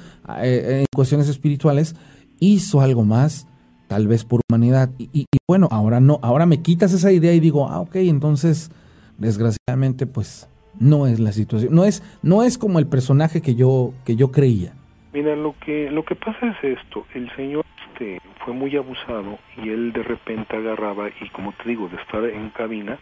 [0.41, 1.95] eh, en cuestiones espirituales,
[2.39, 3.47] hizo algo más,
[3.87, 4.89] tal vez por humanidad.
[4.97, 8.71] Y, bueno, ahora no, ahora me quitas esa idea y digo, ah, ok, entonces,
[9.17, 13.93] desgraciadamente, pues no es la situación, no es, no es como el personaje que yo,
[14.05, 14.73] que yo creía.
[15.13, 19.69] Mira, lo que, lo que pasa es esto, el señor este, fue muy abusado y
[19.69, 22.97] él de repente agarraba y como te digo, de estar en cabina,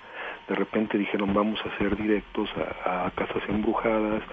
[0.49, 2.49] de repente dijeron vamos a hacer directos
[2.83, 4.23] a, casas embrujadas,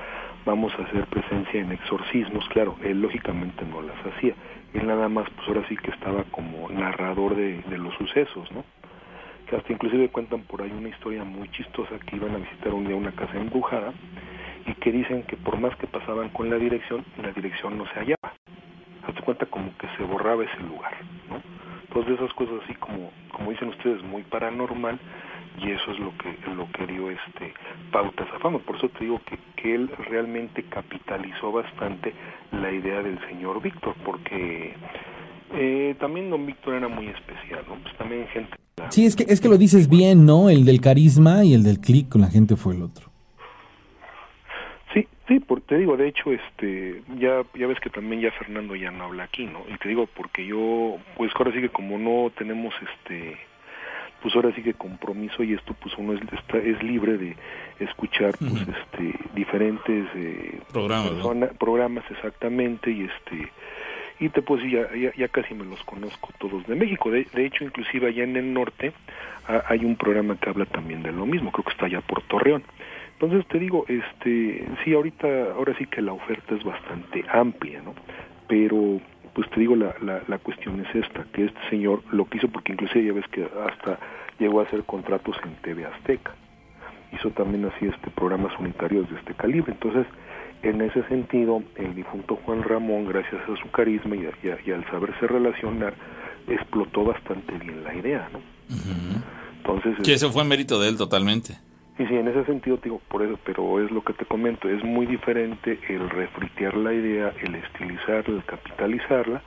[0.46, 4.34] vamos a hacer presencia en exorcismos, claro, él lógicamente no las hacía,
[4.72, 8.64] él nada más pues ahora sí que estaba como narrador de, los sucesos, ¿no?
[9.46, 12.86] Que hasta inclusive cuentan por ahí una historia muy chistosa que iban a visitar un
[12.86, 13.92] día una casa embrujada
[14.66, 17.94] y que dicen que por más que pasaban con la dirección, la dirección no se
[18.00, 18.32] hallaba.
[19.14, 20.94] te cuenta como que se borraba ese lugar,
[21.28, 21.40] ¿no?
[21.82, 24.98] Entonces esas cosas así como, como dicen ustedes, muy paranormal,
[25.58, 27.54] y eso es lo que lo que dio este
[27.90, 32.12] pautas a fama por eso te digo que, que él realmente capitalizó bastante
[32.52, 34.74] la idea del señor Víctor porque
[35.54, 38.56] eh, también don Víctor era muy especial no pues también gente
[38.90, 41.80] sí es que es que lo dices bien no el del carisma y el del
[41.80, 43.10] clic con la gente fue el otro.
[44.92, 48.76] Sí sí porque te digo de hecho este ya ya ves que también ya Fernando
[48.76, 51.98] ya no habla aquí no y te digo porque yo pues ahora sí que como
[51.98, 53.38] no tenemos este
[54.22, 57.36] pues ahora sí que compromiso y esto pues uno es, está, es libre de
[57.80, 63.52] escuchar pues este diferentes eh, programas programas exactamente y este
[64.18, 67.10] y te pues ya, ya, ya casi me los conozco todos de México.
[67.10, 68.92] De, de hecho inclusive allá en el norte
[69.68, 72.64] hay un programa que habla también de lo mismo creo que está allá por Torreón.
[73.12, 77.94] Entonces te digo este sí ahorita ahora sí que la oferta es bastante amplia no
[78.48, 79.00] pero
[79.36, 82.72] pues te digo, la, la, la, cuestión es esta, que este señor lo quiso porque
[82.72, 83.98] inclusive ya ves que hasta
[84.38, 86.34] llegó a hacer contratos en TV Azteca.
[87.12, 89.72] Hizo también así este programas unitarios de este calibre.
[89.72, 90.06] Entonces,
[90.62, 94.26] en ese sentido, el difunto Juan Ramón, gracias a su carisma y,
[94.64, 95.92] y, al saberse relacionar,
[96.48, 98.40] explotó bastante bien la idea, ¿no?
[99.58, 100.02] Entonces...
[100.02, 101.58] Que eso fue mérito de él totalmente.
[101.98, 104.84] Y sí, en ese sentido digo, por eso, pero es lo que te comento, es
[104.84, 109.42] muy diferente el refritear la idea, el estilizarla, el capitalizarla,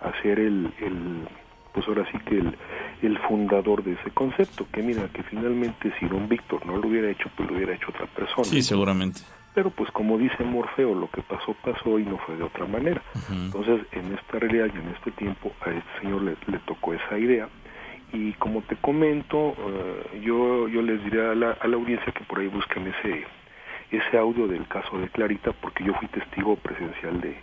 [0.00, 1.28] hacer el, el
[1.72, 2.56] pues ahora sí que el,
[3.02, 7.10] el fundador de ese concepto, que mira, que finalmente si don Víctor no lo hubiera
[7.10, 8.44] hecho, pues lo hubiera hecho otra persona.
[8.44, 9.22] Sí, seguramente.
[9.54, 13.02] Pero pues como dice Morfeo, lo que pasó, pasó y no fue de otra manera.
[13.30, 17.18] Entonces, en esta realidad y en este tiempo, a este señor le, le tocó esa
[17.18, 17.48] idea,
[18.14, 22.24] y como te comento, eh, yo, yo les diré a la, a la audiencia que
[22.24, 23.24] por ahí busquen ese,
[23.90, 27.36] ese audio del caso de Clarita, porque yo fui testigo presencial de,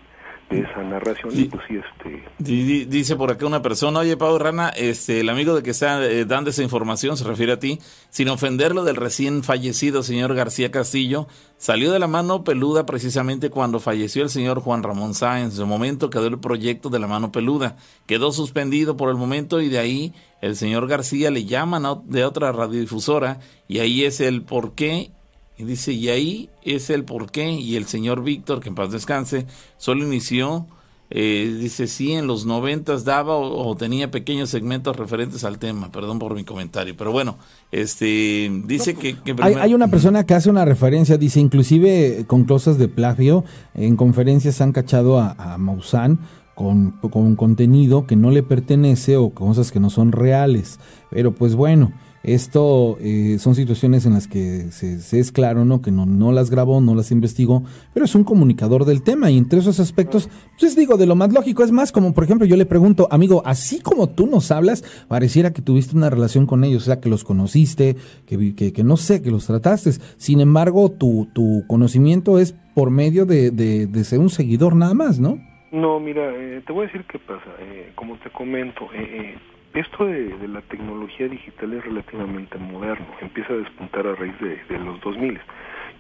[0.52, 5.22] esa narración y pues sí este dice por acá una persona oye Pau Rana este
[5.22, 7.80] el amigo de que está eh, dando esa información se refiere a ti
[8.10, 11.28] sin ofenderlo del recién fallecido señor García Castillo
[11.58, 16.10] salió de la mano peluda precisamente cuando falleció el señor Juan Ramón Sáenz de momento
[16.10, 20.14] quedó el proyecto de la mano peluda quedó suspendido por el momento y de ahí
[20.42, 25.12] el señor García le llama de otra radiodifusora y ahí es el por qué
[25.58, 27.52] y dice, y ahí es el porqué.
[27.52, 29.46] Y el señor Víctor, que en paz descanse,
[29.78, 30.68] solo inició,
[31.14, 35.92] eh, dice, sí, en los noventas daba o, tenía pequeños segmentos referentes al tema.
[35.92, 36.96] Perdón por mi comentario.
[36.98, 37.38] Pero bueno,
[37.72, 39.18] este dice que...
[39.42, 43.44] hay, una persona que hace una referencia, dice, inclusive con cosas de plagio,
[43.74, 46.20] en conferencias han cachado a, a Maussan
[46.56, 50.80] con, con contenido que no le pertenece o cosas que no son reales.
[51.10, 51.92] Pero pues bueno
[52.24, 55.82] esto eh, son situaciones en las que se, es claro, ¿no?
[55.82, 57.64] Que no, no las grabó, no las investigó,
[57.94, 61.34] pero es un comunicador del tema y entre esos aspectos, pues digo, de lo más
[61.34, 64.84] lógico, es más como, por ejemplo, yo le pregunto, amigo, así como tú nos hablas,
[65.08, 67.96] pareciera que tuviste una relación con ellos, o sea, que los conociste,
[68.26, 69.92] que, que, que no sé, que los trataste.
[70.18, 75.20] Sin embargo, tu, tu conocimiento es por medio de, de, ser un seguidor nada más,
[75.20, 75.40] ¿no?
[75.72, 77.50] No, mira, eh, te voy a decir qué pasa.
[77.60, 79.36] Eh, como te comento, eh,
[79.74, 85.00] esto de, la tecnología digital es relativamente moderno, empieza a despuntar a raíz de, los
[85.02, 85.40] 2000.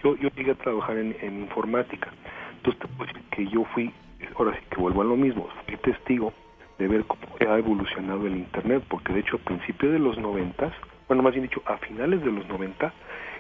[0.03, 2.09] Yo, yo llegué a trabajar en, informática,
[2.57, 3.93] entonces te puedo decir que yo fui,
[4.38, 6.34] ahora sí que vuelvo a lo mismo, fui testigo
[6.78, 10.72] de ver cómo ha evolucionado el Internet, porque de hecho a principios de los 90,
[11.07, 12.91] bueno, más bien dicho, a finales de los 90,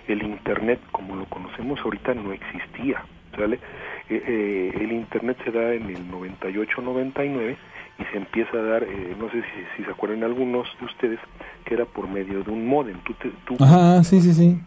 [0.07, 3.03] el Internet como lo conocemos ahorita no existía,
[3.35, 3.59] ¿sale?
[4.09, 7.57] Eh, eh, el Internet se da en el 98-99
[8.01, 9.43] y se empieza a dar, eh, no sé
[9.77, 11.19] si, se acuerdan algunos de ustedes,
[11.65, 12.97] que era por medio de un modem.
[13.03, 13.57] Tú, te, tú
[14.03, 14.61] sí, sí, sí.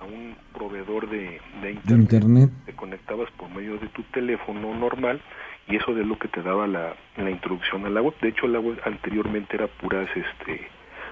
[0.00, 1.40] A un proveedor de,
[1.88, 5.20] internet, Te conectabas por medio de tu teléfono normal
[5.68, 8.14] y eso es lo que te daba la, la introducción a la web.
[8.20, 10.68] De hecho, la web anteriormente era puras, este,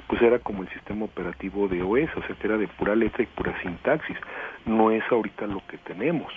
[0.08, 3.22] pues era como el sistema operativo de OS, o sea, que era de pura letra
[3.22, 4.16] y pura sintaxis.
[4.64, 6.32] No es ahorita lo que tenemos.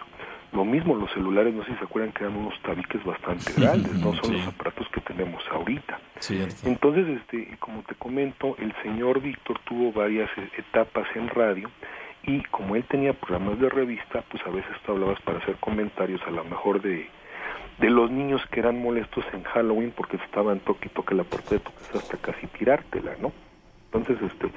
[0.54, 3.94] Lo mismo los celulares, no sé si se acuerdan que eran unos tabiques bastante grandes,
[3.94, 6.00] no son los aparatos que tenemos ahorita.
[6.64, 11.70] Entonces, este, como te comento, el señor Víctor tuvo varias e, etapas en radio
[12.24, 16.22] y como él tenía programas de revista, pues a veces tú hablabas para hacer comentarios
[16.28, 17.08] a lo mejor de,
[17.80, 21.56] de los niños que eran molestos en Halloween porque estaban toque y toque la puerta
[21.56, 23.32] de tu casa hasta casi tirártela, ¿no?
[23.92, 24.50] Entonces, este,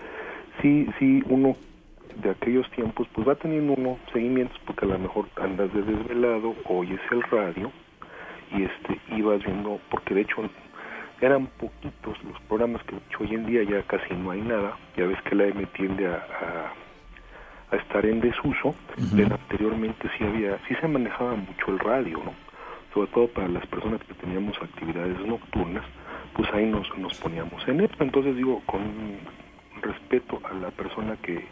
[0.60, 1.56] sí, sí, uno
[2.22, 6.54] de aquellos tiempos, pues va teniendo uno seguimientos porque a lo mejor andas de desvelado,
[6.64, 7.70] oyes el radio
[8.52, 10.48] y este ibas viendo, porque de hecho
[11.20, 15.20] eran poquitos los programas que hoy en día ya casi no hay nada, ya ves
[15.22, 16.72] que la M tiende a,
[17.70, 18.74] a, estar en desuso,
[19.14, 22.46] pero anteriormente sí había, sí se manejaba mucho el radio, ¿no?
[22.96, 25.84] sobre todo para las personas que teníamos actividades nocturnas,
[26.34, 28.02] pues ahí nos, nos poníamos en esto.
[28.02, 28.80] Entonces digo, con
[29.82, 31.44] respeto a la persona que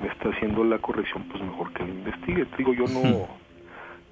[0.00, 2.46] me está haciendo la corrección, pues mejor que lo investigue.
[2.56, 3.28] Digo, yo no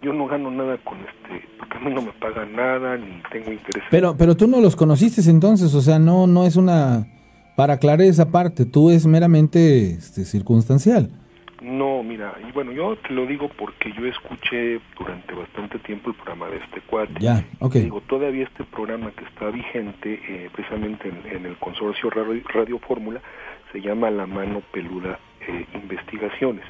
[0.00, 3.52] yo no gano nada con este, porque a mí no me pagan nada ni tengo
[3.52, 3.84] interés.
[3.90, 7.06] Pero pero tú no los conociste entonces, o sea, no no es una
[7.56, 11.10] para aclarar esa parte, tú es meramente este, circunstancial.
[11.60, 16.16] No, mira, y bueno, yo te lo digo porque yo escuché durante bastante tiempo el
[16.16, 17.14] programa de este cuate.
[17.18, 17.74] Ya, ok.
[17.74, 23.20] Digo, todavía este programa que está vigente, eh, precisamente en, el consorcio Radio, Fórmula,
[23.72, 26.64] se llama La Mano Peluda eh, Investigaciones.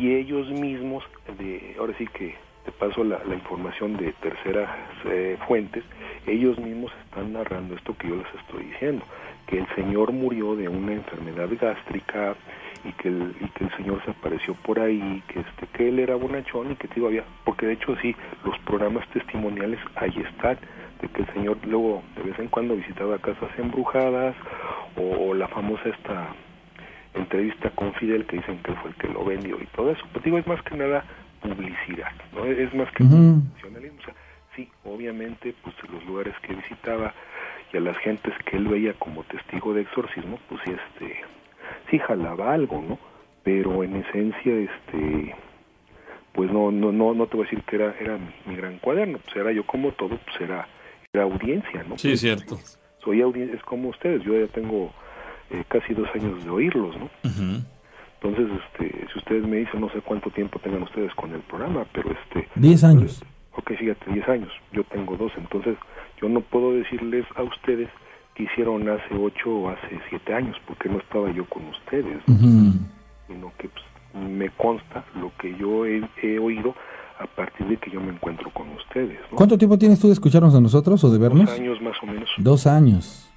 [0.00, 1.04] Y ellos mismos,
[1.38, 4.68] de, ahora sí que te paso la, información de terceras
[5.06, 5.82] eh, fuentes,
[6.26, 9.04] ellos mismos están narrando esto que yo les estoy diciendo,
[9.46, 12.36] que el señor murió de una enfermedad gástrica,
[12.84, 15.98] y que el, y que el señor se apareció por ahí, que este que él
[15.98, 18.14] era bonachón y que digo había, porque de hecho sí,
[18.44, 20.58] los programas testimoniales ahí están,
[21.00, 24.34] de que el señor luego de vez en cuando visitaba casas embrujadas
[24.96, 26.28] o, la famosa esta
[27.14, 30.24] entrevista con Fidel que dicen que fue el que lo vendió y todo eso, pues
[30.24, 31.04] digo es más que nada
[31.40, 32.44] publicidad, ¿no?
[32.44, 34.14] Es más que uh o sea,
[34.56, 37.14] sí, obviamente pues los lugares que visitaba
[37.72, 41.24] y a las gentes que él veía como testigo de exorcismo, pues sí este
[41.90, 42.98] sí jalaba algo, ¿no?
[43.42, 45.34] Pero en esencia, este,
[46.32, 49.18] pues no, no, no, no te voy a decir que era, era mi, gran cuaderno,
[49.18, 50.68] pues era yo como todo, pues era,
[51.12, 51.98] era audiencia, ¿no?
[51.98, 52.58] Sí, cierto.
[53.02, 54.92] Soy audiencia, es como ustedes, yo ya tengo
[55.50, 57.10] eh, casi dos años de oírlos, ¿no?
[58.22, 61.86] Entonces, este, si ustedes me dicen, no sé cuánto tiempo tengan ustedes con el programa,
[61.92, 62.48] pero este...
[62.54, 63.22] Diez años.
[63.56, 65.76] ok, fíjate, diez años, yo tengo dos, entonces
[66.20, 67.88] yo no puedo decirles a ustedes
[68.42, 73.68] hicieron hace ocho o hace siete años, porque no estaba yo con ustedes, sino que
[73.68, 73.84] pues,
[74.14, 76.74] me consta lo que yo he, oído
[77.18, 79.18] a partir de que yo me encuentro con ustedes.
[79.34, 81.46] ¿Cuánto tiempo tienes tú de escucharnos a nosotros o de vernos?
[81.46, 82.30] Dos años más o menos.
[82.38, 83.29] Dos años.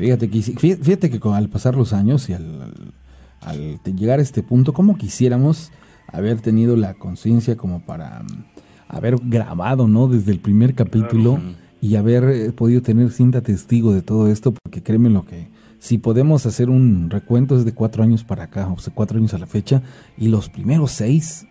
[0.00, 2.94] Fíjate que, fíjate que al pasar los años y al,
[3.42, 5.70] al llegar a este punto, ¿cómo quisiéramos
[6.06, 8.44] haber tenido la conciencia como para mm,
[8.88, 10.08] haber grabado, ¿no?
[10.08, 11.38] Desde el primer capítulo
[11.82, 15.48] y haber eh, podido tener cinta testigo de todo esto, porque créeme lo que
[15.78, 19.34] si podemos hacer un recuento es de cuatro años para acá, o sea, cuatro años
[19.34, 19.82] a la fecha,
[20.16, 21.46] y los primeros seis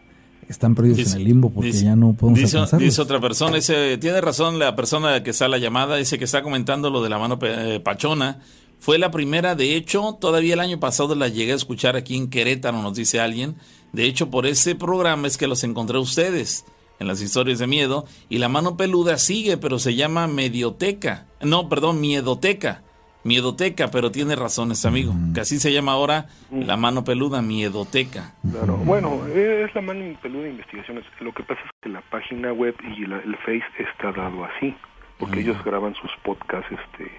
[0.49, 4.19] están perdidos en el limbo porque ya no podemos dice, dice otra persona, dice, tiene
[4.19, 7.19] razón la persona que está a la llamada, dice que está comentando lo de la
[7.19, 8.39] mano eh, pachona.
[8.79, 12.29] Fue la primera, de hecho, todavía el año pasado la llegué a escuchar aquí en
[12.29, 13.55] Querétaro, nos dice alguien.
[13.91, 16.65] De hecho, por ese programa es que los encontré ustedes
[16.99, 18.05] en las historias de miedo.
[18.29, 21.27] Y la mano peluda sigue, pero se llama Medioteca.
[21.41, 22.83] No, perdón, Miedoteca.
[23.23, 28.33] Miedoteca, pero tiene razón este amigo, que así se llama ahora la mano peluda, Miedoteca.
[28.49, 31.03] Claro, bueno, es la mano peluda de investigaciones.
[31.19, 34.75] Lo que pasa es que la página web y el Face está dado así,
[35.17, 37.11] porque ellos graban sus podcasts este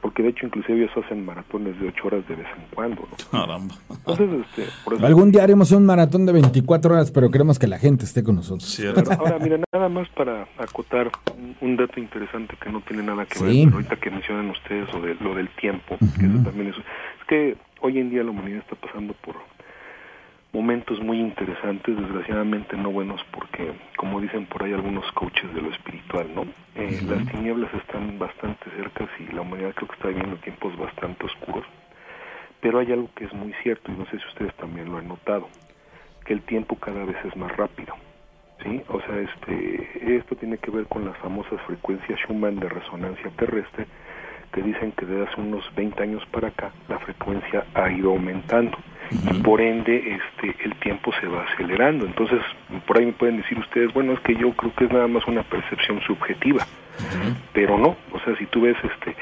[0.00, 3.08] porque de hecho inclusive ellos hacen maratones de 8 horas de vez en cuando.
[3.30, 3.74] Caramba.
[3.90, 8.04] Entonces, este, Algún día haremos un maratón de 24 horas, pero queremos que la gente
[8.04, 8.80] esté con nosotros.
[9.18, 11.10] ahora, mira, nada más para acotar
[11.60, 15.14] un, dato interesante que no tiene nada que ver, ahorita que mencionan ustedes lo, de,
[15.16, 18.76] lo del tiempo, que eso también es, es que hoy en día la humanidad está
[18.76, 19.34] pasando por
[20.54, 25.70] momentos muy interesantes, desgraciadamente no buenos porque, como dicen por ahí algunos coaches de lo
[25.70, 26.46] espiritual, ¿no?
[26.76, 31.26] Eh, las tinieblas están bastante cercas y la humanidad creo que está viviendo tiempos bastante
[31.26, 31.66] oscuros,
[32.60, 35.08] pero hay algo que es muy cierto y no sé si ustedes también lo han
[35.08, 35.48] notado,
[36.24, 37.92] que el tiempo cada vez es más rápido,
[38.62, 38.80] ¿sí?
[38.88, 43.88] O sea, este, esto tiene que ver con las famosas frecuencias Schumann de resonancia terrestre,
[44.54, 48.78] que dicen que desde hace unos 20 años para acá la frecuencia ha ido aumentando
[49.10, 52.06] y por ende este el tiempo se va acelerando.
[52.06, 52.40] Entonces,
[52.86, 55.26] por ahí me pueden decir ustedes, bueno, es que yo creo que es nada más
[55.26, 56.64] una percepción subjetiva,
[57.52, 59.16] pero no, o sea, si tú ves este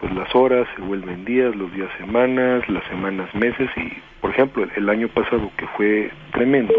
[0.00, 4.66] pues las horas se vuelven días, los días semanas, las semanas meses y por ejemplo,
[4.76, 6.74] el año pasado que fue tremendo,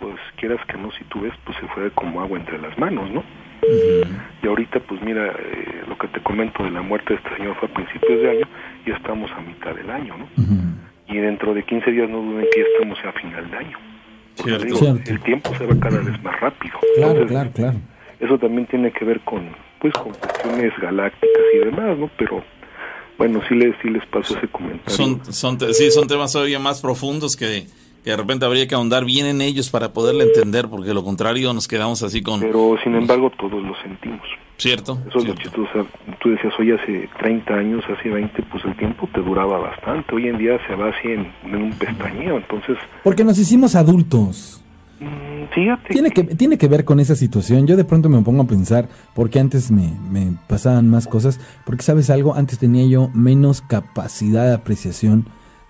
[0.00, 3.10] pues quieras que no, si tú ves, pues se fue como agua entre las manos,
[3.10, 3.24] ¿no?
[4.42, 7.56] Y ahorita, pues mira, eh, lo que te comento de la muerte de este señor
[7.56, 8.48] fue a principios de año
[8.84, 10.28] y estamos a mitad del año, ¿no?
[11.08, 13.78] Y dentro de 15 días no duden que ya estamos a final de año.
[15.06, 16.78] el tiempo se va cada vez más rápido.
[16.96, 17.78] Claro, claro, claro.
[18.20, 19.48] Eso también tiene que ver con,
[19.80, 22.10] pues, con cuestiones galácticas y demás, ¿no?
[22.16, 22.42] Pero
[23.18, 24.94] bueno, sí les, sí les paso ese comentario.
[24.94, 27.66] Son, son, sí, son temas todavía más profundos que
[28.06, 31.52] que de repente habría que ahondar bien en ellos para poderle entender, porque lo contrario
[31.52, 32.38] nos quedamos así con...
[32.38, 34.22] Pero sin embargo todos lo sentimos.
[34.58, 34.96] Cierto.
[35.08, 35.88] Eso es lo chistoso.
[36.20, 40.14] Tú decías, hoy hace 30 años, hace 20, pues el tiempo te duraba bastante.
[40.14, 42.76] Hoy en día se va así en, un pestañeo, entonces...
[43.02, 44.62] Porque nos hicimos adultos.
[45.00, 47.66] Mm, tiene que, tiene que ver con esa situación.
[47.66, 51.82] Yo de pronto me pongo a pensar, porque antes me, me pasaban más cosas, porque
[51.82, 55.26] sabes algo, antes tenía yo menos capacidad de apreciación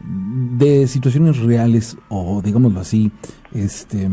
[0.06, 3.10] de situaciones reales o digámoslo así,
[3.52, 4.08] este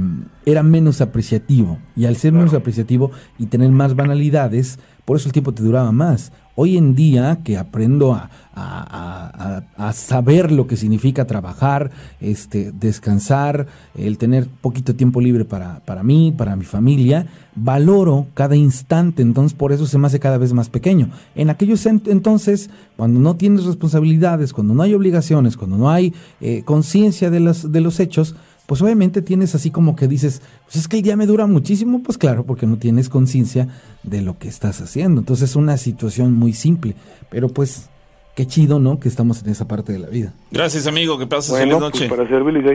[0.45, 5.33] era menos apreciativo y al ser menos apreciativo y tener más banalidades, por eso el
[5.33, 6.31] tiempo te duraba más.
[6.55, 8.29] Hoy en día que aprendo a,
[9.93, 11.89] saber lo que significa trabajar,
[12.21, 17.25] este, descansar, el tener poquito tiempo libre para, para mí, para mi familia,
[17.55, 21.09] valoro cada instante, entonces por eso se me hace cada vez más pequeño.
[21.33, 26.61] En aquellos entonces, cuando no tienes responsabilidades, cuando no hay obligaciones, cuando no hay eh,
[26.63, 28.35] conciencia de los, de los hechos,
[28.73, 32.01] pues obviamente tienes así como que dices, pues es que el día me dura muchísimo,
[32.01, 33.67] pues claro, porque no tienes conciencia
[34.01, 35.21] de lo que estás haciendo.
[35.21, 36.95] Entonces es una situación muy simple,
[37.29, 37.91] pero pues
[38.35, 38.99] qué chido, ¿no?
[38.99, 40.33] Que estamos en esa parte de la vida.
[40.49, 42.09] Gracias, amigo, que pases feliz pues, noche.
[42.09, 42.23] para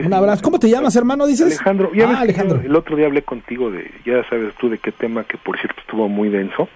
[0.07, 0.41] Un abrazo.
[0.41, 1.47] ¿Cómo te llamas, hermano, dices?
[1.47, 1.91] Alejandro.
[1.93, 2.61] Ya ah, Alejandro.
[2.61, 5.81] El otro día hablé contigo de, ya sabes tú de qué tema, que por cierto
[5.81, 6.69] estuvo muy denso.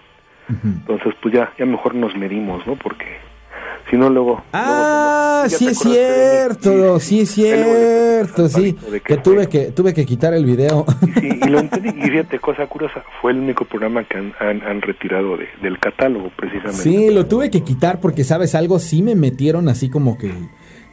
[0.49, 2.76] Entonces, pues ya, ya mejor nos medimos, ¿no?
[2.76, 3.05] Porque
[3.89, 4.43] si no luego...
[4.53, 10.45] Ah, sí es cierto, sí, es cierto, sí, que, tuve que tuve que quitar el
[10.45, 10.86] video.
[11.19, 15.38] Sí, y lo entendí, y fíjate, cosa curiosa, fue el único programa que han, retirado
[15.61, 16.81] del catálogo, precisamente.
[16.81, 18.79] Sí, lo tuve que quitar porque, ¿sabes algo?
[18.79, 20.31] Sí me metieron así como que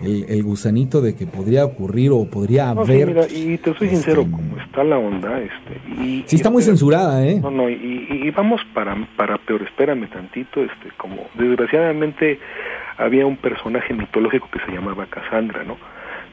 [0.00, 3.28] el, gusanito de que podría ocurrir o podría haber.
[3.30, 7.26] y te soy sincero, este, como está la onda, este, y, sí está muy censurada,
[7.26, 7.38] ¿eh?
[7.40, 12.38] No, no, y, vamos para para peor, espérame tantito, este, como desgraciadamente
[13.00, 15.76] había un personaje mitológico que se llamaba Cassandra, ¿no?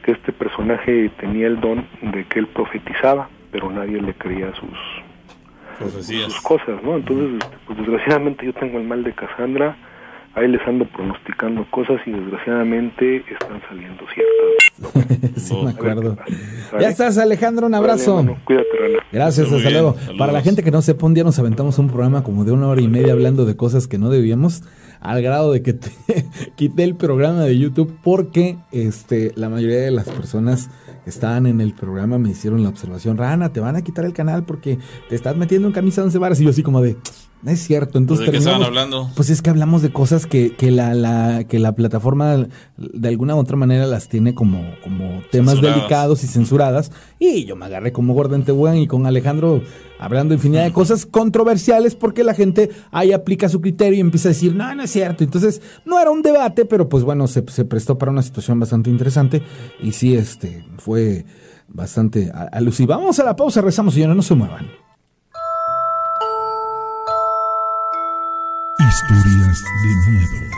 [0.04, 6.06] Que este personaje tenía el don de que él profetizaba, pero nadie le creía sus,
[6.06, 6.96] sus cosas, ¿no?
[6.96, 9.76] Entonces, pues desgraciadamente yo tengo el mal de Cassandra
[10.38, 15.36] ahí les ando pronosticando cosas y desgraciadamente están saliendo ciertas.
[15.42, 16.16] sí, me acuerdo.
[16.80, 18.24] Ya estás, Alejandro, un abrazo.
[18.44, 18.98] cuídate, Rana.
[19.12, 19.96] Gracias, hasta luego.
[20.16, 22.68] Para la gente que no sepa, un día nos aventamos un programa como de una
[22.68, 24.62] hora y media hablando de cosas que no debíamos,
[25.00, 25.90] al grado de que te
[26.56, 30.70] quité el programa de YouTube porque este, la mayoría de las personas
[31.04, 34.12] que estaban en el programa me hicieron la observación, Rana, te van a quitar el
[34.12, 34.78] canal porque
[35.08, 36.96] te estás metiendo en camisa de once y yo así como de...
[37.40, 37.98] No es cierto.
[37.98, 39.10] Entonces, ¿De qué estaban hablando?
[39.14, 43.36] Pues es que hablamos de cosas que, que, la, la, que la plataforma de alguna
[43.36, 46.90] u otra manera las tiene como, como temas delicados y censuradas.
[47.20, 49.62] Y yo me agarré como Gordon Tehuan y con Alejandro
[50.00, 54.32] hablando infinidad de cosas controversiales porque la gente ahí aplica su criterio y empieza a
[54.32, 55.22] decir, no, no es cierto.
[55.22, 58.90] Entonces, no era un debate, pero pues bueno, se, se prestó para una situación bastante
[58.90, 59.42] interesante.
[59.80, 61.24] Y sí, este, fue
[61.68, 62.88] bastante alusivo.
[62.88, 64.87] Vamos a la pausa, rezamos y ya no se muevan.
[69.00, 70.50] Historias de miedo.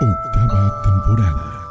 [0.00, 1.61] Octava temporada.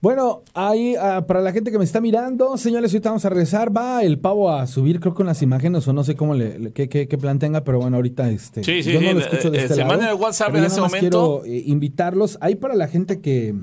[0.00, 3.76] Bueno, ahí ah, para la gente que me está mirando, señores, ahorita vamos a regresar.
[3.76, 6.88] Va el pavo a subir, creo, con las imágenes o no sé cómo le, qué,
[6.88, 8.62] qué, plan tenga, pero bueno, ahorita este.
[8.62, 10.80] Sí, sí, yo no lo escucho de eh, este se lado, el WhatsApp en ese
[10.80, 11.42] momento.
[11.42, 12.38] Quiero eh, invitarlos.
[12.40, 13.56] Ahí para la gente que,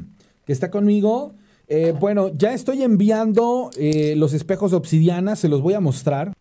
[0.46, 1.34] que está conmigo.
[1.70, 3.72] Eh, bueno, ya estoy enviando
[4.16, 6.34] los espejos de obsidiana, se los voy a mostrar.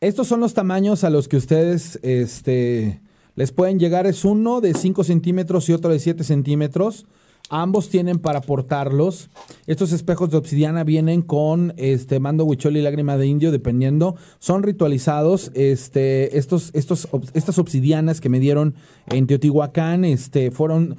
[0.00, 3.02] Estos son los tamaños a los que ustedes este,
[3.36, 4.06] les pueden llegar.
[4.06, 7.04] Es uno de 5 centímetros y otro de 7 centímetros.
[7.52, 9.28] Ambos tienen para portarlos.
[9.66, 14.14] Estos espejos de obsidiana vienen con este mando huichol y lágrima de indio, dependiendo.
[14.38, 15.50] Son ritualizados.
[15.54, 18.76] Este, estos, estos, estas obsidianas que me dieron
[19.08, 20.96] en Teotihuacán, este, fueron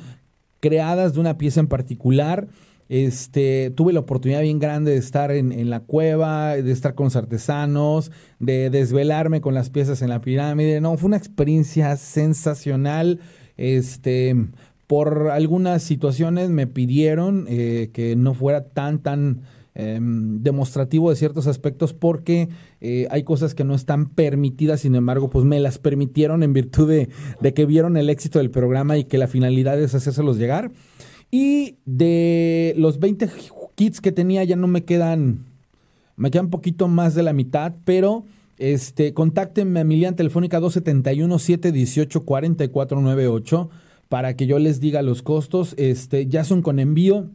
[0.59, 2.49] creadas de una pieza en particular.
[2.89, 7.05] Este, tuve la oportunidad bien grande de estar en, en, la cueva, de estar con
[7.05, 10.81] los artesanos, de desvelarme con las piezas en la pirámide.
[10.81, 13.21] No, fue una experiencia sensacional.
[13.55, 14.35] Este,
[14.91, 19.39] por algunas situaciones me pidieron eh, que no fuera tan, tan
[19.73, 22.49] em, demostrativo de ciertos aspectos porque
[22.81, 26.89] eh, hay cosas que no están permitidas, sin embargo, pues me las permitieron en virtud
[26.89, 30.73] de, que vieron el éxito del programa y que la finalidad es hacérselos llegar.
[31.31, 33.29] Y de los 20
[33.75, 35.45] kits que tenía ya no me quedan,
[36.17, 38.25] me quedan poquito más de la mitad, pero...
[38.57, 43.69] Este, contáctenme a mi línea telefónica 271 718 4498
[44.11, 45.73] para que yo les diga los costos.
[45.77, 47.29] Este, ya son con envío.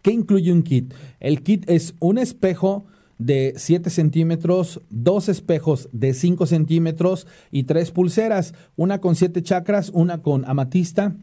[0.00, 0.94] ¿Qué incluye un kit?
[1.18, 2.84] El kit es un espejo
[3.18, 9.90] de 7 centímetros, dos espejos de 5 centímetros y tres pulseras, una con 7 chakras,
[9.92, 11.16] una con amatista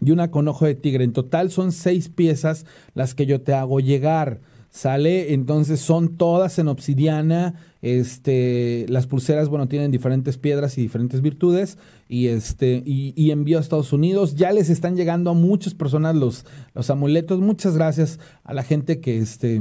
[0.00, 1.04] y una con ojo de tigre.
[1.04, 2.64] En total son seis piezas
[2.94, 4.40] las que yo te hago llegar.
[4.70, 5.34] ¿Sale?
[5.34, 7.54] Entonces son todas en obsidiana.
[7.80, 11.78] Este, las pulseras, bueno, tienen diferentes piedras y diferentes virtudes.
[12.14, 14.36] Y este, y, envío a Estados Unidos.
[14.36, 17.40] Ya les están llegando a muchas personas los, los amuletos.
[17.40, 19.60] Muchas gracias a la gente que este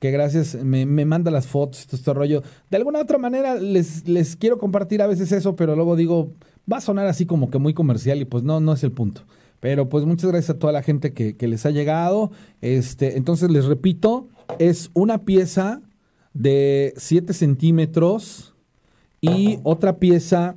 [0.00, 2.42] que gracias me, me manda las fotos, todo este rollo.
[2.68, 6.32] De alguna otra manera les, les quiero compartir a veces eso, pero luego digo,
[6.70, 9.22] va a sonar así como que muy comercial y pues no, no es el punto.
[9.60, 12.32] Pero pues muchas gracias a toda la gente que, les ha llegado.
[12.60, 14.26] Este, entonces les repito,
[14.58, 15.80] es una pieza
[16.34, 18.52] de 7 centímetros
[19.20, 20.56] y otra pieza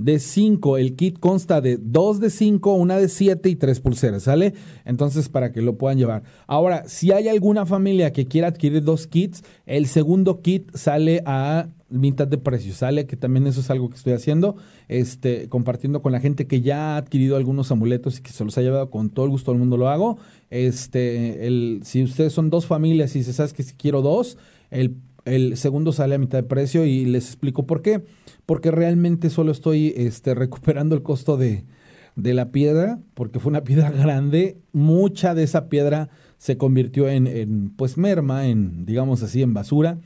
[0.00, 0.78] de 5.
[0.78, 4.54] El kit consta de 2 de 5, una de 7 y 3 pulseras, ¿sale?
[4.84, 6.22] Entonces, para que lo puedan llevar.
[6.46, 11.68] Ahora, si hay alguna familia que quiera adquirir dos kits, el segundo kit sale a
[11.90, 12.72] mitad de precio.
[12.72, 14.56] Sale que también eso es algo que estoy haciendo,
[14.88, 18.56] este, compartiendo con la gente que ya ha adquirido algunos amuletos y que se los
[18.56, 20.18] ha llevado con todo el gusto del mundo lo hago.
[20.50, 24.38] Este, el, si ustedes son dos familias y se sabes que si quiero dos,
[24.70, 24.94] el,
[25.24, 28.02] el segundo sale a mitad de precio y les explico por qué.
[28.46, 31.64] Porque realmente solo estoy este, recuperando el costo de,
[32.16, 34.58] de la piedra, porque fue una piedra grande.
[34.72, 36.08] Mucha de esa piedra
[36.38, 39.98] se convirtió en, en pues merma, en digamos así, en basura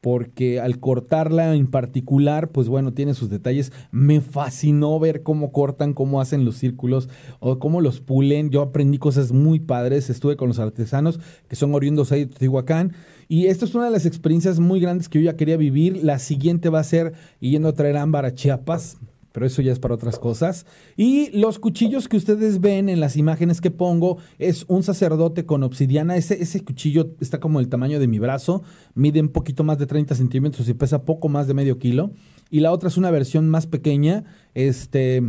[0.00, 3.72] porque al cortarla en particular, pues bueno, tiene sus detalles.
[3.90, 8.50] Me fascinó ver cómo cortan, cómo hacen los círculos o cómo los pulen.
[8.50, 12.92] Yo aprendí cosas muy padres, estuve con los artesanos que son oriundos ahí de Teotihuacán
[13.28, 16.02] y esto es una de las experiencias muy grandes que yo ya quería vivir.
[16.02, 18.98] La siguiente va a ser yendo a traer ámbar a Chiapas
[19.32, 20.66] pero eso ya es para otras cosas.
[20.96, 25.62] Y los cuchillos que ustedes ven en las imágenes que pongo es un sacerdote con
[25.62, 26.16] obsidiana.
[26.16, 28.62] Ese, ese cuchillo está como el tamaño de mi brazo,
[28.94, 32.12] mide un poquito más de 30 centímetros y pesa poco más de medio kilo.
[32.50, 34.24] Y la otra es una versión más pequeña.
[34.54, 35.22] Este,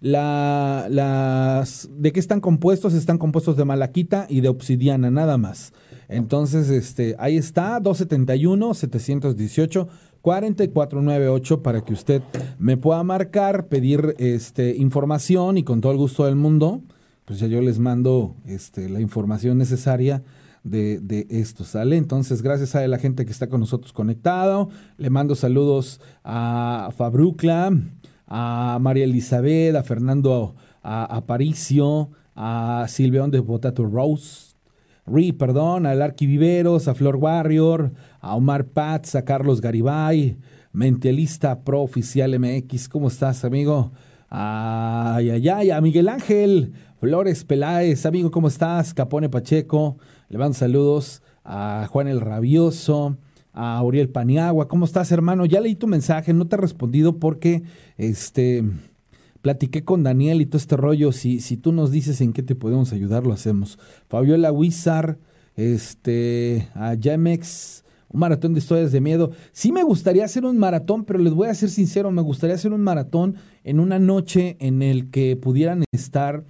[0.00, 2.92] la, las, ¿De qué están compuestos?
[2.92, 5.72] Están compuestos de malaquita y de obsidiana, nada más.
[6.08, 9.88] Entonces, este, ahí está, 271, 718,
[10.26, 12.20] 4498 para que usted
[12.58, 16.82] me pueda marcar, pedir este, información y con todo el gusto del mundo,
[17.24, 20.24] pues ya yo les mando este, la información necesaria
[20.64, 21.96] de, de, esto, ¿sale?
[21.96, 24.68] Entonces, gracias a la gente que está con nosotros conectado.
[24.96, 27.70] Le mando saludos a Fabrucla,
[28.26, 34.56] a María Elizabeth, a Fernando a Aparicio, a Silveón de Potato Rose,
[35.06, 37.92] Ri, perdón, al Arquiviveros, a Flor Warrior,
[38.26, 40.36] a Omar Pats, a Carlos Garibay,
[40.72, 42.88] Mentalista Pro Oficial MX.
[42.88, 43.92] ¿Cómo estás, amigo?
[44.28, 48.92] Ay, ay, ay, a Miguel Ángel Flores Peláez, amigo, ¿cómo estás?
[48.94, 49.98] Capone Pacheco,
[50.28, 53.16] le mando saludos a Juan el Rabioso,
[53.52, 55.46] a Auriel Paniagua, ¿cómo estás, hermano?
[55.46, 57.62] Ya leí tu mensaje, no te he respondido porque
[57.96, 58.64] este
[59.40, 61.12] platiqué con Daniel y todo este rollo.
[61.12, 63.78] Si, si tú nos dices en qué te podemos ayudar, lo hacemos.
[64.08, 65.18] Fabiola Wizard,
[65.54, 67.84] este, a Jamex,
[68.16, 69.30] maratón de historias de miedo.
[69.52, 72.72] Sí me gustaría hacer un maratón, pero les voy a ser sincero, me gustaría hacer
[72.72, 76.44] un maratón en una noche en el que pudieran estar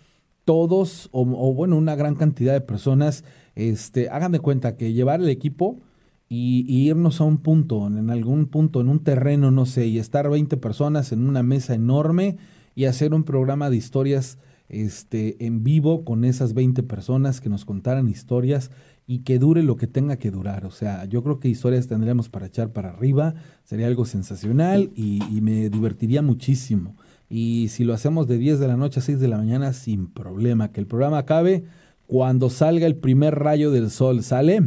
[0.44, 3.24] todos o, bueno, una gran cantidad de personas.
[3.54, 5.80] Este, hagan de cuenta que llevar el equipo
[6.28, 9.98] y, y, irnos a un punto, en algún punto, en un terreno, no sé, y
[9.98, 12.36] estar 20 personas en una mesa enorme
[12.74, 14.38] y hacer un programa de historias
[14.68, 18.70] este, en vivo con esas 20 personas que nos contaran historias
[19.07, 20.66] y que dure lo que tenga que durar.
[20.66, 23.34] O sea, yo creo que historias tendríamos para echar para arriba,
[23.64, 26.96] sería algo sensacional y, me divertiría muchísimo.
[27.28, 30.09] Y si lo hacemos de 10 de la noche a 6 de la mañana, sin
[30.09, 31.64] problema, que el programa acabe
[32.07, 34.61] cuando salga el primer rayo del sol, ¿sale?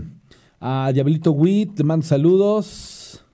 [0.59, 3.25] A Diablito Witt, te mando saludos.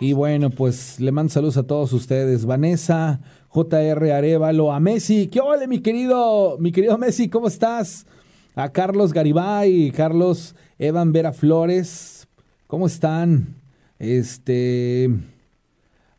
[0.00, 2.44] Y bueno, pues le mando saludos a todos ustedes.
[2.46, 5.28] Vanessa, JR Arevalo, a Messi.
[5.28, 7.28] ¿Qué ole, mi querido, mi querido Messi?
[7.28, 8.06] ¿Cómo estás?
[8.54, 12.28] A Carlos Garibay, Carlos Evan Vera Flores.
[12.68, 13.56] ¿Cómo están?
[13.98, 15.10] Este.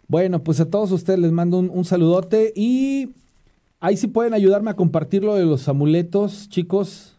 [0.07, 3.10] Bueno, pues a todos ustedes les mando un, un saludote y
[3.80, 7.14] ahí sí pueden ayudarme a compartir lo de los amuletos, chicos.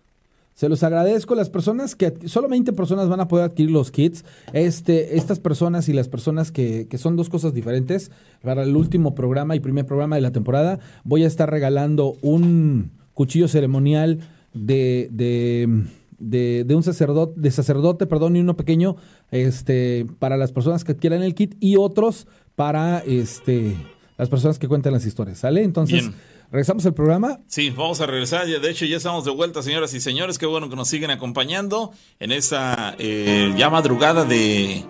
[0.53, 1.35] Se los agradezco.
[1.35, 4.23] Las personas que solo 20 personas van a poder adquirir los kits.
[4.53, 8.11] Este, estas personas y las personas que, que, son dos cosas diferentes.
[8.43, 12.91] Para el último programa y primer programa de la temporada, voy a estar regalando un
[13.15, 14.21] cuchillo ceremonial
[14.57, 15.85] de, de,
[16.19, 18.97] de, de un sacerdote, de sacerdote, perdón, y uno pequeño,
[19.31, 23.77] este, para las personas que adquieran el kit, y otros para este
[24.17, 25.39] las personas que cuentan las historias.
[25.39, 25.63] ¿Sale?
[25.63, 26.11] Entonces.
[26.51, 27.41] ¿Regresamos al programa?
[27.49, 28.47] Sí, vamos a regresar.
[28.47, 30.39] De hecho, ya estamos de vuelta, señoras y señores.
[30.39, 34.85] Qué bueno que nos siguen acompañando en esta eh, ya madrugada de,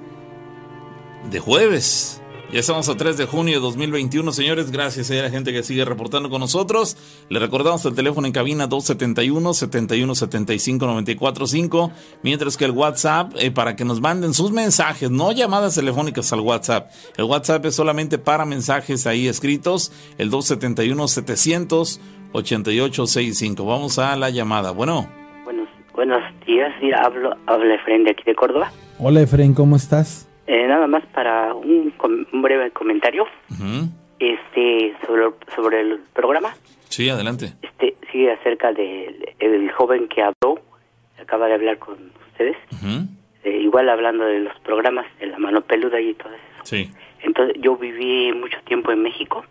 [1.31, 2.21] de jueves.
[2.53, 4.71] Ya estamos a 3 de junio de 2021, señores.
[4.71, 6.97] Gracias a la gente que sigue reportando con nosotros.
[7.29, 11.91] Le recordamos el teléfono en cabina 271 7175 945,
[12.23, 16.41] mientras que el WhatsApp eh, para que nos manden sus mensajes, no llamadas telefónicas al
[16.41, 16.89] WhatsApp.
[17.17, 22.01] El WhatsApp es solamente para mensajes ahí escritos, el 271 700
[22.33, 23.65] 8865.
[23.65, 24.71] Vamos a la llamada.
[24.71, 25.09] Bueno.
[25.45, 28.71] Buenos, buenos días, hablo, habla Efraín de aquí de Córdoba.
[29.01, 30.26] Hola Efraín, ¿cómo estás?
[30.47, 31.93] Eh, nada más para un,
[32.33, 33.27] breve comentario
[34.19, 35.25] este sobre,
[35.55, 36.55] sobre el programa.
[36.89, 37.53] Sí, adelante.
[37.63, 40.61] Este sí acerca del joven que habló,
[41.21, 42.57] acaba de hablar con ustedes.
[43.45, 46.65] Eh, igual hablando de los programas de la mano peluda y todo eso.
[46.65, 46.91] Sí.
[47.23, 49.45] Entonces yo viví mucho tiempo en México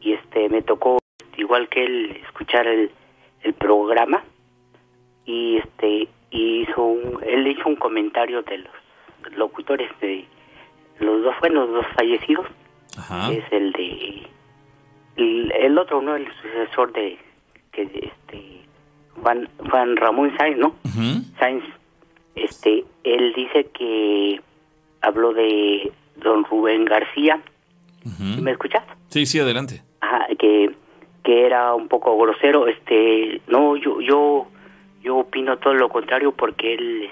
[0.00, 0.98] y este me tocó
[1.36, 2.90] igual que él escuchar el,
[3.42, 4.24] el programa
[5.24, 8.85] y este hizo un, él hizo un comentario de los
[9.36, 10.26] locutores de
[11.00, 12.46] los dos buenos dos fallecidos.
[13.30, 14.26] Es el de
[15.16, 17.18] el, otro no el sucesor de
[17.72, 18.62] que este
[19.22, 20.74] Juan Juan Ramón Sainz no
[21.38, 21.64] Sainz
[22.34, 24.40] este él dice que
[25.02, 27.40] habló de don Rubén García.
[28.40, 28.84] ¿me escuchas?
[29.08, 29.82] sí sí adelante.
[30.00, 30.70] Ajá, que
[31.22, 34.46] que era un poco grosero este no yo yo
[35.02, 37.10] yo opino todo lo contrario porque él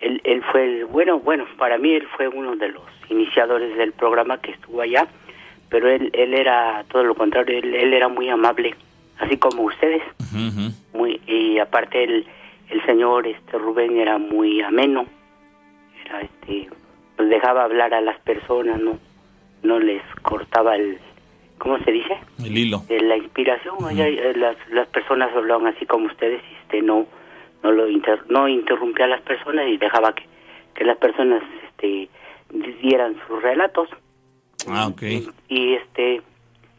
[0.00, 4.40] él, él fue, bueno, bueno, para mí él fue uno de los iniciadores del programa
[4.40, 5.08] que estuvo allá,
[5.68, 8.74] pero él, él era todo lo contrario, él, él era muy amable,
[9.18, 10.02] así como ustedes.
[10.92, 12.26] muy Y aparte el,
[12.70, 15.06] el señor este Rubén era muy ameno,
[16.04, 16.68] era este,
[17.16, 18.98] pues dejaba hablar a las personas, no,
[19.62, 20.98] no les cortaba el,
[21.58, 22.16] ¿cómo se dice?
[22.44, 22.82] El hilo.
[22.88, 27.06] La inspiración, eh, las, las personas hablaban así como ustedes, este, no
[27.62, 27.86] no lo
[28.28, 30.24] no interrumpía a las personas y dejaba que,
[30.74, 32.08] que las personas este
[32.82, 33.88] dieran sus relatos.
[34.68, 36.22] Ah okay y, este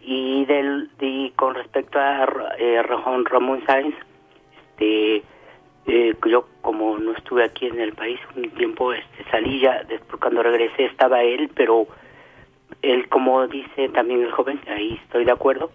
[0.02, 2.26] y del y con respecto a
[2.58, 3.96] eh, Ramón Sáenz
[4.62, 5.24] este
[5.88, 10.22] eh, yo como no estuve aquí en el país un tiempo este salí ya después
[10.22, 11.88] cuando regresé estaba él pero
[12.82, 15.72] él como dice también el joven ahí estoy de acuerdo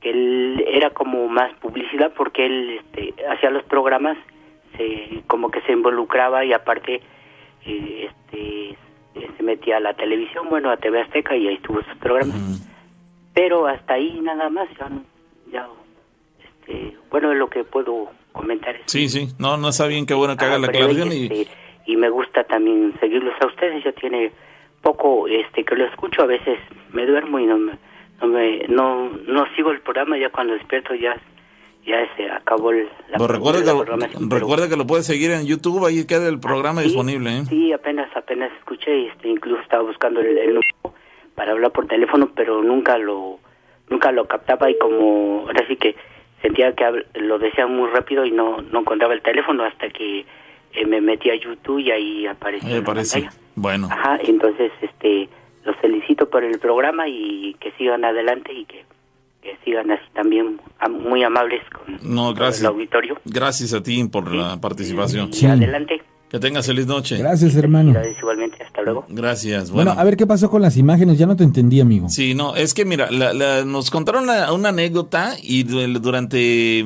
[0.00, 4.16] que él era como más publicidad porque él este, hacía los programas
[5.26, 7.00] como que se involucraba y aparte
[7.64, 8.76] eh, este
[9.36, 12.62] se metía a la televisión, bueno, a TV Azteca y ahí estuvo sus programas.
[13.34, 14.90] Pero hasta ahí nada más, ya,
[15.50, 15.66] ya
[16.38, 18.76] este, bueno, es lo que puedo comentar.
[18.86, 21.12] Sí, sí, no, no está bien, qué bueno que haga la aclaración.
[21.12, 21.24] y...
[21.24, 21.48] Este,
[21.86, 24.32] y me gusta también seguirlos a ustedes, yo tiene
[24.82, 26.58] poco este que lo escucho, a veces
[26.92, 27.78] me duermo y no me,
[28.20, 31.16] no, me, no, no sigo el programa, ya cuando despierto ya
[31.86, 35.46] ya se acabó el, la pues recuerda, que lo, recuerda que lo puedes seguir en
[35.46, 37.38] YouTube, ahí queda el programa disponible.
[37.38, 37.42] ¿eh?
[37.48, 40.94] Sí, apenas apenas escuché y este, incluso estaba buscando el, número
[41.34, 43.38] para hablar por teléfono, pero nunca lo
[43.88, 45.94] nunca lo captaba y como ahora sí que
[46.42, 50.26] sentía que lo decía muy rápido y no no encontraba el teléfono hasta que
[50.72, 52.68] eh, me metí a YouTube y ahí apareció.
[52.68, 53.28] Ahí aparece.
[53.54, 53.88] Bueno.
[53.90, 55.28] Ajá, entonces este
[55.64, 58.84] los felicito por el programa y que sigan adelante y que
[59.46, 60.60] que sigan así también
[61.00, 62.60] muy amables con, no, gracias.
[62.62, 63.16] el auditorio.
[63.24, 65.32] Gracias a ti por la participación.
[65.32, 65.46] Sí.
[65.46, 66.02] Adelante.
[66.28, 67.16] Que tengas feliz noche.
[67.18, 67.94] Gracias, hermano.
[68.18, 69.06] igualmente, hasta luego.
[69.08, 69.70] Gracias.
[69.70, 69.92] Bueno.
[69.92, 72.08] a ver qué pasó con las imágenes, ya no te entendí, amigo.
[72.08, 73.08] Sí, no, es que mira,
[73.64, 76.84] nos contaron una, una anécdota y durante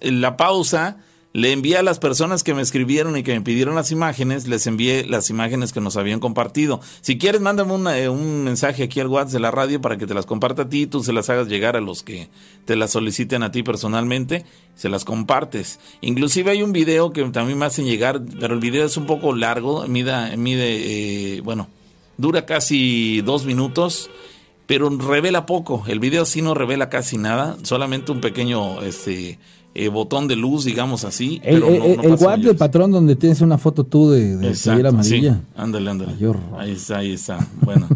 [0.00, 0.98] la pausa
[1.32, 4.66] le envié a las personas que me escribieron y que me pidieron las imágenes, les
[4.66, 6.80] envié las imágenes que nos habían compartido.
[7.00, 10.14] Si quieres, mándame eh, un mensaje aquí al WhatsApp de la radio para que te
[10.14, 12.28] las comparta a ti y tú se las hagas llegar a los que
[12.66, 14.44] te las soliciten a ti personalmente,
[14.74, 15.80] se las compartes.
[16.02, 19.34] Inclusive hay un video que también me hacen llegar, pero el video es un poco
[19.34, 21.68] largo, mide, mide eh, bueno,
[22.18, 24.10] dura casi dos minutos
[24.64, 25.84] pero revela poco.
[25.86, 29.38] El video sí no revela casi nada, solamente un pequeño este
[29.74, 31.40] eh, botón de luz, digamos así.
[31.44, 31.84] El, pero
[32.50, 35.40] el, patrón donde tienes una foto tú de, de amarilla.
[35.56, 36.12] ándale, ándale.
[36.58, 37.46] ahí está, ahí está.
[37.62, 37.88] Bueno,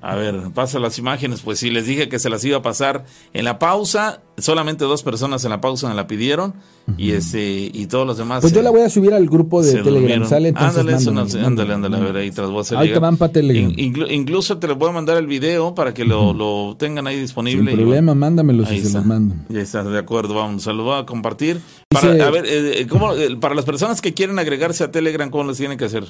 [0.00, 1.40] a ver, pasa las imágenes.
[1.42, 4.22] Pues sí, les dije que se las iba a pasar en la pausa.
[4.38, 6.54] Solamente dos personas en la pausa me la pidieron.
[6.96, 8.40] Y este y todos los demás.
[8.40, 10.26] Pues yo la voy a subir al grupo de Telegram.
[10.26, 12.78] Sale, ándale, ándale, ándale, a ver, ahí te las voy a hacer.
[12.78, 13.72] Ahí te van para Telegram.
[13.76, 17.72] incluso te les voy a mandar el video para que lo, lo tengan ahí disponible.
[17.72, 19.34] Sin problema, mándamelo si se los mando.
[19.48, 21.60] Ya está, de acuerdo, vamos, se los voy a compartir.
[21.88, 25.44] Para, a ver, eh, ¿cómo, eh, para las personas que quieren agregarse a Telegram, ¿cómo
[25.44, 26.04] les tienen que hacer?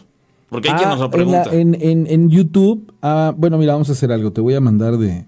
[0.49, 1.51] Porque hay quien ah, nos lo pregunta.
[1.53, 4.33] En, en, en, YouTube, ah, bueno, mira, vamos a hacer algo.
[4.33, 5.27] Te voy a mandar de,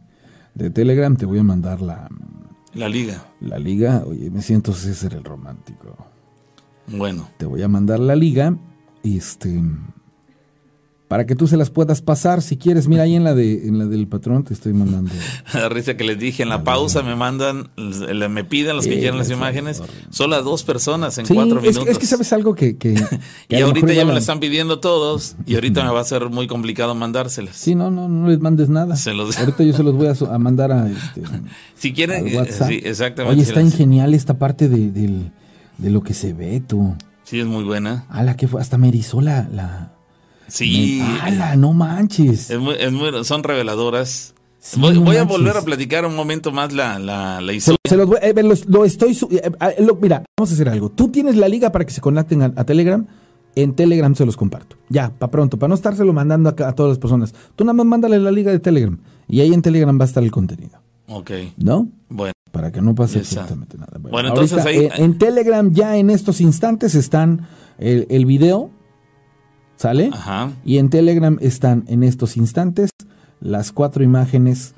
[0.54, 2.08] de Telegram, te voy a mandar la...
[2.74, 3.26] La liga.
[3.40, 5.96] La liga, oye, me siento César el romántico.
[6.86, 7.28] Bueno.
[7.36, 8.56] Te voy a mandar la liga.
[9.02, 9.60] Este.
[11.10, 12.86] Para que tú se las puedas pasar si quieres.
[12.86, 15.10] Mira, ahí en la de en la del patrón te estoy mandando.
[15.52, 19.18] La risa que les dije, en la pausa me mandan, me piden los que quieran
[19.18, 21.88] las imágenes, solo a dos personas en cuatro minutos.
[21.88, 22.76] Es que sabes algo que...
[23.48, 26.46] y ahorita ya me lo están pidiendo todos y ahorita me va a ser muy
[26.46, 27.56] complicado mandárselas.
[27.56, 28.94] Sí, no, no, no les mandes nada.
[29.38, 30.88] Ahorita yo se los voy a, mandar a...
[31.00, 31.22] Este,
[31.74, 33.34] si quieren, eh, sí, exactamente.
[33.34, 36.94] Oye, está genial esta parte de, de, lo que se ve, tú.
[37.24, 38.06] Sí, es muy buena.
[38.10, 39.48] A la que fue, hasta me erizó la
[40.50, 41.00] Sí.
[41.22, 42.50] ¡Hala, no manches!
[42.50, 44.34] Es muy, es muy, son reveladoras.
[44.76, 47.78] voy, a volver a platicar un momento más la, la, la historia.
[47.88, 48.34] Se, los voy, eh,
[48.66, 49.16] lo estoy.
[49.30, 50.90] Eh, eh, mira, vamos a hacer algo.
[50.90, 53.06] Tú tienes la liga para que se conecten a, Telegram.
[53.54, 54.76] En Telegram se los comparto.
[54.88, 57.34] Ya, para pronto, para no estárselo mandando a, a, todas las personas.
[57.56, 58.98] Tú nada más mándale la liga de Telegram.
[59.28, 60.80] Y ahí en Telegram va a estar el contenido.
[61.08, 61.30] Ok.
[61.56, 61.88] ¿No?
[62.08, 62.32] Bueno.
[62.50, 63.98] Para que no pase absolutamente nada.
[63.98, 64.88] Bueno, entonces ahí.
[64.96, 67.46] En, Telegram ya en estos instantes están
[67.78, 68.70] el, el video
[69.80, 70.10] ¿Sale?
[70.12, 70.52] Ajá.
[70.62, 72.90] Y en Telegram están en estos instantes
[73.40, 74.74] las cuatro imágenes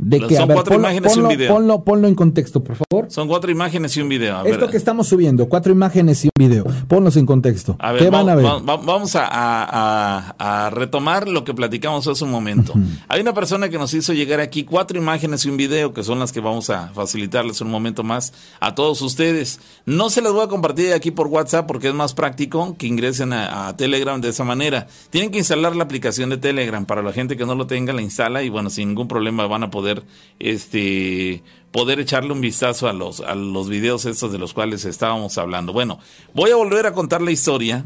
[0.00, 1.54] de que, son cuatro imágenes y un video.
[1.54, 3.10] Ponlo, ponlo, en contexto, por favor.
[3.10, 4.44] Son cuatro imágenes y un video.
[4.44, 6.64] Esto que estamos subiendo, cuatro imágenes y un video.
[6.88, 7.76] Ponlos en contexto.
[7.98, 8.46] ¿Qué van a ver?
[8.64, 12.72] vamos a, retomar lo que platicamos hace un momento.
[13.08, 16.18] Hay una persona que nos hizo llegar aquí cuatro imágenes y un video, que son
[16.18, 19.60] las que vamos a facilitarles un momento más a todos ustedes.
[19.84, 23.34] No se las voy a compartir aquí por WhatsApp porque es más práctico que ingresen
[23.34, 24.86] a, a Telegram de esa manera.
[25.10, 26.86] Tienen que instalar la aplicación de Telegram.
[26.86, 29.64] Para la gente que no lo tenga, la instala y bueno, sin ningún problema van
[29.64, 29.89] a poder
[30.38, 35.38] este poder echarle un vistazo a los a los videos estos de los cuales estábamos
[35.38, 35.72] hablando.
[35.72, 35.98] Bueno,
[36.34, 37.84] voy a volver a contar la historia.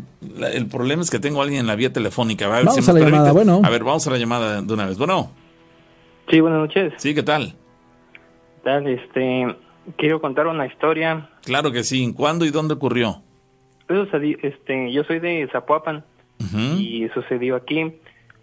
[0.53, 2.47] el problema es que tengo a alguien en la vía telefónica.
[2.47, 3.61] A ver, vamos a la llamada, bueno.
[3.63, 4.99] A ver, vamos a la llamada de una vez.
[4.99, 5.31] Bueno.
[6.31, 6.95] Sí, buenas noches.
[6.97, 7.55] Sí, ¿qué tal?
[8.63, 9.55] Tal, este,
[9.97, 11.29] quiero contar una historia.
[11.43, 12.13] Claro que sí.
[12.17, 13.23] ¿Cuándo y dónde ocurrió?
[14.43, 16.05] este, yo soy de Zapopan
[16.79, 17.93] y sucedió aquí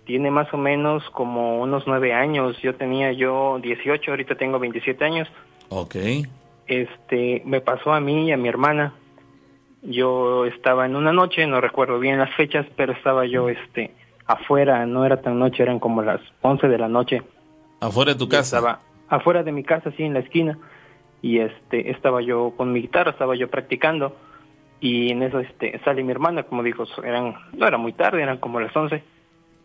[0.06, 2.58] tiene más o menos como unos nueve años.
[2.62, 5.28] Yo tenía yo 18, ahorita tengo 27 años.
[5.70, 5.96] Ok.
[6.68, 8.94] Este, me pasó a mí y a mi hermana.
[9.84, 13.92] Yo estaba en una noche, no recuerdo bien las fechas, pero estaba yo, este,
[14.28, 17.24] afuera, no era tan noche, eran como las 11 de la noche.
[17.80, 18.58] ¿Afuera de tu casa?
[18.58, 18.80] Estaba
[19.10, 20.58] afuera de mi casa, sí, en la esquina.
[21.22, 24.16] Y este, estaba yo con mi guitarra, estaba yo practicando.
[24.80, 28.38] Y en eso, este, sale mi hermana, como dijo, eran, no era muy tarde, eran
[28.38, 29.04] como las 11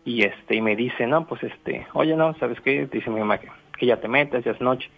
[0.07, 3.39] y este y me dice no pues este oye no sabes qué dice mi mamá
[3.39, 4.89] que, ya te metas ya es noche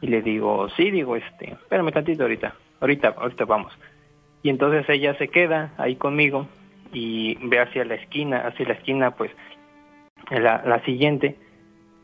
[0.00, 3.72] y le digo sí digo este espérame tantito ahorita ahorita ahorita vamos
[4.42, 6.48] y entonces ella se queda ahí conmigo
[6.92, 9.30] y ve hacia la esquina hacia la esquina pues
[10.28, 11.36] la, la siguiente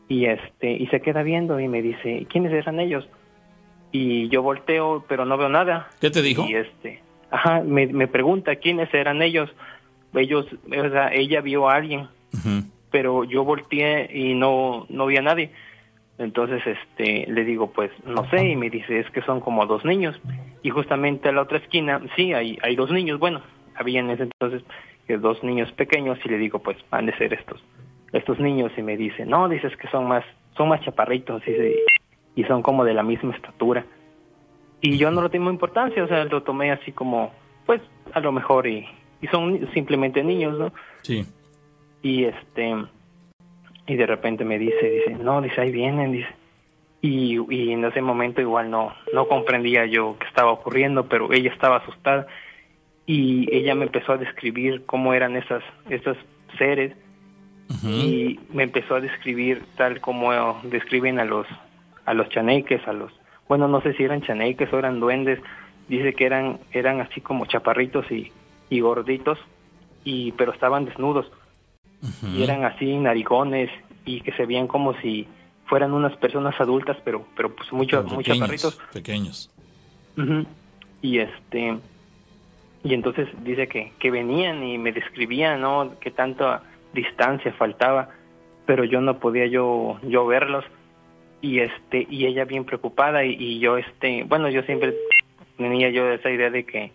[0.07, 3.05] y este y se queda viendo y me dice quiénes eran ellos
[3.91, 5.89] y yo volteo pero no veo nada.
[5.99, 7.01] Qué te dijo y este
[7.31, 9.53] ajá me, me pregunta quiénes eran ellos
[10.13, 12.07] ellos o sea ella vio a alguien
[12.95, 15.51] pero yo volteé y no, no vi a nadie.
[16.17, 19.83] Entonces este le digo, pues no sé, y me dice, es que son como dos
[19.83, 20.19] niños.
[20.63, 23.41] Y justamente a la otra esquina, sí, hay, hay dos niños, bueno,
[23.75, 24.63] había en ese entonces
[25.19, 27.61] dos niños pequeños y le digo, pues van de ser estos,
[28.13, 30.23] estos niños y me dice, no, dices que son más,
[30.55, 33.85] son más chaparritos y, y son como de la misma estatura.
[34.79, 37.33] Y yo no lo tengo importancia, o sea, lo tomé así como,
[37.65, 37.81] pues
[38.13, 38.87] a lo mejor y,
[39.21, 40.71] y son simplemente niños, ¿no?
[41.01, 41.25] Sí
[42.05, 42.75] y este
[43.87, 46.29] y de repente me dice dice no dice ahí vienen dice.
[47.01, 51.51] Y, y en ese momento igual no no comprendía yo qué estaba ocurriendo pero ella
[51.51, 52.27] estaba asustada
[53.07, 56.15] y ella me empezó a describir cómo eran esas esos
[56.59, 56.95] seres
[57.83, 61.47] y me empezó a describir tal como describen a los
[62.05, 63.11] a los chaneques a los
[63.47, 65.39] bueno no sé si eran chaneques o eran duendes
[65.89, 68.31] dice que eran eran así como chaparritos y,
[68.69, 69.39] y gorditos
[70.03, 71.31] y pero estaban desnudos
[72.35, 73.69] y eran así narigones
[74.05, 75.27] y que se veían como si
[75.65, 79.49] fueran unas personas adultas, pero pero pues muchos muchos perritos pequeños.
[81.01, 81.77] Y este
[82.83, 85.93] y entonces dice que que venían y me describían, ¿no?
[85.99, 86.63] Que tanta
[86.93, 88.09] distancia faltaba,
[88.65, 90.65] pero yo no podía yo yo verlos
[91.41, 94.95] y este y ella bien preocupada y, y yo este, bueno, yo siempre
[95.57, 96.91] tenía yo esa idea de que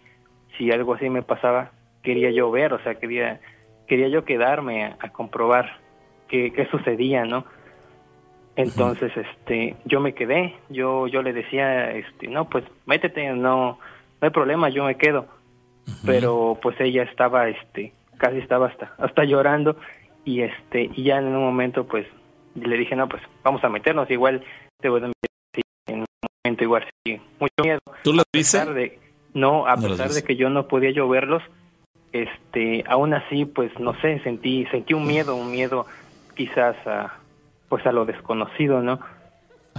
[0.57, 1.73] si algo así me pasaba,
[2.03, 3.41] quería yo ver, o sea, quería
[3.91, 5.81] quería yo quedarme a, comprobar
[6.29, 7.45] qué, qué, sucedía, ¿no?
[8.55, 13.79] Entonces, este, yo me quedé, yo, yo le decía, este, no, pues métete, no, no
[14.21, 15.27] hay problema, yo me quedo.
[16.07, 19.77] Pero pues ella estaba, este, casi estaba hasta, hasta llorando
[20.25, 22.07] y este, y ya en un momento, pues,
[22.55, 24.45] le dije, no, pues vamos a meternos, igual
[24.81, 26.07] te voy a decir, en un
[26.45, 27.81] momento igual sí, mucho miedo.
[28.05, 28.69] ¿Tú lo dices?
[29.35, 31.43] no, a pesar de que yo no podía yo verlos,
[32.13, 35.87] este, aún así, pues no sé, sentí, sentí un miedo, un miedo
[36.35, 37.15] quizás a,
[37.69, 39.01] pues a lo desconocido, ¿no?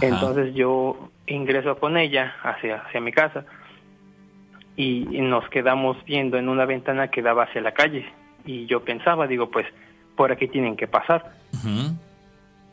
[0.02, 3.46] Entonces yo ingreso con ella hacia, hacia mi casa
[4.76, 8.06] y, nos quedamos viendo en una ventana que daba hacia la calle
[8.46, 9.68] y yo pensaba, digo, pues
[10.16, 11.34] por aquí tienen que pasar.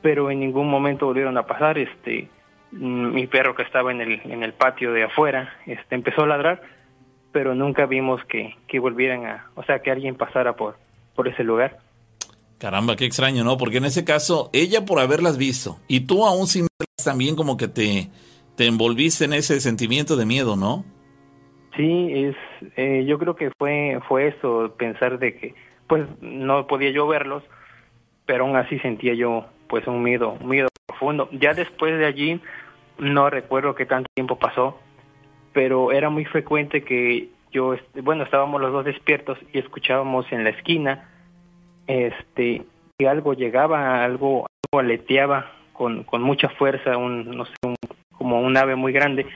[0.01, 2.29] Pero en ningún momento volvieron a pasar, este,
[2.71, 6.63] mi perro que estaba en el, en el patio de afuera, este, empezó a ladrar,
[7.39, 10.77] pero nunca vimos que, que volvieran a, o sea, que alguien pasara por,
[11.15, 11.79] por ese lugar.
[12.59, 13.57] Caramba, qué extraño, ¿no?
[13.57, 17.57] Porque en ese caso, ella por haberlas visto y tú aún sin verlas también como
[17.57, 18.09] que te,
[18.57, 20.85] te envolviste en ese sentimiento de miedo, ¿no?
[21.77, 22.37] Sí, es,
[22.77, 25.55] eh, yo creo que fue, fue eso, pensar de que,
[25.87, 27.45] pues, no podía yo verlos,
[28.27, 31.29] pero aún así sentía yo, pues, un miedo, un miedo profundo.
[31.31, 32.41] Ya después de allí,
[32.99, 34.81] no recuerdo qué tanto tiempo pasó,
[35.53, 40.51] pero era muy frecuente que yo, bueno, estábamos los dos despiertos y escuchábamos en la
[40.51, 41.09] esquina,
[41.87, 42.63] este,
[42.99, 47.55] que algo llegaba, algo, algo aleteaba con, con mucha fuerza, un, no sé,
[48.13, 49.27] como un ave muy grande,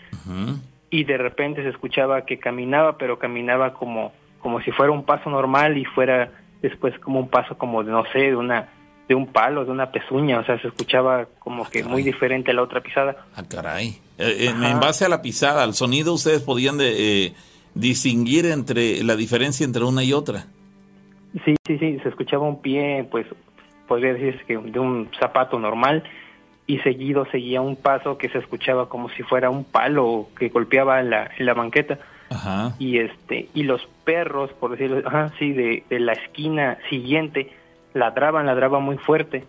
[0.90, 5.30] y de repente se escuchaba que caminaba, pero caminaba como, como si fuera un paso
[5.30, 6.30] normal y fuera
[6.60, 8.68] después como un paso como de, no sé, de una
[9.12, 12.54] de un palo, de una pezuña, o sea, se escuchaba como que muy diferente a
[12.54, 13.26] la otra pisada.
[13.36, 14.00] Ah, caray.
[14.16, 17.34] Eh, en, base a la pisada, al sonido, ustedes podían de, eh,
[17.74, 20.46] distinguir entre la diferencia entre una y otra.
[21.44, 23.26] Sí, sí, sí, se escuchaba un pie, pues
[23.86, 26.04] podría decirse que de un zapato normal
[26.66, 31.00] y seguido seguía un paso que se escuchaba como si fuera un palo que golpeaba
[31.00, 31.98] en la, en la banqueta.
[32.30, 32.74] Ajá.
[32.78, 37.50] Y este y los perros, por decirlo, ajá, sí, de, de la esquina siguiente
[37.94, 39.44] ladraban, ladraban muy fuerte,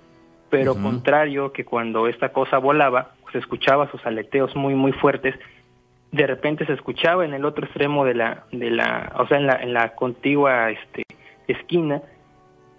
[0.49, 5.35] pero contrario que cuando esta cosa volaba, se escuchaba sus aleteos muy muy fuertes,
[6.11, 9.47] de repente se escuchaba en el otro extremo de la de la, o sea, en
[9.47, 11.03] la en la contigua este
[11.47, 12.01] esquina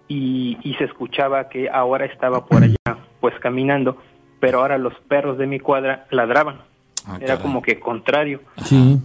[0.09, 3.97] y, y se escuchaba que ahora estaba por allá pues caminando,
[4.39, 6.61] pero ahora los perros de mi cuadra ladraban.
[7.07, 8.41] Ah, Era como que contrario.
[8.63, 8.99] Sí.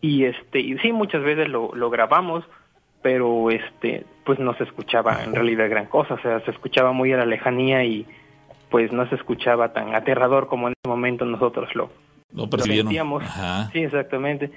[0.00, 2.44] Y este y sí muchas veces lo, lo grabamos
[3.04, 7.12] pero este pues no se escuchaba en realidad gran cosa, o sea, se escuchaba muy
[7.12, 8.06] a la lejanía y
[8.70, 11.90] pues no se escuchaba tan aterrador como en ese momento nosotros lo,
[12.32, 13.22] lo percibíamos.
[13.74, 14.52] Sí, exactamente.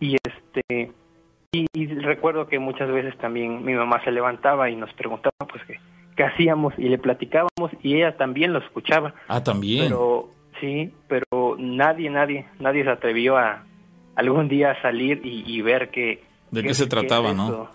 [0.00, 0.90] Y este
[1.52, 5.78] y, recuerdo que muchas veces también mi mamá se levantaba y nos preguntaba pues qué,
[6.16, 9.14] qué hacíamos y le platicábamos y ella también lo escuchaba.
[9.28, 9.84] Ah, también.
[9.84, 10.28] Pero
[10.60, 13.62] sí, pero nadie, nadie, nadie se atrevió a
[14.16, 16.24] algún día salir y, ver que...
[16.50, 17.70] ¿De qué, se trataba, no?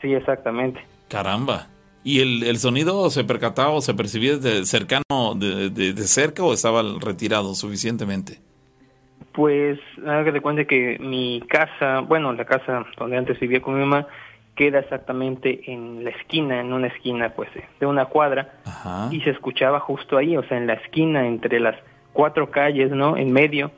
[0.00, 0.80] Sí, exactamente.
[1.08, 1.68] Caramba.
[2.04, 6.52] ¿Y el, el sonido se percataba o se percibía de cercano, de, de, cerca o
[6.52, 8.38] estaba retirado suficientemente?
[9.32, 13.80] Pues, haga de cuenta que mi casa, bueno, la casa donde antes vivía con mi
[13.80, 14.06] mamá,
[14.56, 17.48] queda exactamente en la esquina, en una esquina, pues,
[17.78, 18.54] de una cuadra,
[19.12, 21.76] y se escuchaba justo ahí, o sea, en la esquina, entre las
[22.12, 23.16] cuatro calles, ¿no?
[23.16, 23.70] En medio,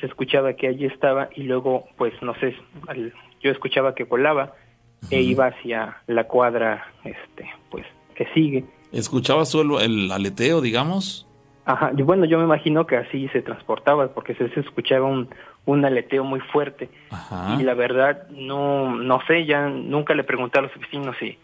[0.00, 2.56] se escuchaba que allí estaba, y luego, pues, no sé,
[3.42, 4.54] yo escuchaba que volaba,
[5.10, 8.64] e iba hacia la cuadra, este, pues, que sigue.
[8.92, 11.26] ¿Escuchabas solo el aleteo, digamos?
[11.64, 15.28] Ajá, bueno, yo me imagino que así se transportaba, porque se, escuchaba un,
[15.66, 16.88] un aleteo muy fuerte.
[17.58, 21.36] Y la verdad, no, no sé, ya nunca le pregunté a los vecinos si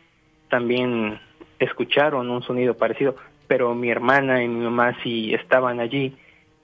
[0.48, 1.20] también
[1.58, 3.16] escucharon un sonido parecido,
[3.46, 6.16] pero mi hermana y mi mamá sí estaban allí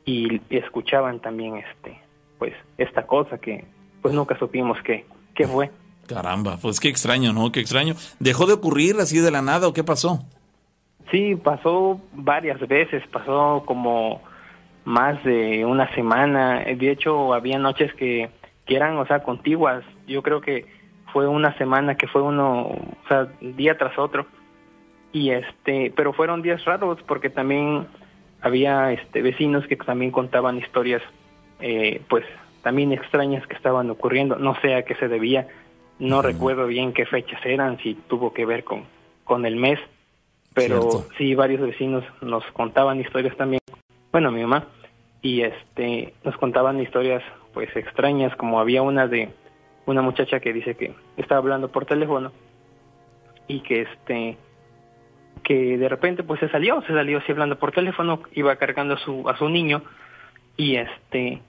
[0.06, 1.98] y escuchaban también este,
[2.38, 3.64] pues, esta cosa que
[4.00, 5.04] pues nunca supimos qué,
[5.34, 5.70] qué fue.
[6.12, 7.52] Caramba, pues qué extraño, ¿no?
[7.52, 7.94] Qué extraño.
[8.18, 10.18] ¿Dejó de ocurrir así de la nada o qué pasó?
[11.12, 14.20] Sí, pasó varias veces, pasó como
[14.84, 16.64] más de una semana.
[16.64, 18.28] De hecho, había noches que,
[18.66, 19.84] que eran, o sea, contiguas.
[20.08, 20.66] Yo creo que
[21.12, 24.26] fue una semana que fue uno, o sea, día tras otro.
[25.12, 27.86] Y este, pero fueron días raros porque también
[28.40, 31.02] había este vecinos que también contaban historias,
[31.60, 32.24] eh, pues
[32.62, 34.36] también extrañas que estaban ocurriendo.
[34.36, 35.46] No sé a qué se debía
[36.00, 38.84] no recuerdo bien qué fechas eran, si tuvo que ver con,
[39.24, 39.78] con el mes,
[40.54, 43.60] pero sí, varios vecinos nos contaban historias también,
[44.10, 44.66] bueno, mi mamá,
[45.22, 47.22] y este nos contaban historias
[47.52, 49.28] pues extrañas, como había una de
[49.86, 52.32] una muchacha que dice que estaba hablando por teléfono
[53.46, 54.38] y que este
[55.42, 58.98] que de repente pues se salió, se salió así hablando por teléfono, iba cargando a
[58.98, 59.82] su a su niño
[60.56, 61.40] y este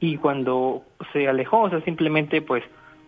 [0.00, 2.62] y cuando se alejó, o sea, simplemente pues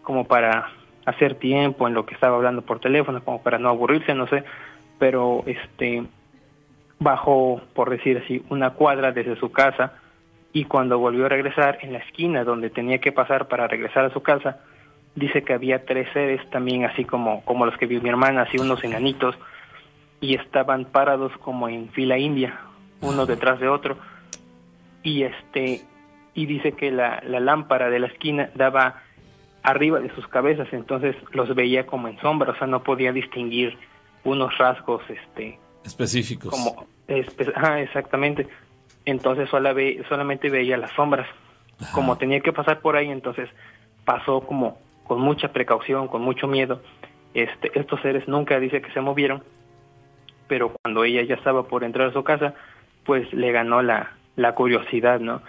[0.06, 0.68] como para
[1.04, 4.44] hacer tiempo en lo que estaba hablando por teléfono, como para no aburrirse, no sé,
[5.00, 6.04] pero este
[7.00, 9.94] bajó, por decir así, una cuadra desde su casa
[10.52, 14.12] y cuando volvió a regresar en la esquina donde tenía que pasar para regresar a
[14.12, 14.60] su casa,
[15.16, 18.58] dice que había tres seres también así como como los que vio mi hermana, así
[18.58, 19.36] unos enanitos
[20.20, 22.60] y estaban parados como en fila india,
[23.00, 23.98] uno detrás de otro.
[25.02, 25.80] Y este
[26.32, 29.02] y dice que la, la lámpara de la esquina daba
[29.66, 33.76] arriba de sus cabezas, entonces los veía como en sombra, o sea, no podía distinguir
[34.22, 36.50] unos rasgos este específicos.
[36.50, 36.86] Como
[37.56, 38.46] ah, exactamente.
[39.04, 41.26] Entonces sola ve, solamente veía las sombras.
[41.92, 43.50] Como tenía que pasar por ahí, entonces
[44.04, 46.80] pasó como con mucha precaución, con mucho miedo.
[47.34, 49.42] Este, estos seres nunca dice que se movieron,
[50.46, 52.54] pero cuando ella ya estaba por entrar a su casa,
[53.04, 55.42] pues le ganó la, la curiosidad, ¿no?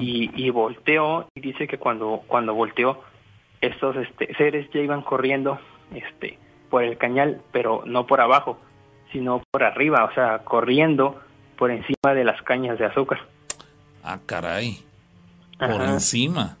[0.00, 3.02] Y, y volteó y dice que cuando, cuando volteó,
[3.60, 5.58] estos este, seres ya iban corriendo
[5.94, 6.38] este,
[6.70, 8.58] por el cañal, pero no por abajo,
[9.12, 11.20] sino por arriba, o sea, corriendo
[11.56, 13.20] por encima de las cañas de azúcar.
[14.02, 14.78] Ah, caray.
[15.58, 16.56] Por encima.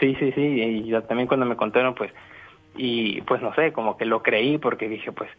[0.00, 2.12] Sí, sí, sí, y yo también cuando me contaron, pues,
[2.76, 5.30] y pues no sé, como que lo creí porque dije, pues,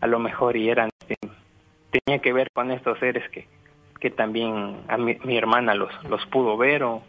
[0.00, 0.90] a lo mejor y eran,
[1.90, 3.46] tenía que ver con estos seres que,
[4.00, 7.02] que también a mi, hermana los, los pudo ver o,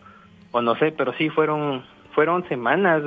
[0.52, 1.84] o no sé, pero sí fueron,
[2.14, 3.04] fueron semanas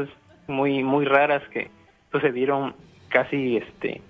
[0.47, 1.71] muy, muy raras que
[2.13, 2.75] sucedieron
[3.09, 4.01] casi, este,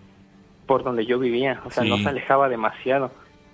[0.66, 3.10] por donde yo vivía, o sea, no se alejaba demasiado.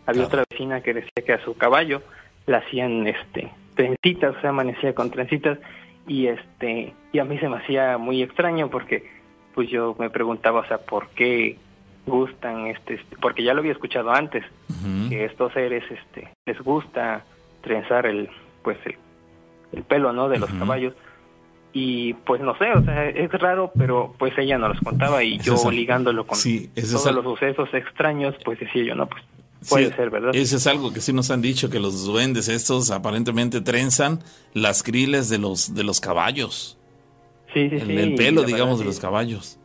[0.07, 2.03] Había otra vecina que decía que a su caballo
[2.47, 5.59] le hacían este trencitas, o sea, amanecía con trencitas.
[6.07, 9.09] Y este y a mí se me hacía muy extraño porque
[9.55, 11.59] pues yo me preguntaba, o sea, ¿por qué
[12.07, 14.45] gustan este, este porque ya lo había escuchado antes
[15.09, 17.25] que estos seres este les gusta
[17.61, 18.29] trenzar el
[18.65, 18.77] pues
[19.73, 20.29] el, pelo, ¿no?
[20.29, 20.95] de los caballos
[21.73, 25.39] y pues no sé, o sea, es raro, pero pues ella no los contaba y
[25.39, 29.23] yo ligándolo con todos los sucesos extraños, pues decía yo, no, pues
[29.69, 30.35] puede ser, ¿verdad?
[30.35, 34.21] Eso es algo que sí nos han dicho, que los duendes estos aparentemente trenzan
[34.53, 36.79] las criles de los, de los caballos.
[37.55, 37.97] Sí, sí, el, sí.
[37.97, 39.59] El pelo, digamos, de los caballos.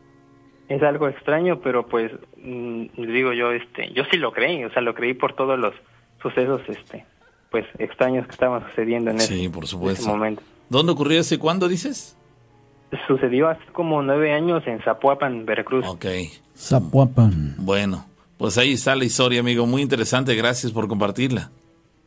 [0.69, 4.81] Es algo extraño, pero pues mm, digo yo, este, yo sí lo creí, o sea,
[4.81, 5.73] lo creí por todos los
[6.21, 7.05] sucesos, este,
[7.49, 10.01] pues extraños que estaban sucediendo en, ese, por supuesto.
[10.01, 10.41] ese momento.
[10.69, 11.39] ¿Dónde ocurrió ese?
[11.39, 12.17] ¿Cuándo dices?
[13.07, 15.85] Sucedió hace como nueve años en Zapuapan, Veracruz.
[15.87, 16.05] Ok.
[16.57, 17.55] Zapuapan.
[17.57, 18.05] Bueno,
[18.37, 19.65] pues ahí está la historia, amigo.
[19.65, 20.35] Muy interesante.
[20.35, 21.49] Gracias por compartirla.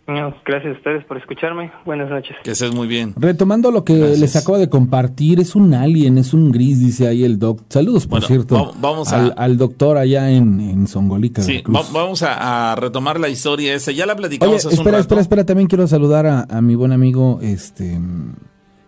[0.07, 1.71] gracias a ustedes por escucharme.
[1.85, 2.35] Buenas noches.
[2.43, 3.13] Que estés muy bien.
[3.17, 7.25] Retomando lo que les acabo de compartir, es un alien, es un gris, dice ahí
[7.25, 7.61] el doc.
[7.69, 11.43] Saludos, por cierto, vamos al, doctor allá en, en Songolica.
[11.43, 13.93] Sí, vamos a, retomar la historia esa.
[13.93, 15.45] Ya la platicamos Oye, espera, espera, espera.
[15.45, 17.99] También quiero saludar a, a mi buen amigo, este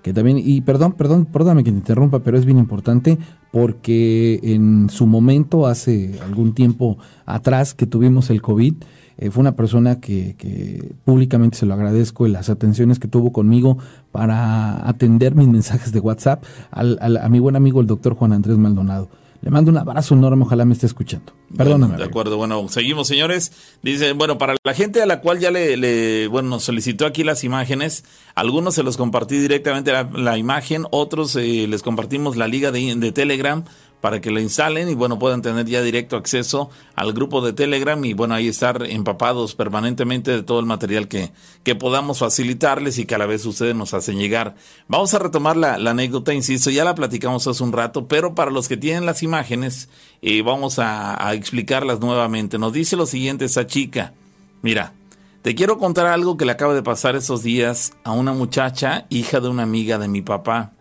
[0.02, 3.18] que también, y perdón, perdón, perdóname que te interrumpa, pero es bien importante
[3.52, 8.74] porque en su momento, hace algún tiempo atrás que tuvimos el COVID,
[9.18, 13.78] eh, fue una persona que, que, públicamente se lo agradezco las atenciones que tuvo conmigo
[14.10, 18.58] para atender mis mensajes de WhatsApp al, a mi buen amigo el doctor Juan Andrés
[18.58, 19.08] Maldonado.
[19.43, 21.32] Le mando un abrazo enorme, ojalá me esté escuchando.
[21.56, 21.97] Perdóname.
[21.97, 23.52] de acuerdo, bueno, seguimos, señores.
[23.82, 27.24] Dice, bueno, para la gente a la cual ya le, le bueno, nos solicitó aquí
[27.24, 28.05] las imágenes,
[28.36, 33.10] algunos se los compartí directamente la, imagen, otros eh, les compartimos la liga de, de
[33.12, 33.64] Telegram
[34.02, 38.04] para que lo instalen y bueno, puedan tener ya directo acceso al grupo de Telegram
[38.04, 41.30] y bueno, ahí estar empapados permanentemente de todo el material que,
[41.62, 44.56] que podamos facilitarles y que a la vez ustedes nos hacen llegar.
[44.88, 48.66] Vamos a retomar la, anécdota, insisto, ya la platicamos hace un rato, pero para los
[48.66, 49.88] que tienen las imágenes,
[50.20, 52.58] eh, vamos a, a explicarlas nuevamente.
[52.58, 54.14] Nos dice lo siguiente esa chica,
[54.62, 54.94] mira,
[55.42, 59.38] te quiero contar algo que le acaba de pasar estos días a una muchacha, hija
[59.38, 60.72] de una amiga de mi papá.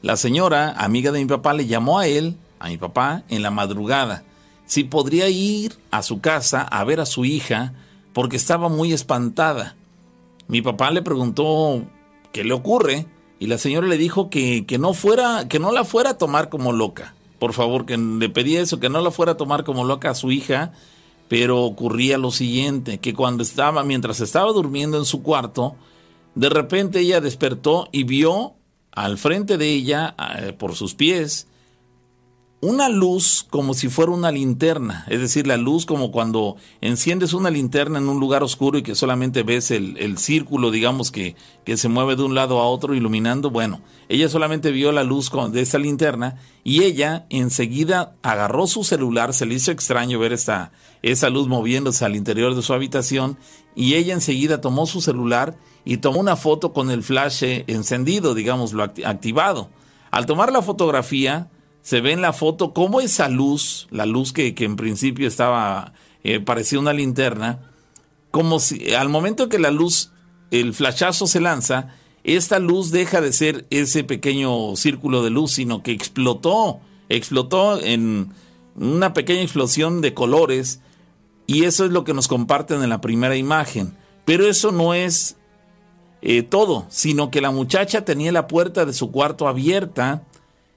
[0.00, 3.50] La señora, amiga de mi papá, le llamó a él, a mi papá, en la
[3.50, 4.22] madrugada,
[4.64, 7.72] si podría ir a su casa a ver a su hija
[8.12, 9.76] porque estaba muy espantada.
[10.46, 11.82] Mi papá le preguntó
[12.32, 13.06] qué le ocurre
[13.40, 16.48] y la señora le dijo que, que no fuera, que no la fuera a tomar
[16.48, 17.14] como loca.
[17.38, 20.14] Por favor, que le pedía eso, que no la fuera a tomar como loca a
[20.14, 20.72] su hija,
[21.28, 25.76] pero ocurría lo siguiente, que cuando estaba, mientras estaba durmiendo en su cuarto,
[26.34, 28.54] de repente ella despertó y vio
[29.04, 30.14] al frente de ella,
[30.58, 31.46] por sus pies,
[32.60, 37.50] una luz como si fuera una linterna, es decir, la luz como cuando enciendes una
[37.50, 41.88] linterna en un lugar oscuro y que solamente ves el, círculo, digamos, que, que, se
[41.88, 43.50] mueve de un lado a otro iluminando.
[43.50, 49.32] Bueno, ella solamente vio la luz de esta linterna y ella enseguida agarró su celular,
[49.34, 53.38] se le hizo extraño ver esa luz moviéndose al interior de su habitación
[53.76, 55.56] y ella enseguida tomó su celular
[55.88, 59.70] y tomó una foto con el flash encendido, digámoslo, activado.
[60.10, 61.48] Al tomar la fotografía,
[61.80, 65.94] se ve en la foto cómo esa luz, la luz que, en principio estaba,
[66.24, 67.70] eh, parecía una linterna,
[68.30, 70.12] como si al momento que la luz,
[70.50, 71.88] el flashazo se lanza,
[72.22, 78.34] esta luz deja de ser ese pequeño círculo de luz, sino que explotó, explotó en
[78.76, 80.82] una pequeña explosión de colores
[81.46, 83.96] y eso es lo que nos comparten en la primera imagen.
[84.26, 85.37] Pero eso no es
[86.22, 90.22] eh, todo, sino que la muchacha tenía la puerta de su cuarto abierta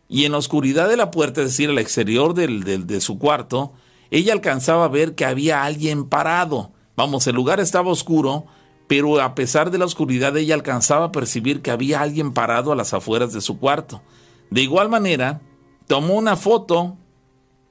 [0.08, 3.72] y en la oscuridad de la puerta, es decir, al exterior de su cuarto,
[4.12, 6.72] ella alcanzaba a ver que había alguien parado.
[6.98, 8.46] Vamos, el lugar estaba oscuro,
[8.88, 12.76] pero a pesar de la oscuridad ella alcanzaba a percibir que había alguien parado a
[12.76, 14.02] las afueras de su cuarto.
[14.50, 15.40] De igual manera,
[15.88, 16.98] tomó una foto,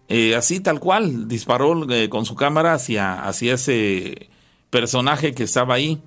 [0.09, 4.31] eh, así tal cual, disparó eh, con su cámara hacia, hacia ese
[4.71, 6.01] personaje que estaba ahí.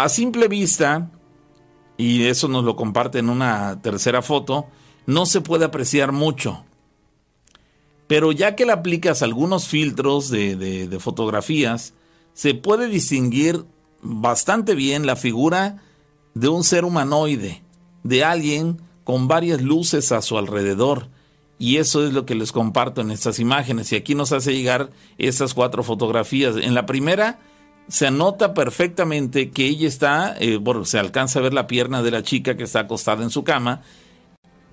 [0.00, 1.10] A simple vista,
[1.98, 4.66] y eso nos lo comparte en una tercera foto,
[5.04, 6.64] no se puede apreciar mucho.
[8.06, 11.92] Pero ya que le aplicas algunos filtros de, fotografías,
[12.32, 13.66] se puede distinguir
[14.00, 15.82] bastante bien la figura
[16.32, 17.62] de un ser humanoide,
[18.02, 21.08] de alguien con varias luces a su alrededor.
[21.58, 23.92] Y eso es lo que les comparto en estas imágenes.
[23.92, 26.56] Y aquí nos hace llegar estas cuatro fotografías.
[26.56, 27.38] En la primera
[27.90, 32.22] se nota perfectamente que ella está, eh, se alcanza a ver la pierna de la
[32.22, 33.82] chica que está acostada en su cama.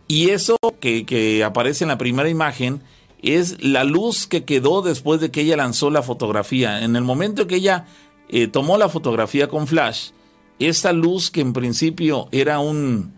[0.07, 2.81] Y eso que, que aparece en la primera imagen
[3.21, 6.83] es la luz que quedó después de que ella lanzó la fotografía.
[6.83, 7.87] En el momento que ella
[8.29, 10.11] eh, tomó la fotografía con flash,
[10.59, 13.13] esta luz que en principio era un,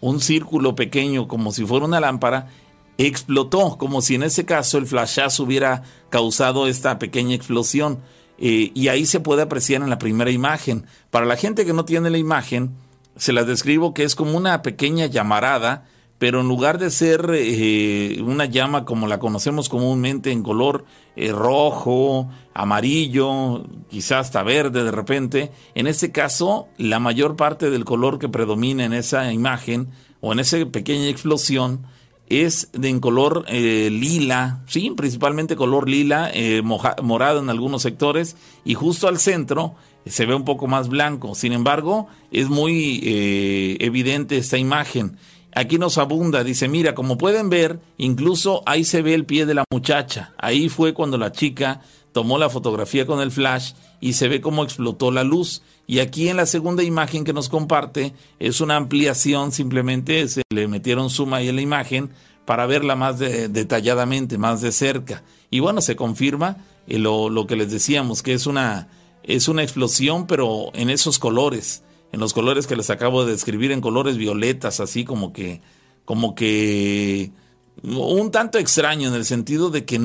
[0.00, 2.48] un círculo pequeño como si fuera una lámpara,
[2.98, 7.98] explotó, como si en ese caso el flashazo hubiera causado esta pequeña explosión.
[8.40, 10.86] Eh, y ahí se puede apreciar en la primera imagen.
[11.10, 12.72] Para la gente que no tiene la imagen,
[13.16, 15.84] se la describo que es como una pequeña llamarada
[16.20, 20.84] pero en lugar de ser eh, una llama como la conocemos comúnmente en color
[21.16, 27.86] eh, rojo, amarillo, quizás hasta verde de repente, en este caso la mayor parte del
[27.86, 29.88] color que predomina en esa imagen
[30.20, 31.86] o en esa pequeña explosión
[32.30, 36.30] es de en color eh, lila, sí, principalmente color lila,
[36.62, 39.74] morado en algunos sectores y justo al centro
[40.06, 41.34] se ve un poco más blanco.
[41.34, 43.00] Sin embargo, es muy
[43.80, 45.18] evidente esta imagen
[45.54, 49.54] Aquí nos abunda, dice, mira, como pueden ver, incluso ahí se ve el pie de
[49.54, 50.32] la muchacha.
[50.38, 51.80] Ahí fue cuando la chica
[52.12, 55.62] tomó la fotografía con el flash y se ve cómo explotó la luz.
[55.86, 60.68] Y aquí en la segunda imagen que nos comparte es una ampliación, simplemente se le
[60.68, 62.10] metieron suma ahí en la imagen
[62.44, 65.22] para verla más detalladamente, más de cerca.
[65.50, 66.56] Y bueno, se confirma
[66.86, 68.88] eh, lo, lo, que les decíamos, que es una,
[69.22, 71.82] es una explosión, pero en esos colores
[72.12, 75.60] en los colores que les acabo de describir, en colores violetas, así como que,
[76.04, 77.32] como que
[77.82, 79.98] un tanto extraño en el sentido de que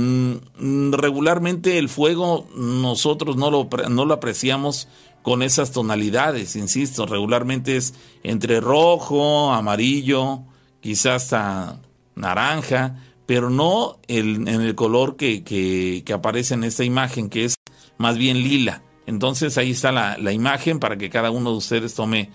[0.92, 4.88] regularmente el fuego nosotros no lo, no lo apreciamos
[5.22, 10.44] con esas tonalidades, insisto, regularmente es entre rojo, amarillo,
[10.82, 11.82] quizás hasta
[12.14, 17.46] naranja, pero no el, en el color que, que, que aparece en esta imagen, que
[17.46, 17.56] es
[17.98, 18.84] más bien lila.
[19.08, 22.32] Entonces ahí está la, imagen para que cada uno de ustedes tome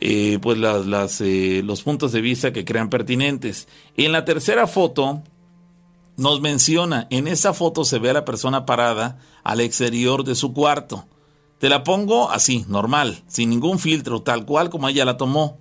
[0.00, 3.68] eh, pues las, eh, los puntos de vista que crean pertinentes.
[3.96, 5.22] En la tercera foto
[6.16, 10.52] nos menciona, en esa foto se ve a la persona parada al exterior de su
[10.52, 11.06] cuarto.
[11.58, 15.58] Te la pongo así, normal, sin ningún filtro, tal cual como ella la tomó.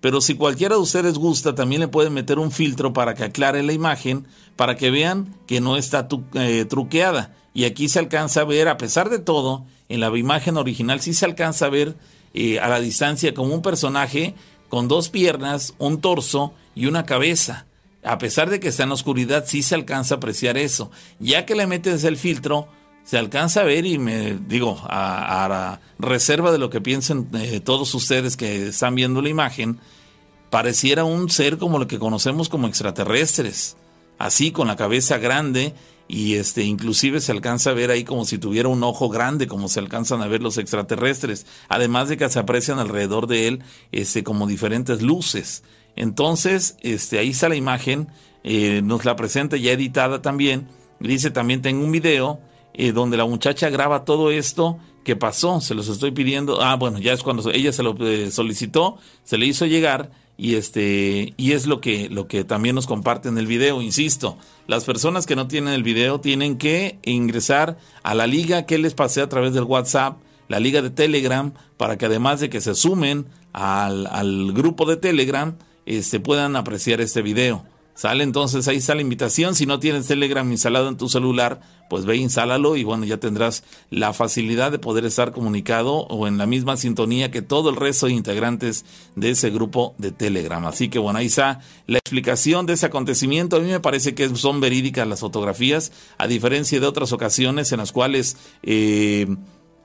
[0.00, 3.62] Pero si cualquiera de ustedes gusta, también le pueden meter un filtro para que aclare
[3.62, 7.34] la imagen, para que vean que no está eh, truqueada.
[7.54, 11.14] Y aquí se alcanza a ver, a pesar de todo, en la imagen original sí
[11.14, 11.96] se alcanza a ver
[12.34, 14.34] eh, a la distancia como un personaje
[14.68, 17.66] con dos piernas, un torso y una cabeza.
[18.02, 20.90] A pesar de que está en la oscuridad, sí se alcanza a apreciar eso.
[21.20, 22.68] Ya que le metes el filtro,
[23.04, 27.94] se alcanza a ver y me digo, a, reserva de lo que piensen eh, todos
[27.94, 29.78] ustedes que están viendo la imagen,
[30.50, 33.76] pareciera un ser como lo que conocemos como extraterrestres,
[34.18, 35.74] así con la cabeza grande
[36.06, 39.68] y este inclusive se alcanza a ver ahí como si tuviera un ojo grande como
[39.68, 43.62] se alcanzan a ver los extraterrestres además de que se aprecian alrededor de él
[43.92, 45.62] este como diferentes luces.
[45.96, 48.08] Entonces este ahí está la imagen
[48.42, 50.68] eh, nos la presenta ya editada también
[51.00, 52.40] dice también tengo un video
[52.74, 56.98] eh, donde la muchacha graba todo esto que pasó se los estoy pidiendo ah bueno
[56.98, 61.52] ya es cuando ella se lo eh, solicitó se le hizo llegar y este y
[61.52, 64.36] es lo que lo que también nos comparte en el video insisto
[64.66, 68.94] las personas que no tienen el video tienen que ingresar a la liga que les
[68.94, 72.74] pasé a través del WhatsApp la liga de Telegram para que además de que se
[72.74, 75.56] sumen al, al grupo de Telegram
[75.86, 79.54] este puedan apreciar este video Sale entonces, ahí está la invitación.
[79.54, 83.62] Si no tienes Telegram instalado en tu celular, pues ve, instálalo y bueno, ya tendrás
[83.88, 88.06] la facilidad de poder estar comunicado o en la misma sintonía que todo el resto
[88.06, 88.84] de integrantes
[89.14, 90.66] de ese grupo de Telegram.
[90.66, 93.56] Así que bueno, ahí está la explicación de ese acontecimiento.
[93.56, 97.78] A mí me parece que son verídicas las fotografías, a diferencia de otras ocasiones en
[97.78, 99.28] las cuales, eh,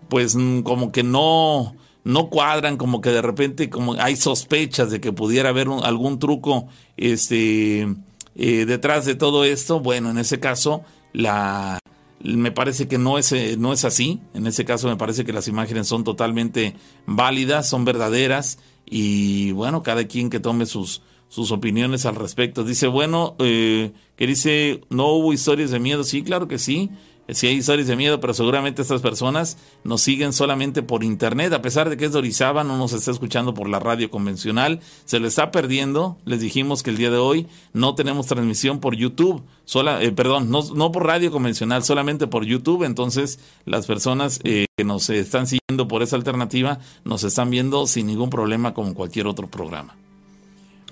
[0.10, 1.76] pues mm, como que no
[2.10, 6.68] no cuadran, como que de repente como hay sospechas de que pudiera haber algún truco
[6.98, 7.88] este,
[8.36, 9.80] eh, detrás de todo esto.
[9.80, 10.84] Bueno, en ese caso,
[11.14, 11.80] la,
[12.24, 14.22] me parece que no es, eh, no es así.
[14.34, 16.76] En ese caso me parece que las imágenes son totalmente
[17.06, 22.64] válidas, son verdaderas y bueno, cada quien que tome sus, sus opiniones al respecto.
[22.64, 26.04] Dice, bueno, eh, que dice, no hubo historias de miedo.
[26.04, 26.90] Sí, claro que sí
[27.34, 31.62] si hay historias de miedo, pero seguramente estas personas nos siguen solamente por internet, a
[31.62, 35.28] pesar de que es de no nos está escuchando por la radio convencional, se lo
[35.28, 36.18] está perdiendo.
[36.26, 40.50] Les dijimos que el día de hoy no tenemos transmisión por YouTube, sola, eh, perdón,
[40.50, 42.84] no, no, por radio convencional, solamente por YouTube.
[42.84, 48.08] Entonces, las personas eh, que nos están siguiendo por esa alternativa nos están viendo sin
[48.08, 49.96] ningún problema como cualquier otro programa.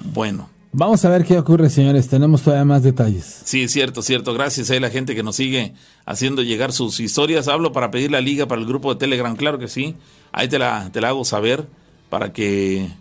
[0.04, 0.57] Bueno.
[0.80, 2.08] Vamos a ver qué ocurre, señores.
[2.08, 3.42] Tenemos todavía más detalles.
[3.46, 4.36] Sí, cierto, cierto.
[4.36, 5.74] Gracias a la gente que nos sigue
[6.06, 7.48] haciendo llegar sus historias.
[7.48, 9.96] Hablo para pedir la liga para el grupo de Telegram, claro que sí.
[10.32, 11.66] Ahí te la, te la hago saber
[12.12, 12.92] para que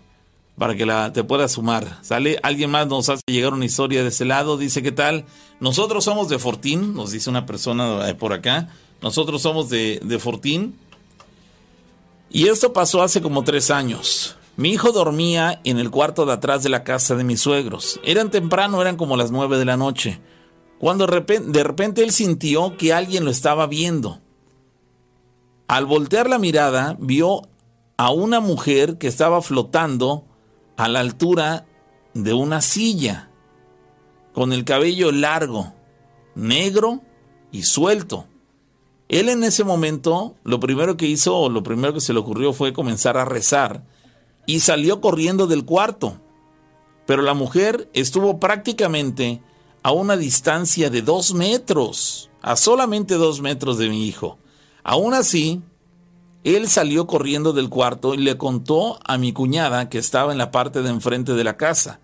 [0.56, 1.98] para que la, te puedas sumar.
[2.00, 2.38] ¿Sale?
[2.42, 4.56] Alguien más nos hace llegar una historia de ese lado.
[4.56, 5.26] Dice, ¿qué tal?
[5.60, 8.70] Nosotros somos de Fortín, nos dice una persona por acá.
[9.02, 10.76] Nosotros somos de, de Fortín.
[12.30, 14.35] Y esto pasó hace como tres años.
[14.56, 18.00] Mi hijo dormía en el cuarto de atrás de la casa de mis suegros.
[18.02, 20.18] Eran temprano, eran como las nueve de la noche.
[20.78, 24.20] Cuando de repente él sintió que alguien lo estaba viendo.
[25.68, 27.42] Al voltear la mirada, vio
[27.98, 30.24] a una mujer que estaba flotando
[30.78, 31.66] a la altura
[32.14, 33.30] de una silla,
[34.32, 35.74] con el cabello largo,
[36.34, 37.02] negro
[37.52, 38.26] y suelto.
[39.08, 42.54] Él en ese momento, lo primero que hizo, o lo primero que se le ocurrió
[42.54, 43.84] fue comenzar a rezar
[44.46, 46.20] y salió corriendo del cuarto.
[47.06, 49.42] Pero la mujer estuvo prácticamente
[49.82, 54.38] a una distancia de dos metros, a solamente dos metros de mi hijo.
[54.82, 55.62] Aún así,
[56.42, 60.50] él salió corriendo del cuarto y le contó a mi cuñada que estaba en la
[60.50, 62.00] parte de enfrente de la casa.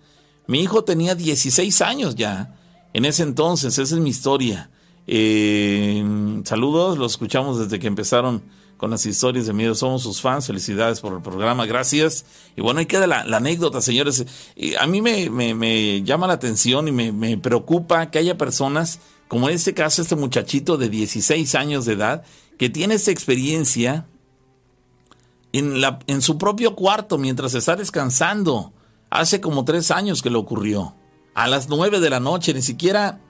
[0.47, 2.55] Mi hijo tenía 16 años ya.
[2.93, 4.69] En ese entonces, esa es mi historia.
[5.07, 6.03] Eh,
[6.43, 8.43] saludos, lo escuchamos desde que empezaron
[8.83, 9.75] con las historias de miedo.
[9.75, 10.45] Somos sus fans.
[10.45, 11.65] Felicidades por el programa.
[11.65, 12.25] Gracias.
[12.57, 14.25] Y bueno, ahí queda la, anécdota, señores.
[14.77, 18.99] a mí me, llama la atención y me, preocupa que haya personas,
[19.29, 22.25] como en este caso, este muchachito de 16 años de edad,
[22.57, 24.05] que tiene esta experiencia
[25.53, 28.73] en, en su propio cuarto mientras está descansando.
[29.09, 30.93] Hace como tres años que le ocurrió.
[31.35, 33.21] A las nueve de la noche, ni siquiera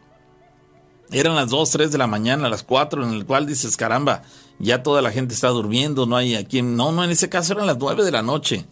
[1.13, 4.23] eran las dos, tres de la mañana, las cuatro, en el cual dices, caramba,
[4.59, 6.75] ya toda la gente está durmiendo, no hay a quien.
[6.75, 8.65] No, no, en ese caso eran las nueve de la noche.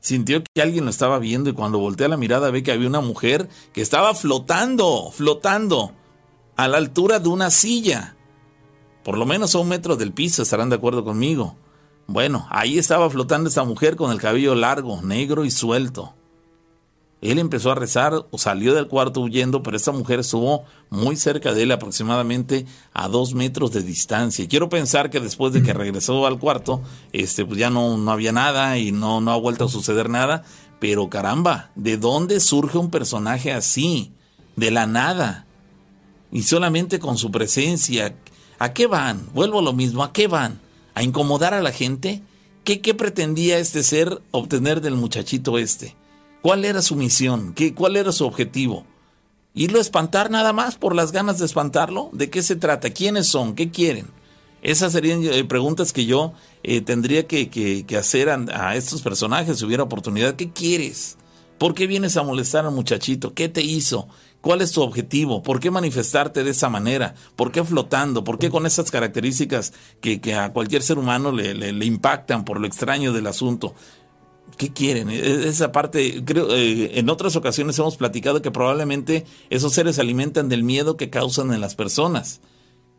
[0.00, 3.00] Sintió que alguien lo estaba viendo y cuando voltea la mirada ve que había una
[3.00, 5.92] mujer que estaba flotando, flotando,
[6.56, 8.14] a la altura de una silla.
[9.02, 11.56] Por lo menos a un metro del piso, estarán de acuerdo conmigo.
[12.06, 16.14] Bueno, ahí estaba flotando esa mujer con el cabello largo, negro y suelto.
[17.24, 21.54] Él empezó a rezar o salió del cuarto huyendo, pero esta mujer estuvo muy cerca
[21.54, 24.46] de él, aproximadamente a dos metros de distancia.
[24.46, 26.82] quiero pensar que después de que regresó al cuarto,
[27.12, 30.44] este, pues ya no, no había nada y no, no ha vuelto a suceder nada.
[30.80, 34.12] Pero caramba, ¿de dónde surge un personaje así?
[34.54, 35.46] De la nada.
[36.30, 38.14] Y solamente con su presencia.
[38.58, 39.30] ¿A qué van?
[39.32, 40.60] Vuelvo a lo mismo, ¿a qué van?
[40.92, 42.20] ¿A incomodar a la gente?
[42.64, 45.96] ¿Qué, qué pretendía este ser obtener del muchachito este?
[46.44, 47.54] ¿Cuál era su misión?
[47.54, 48.84] ¿Qué, ¿Cuál era su objetivo?
[49.54, 52.10] ¿Irlo a espantar nada más por las ganas de espantarlo?
[52.12, 52.90] ¿De qué se trata?
[52.90, 53.54] ¿Quiénes son?
[53.54, 54.08] ¿Qué quieren?
[54.60, 59.84] Esas serían eh, preguntas que yo eh, tendría que, hacer a, estos personajes si hubiera
[59.84, 60.36] oportunidad.
[60.36, 61.16] ¿Qué quieres?
[61.56, 63.32] ¿Por qué vienes a molestar al muchachito?
[63.32, 64.06] ¿Qué te hizo?
[64.42, 65.42] ¿Cuál es tu objetivo?
[65.42, 67.14] ¿Por qué manifestarte de esa manera?
[67.36, 68.22] ¿Por qué flotando?
[68.22, 69.72] ¿Por qué con esas características
[70.02, 73.74] que, a cualquier ser humano le, le, impactan por lo extraño del asunto?
[74.56, 75.10] ¿Qué quieren?
[75.10, 79.96] E, e, esa parte, creo, eh, en otras ocasiones hemos platicado que probablemente esos seres
[79.96, 82.40] se alimentan del miedo que causan en las personas.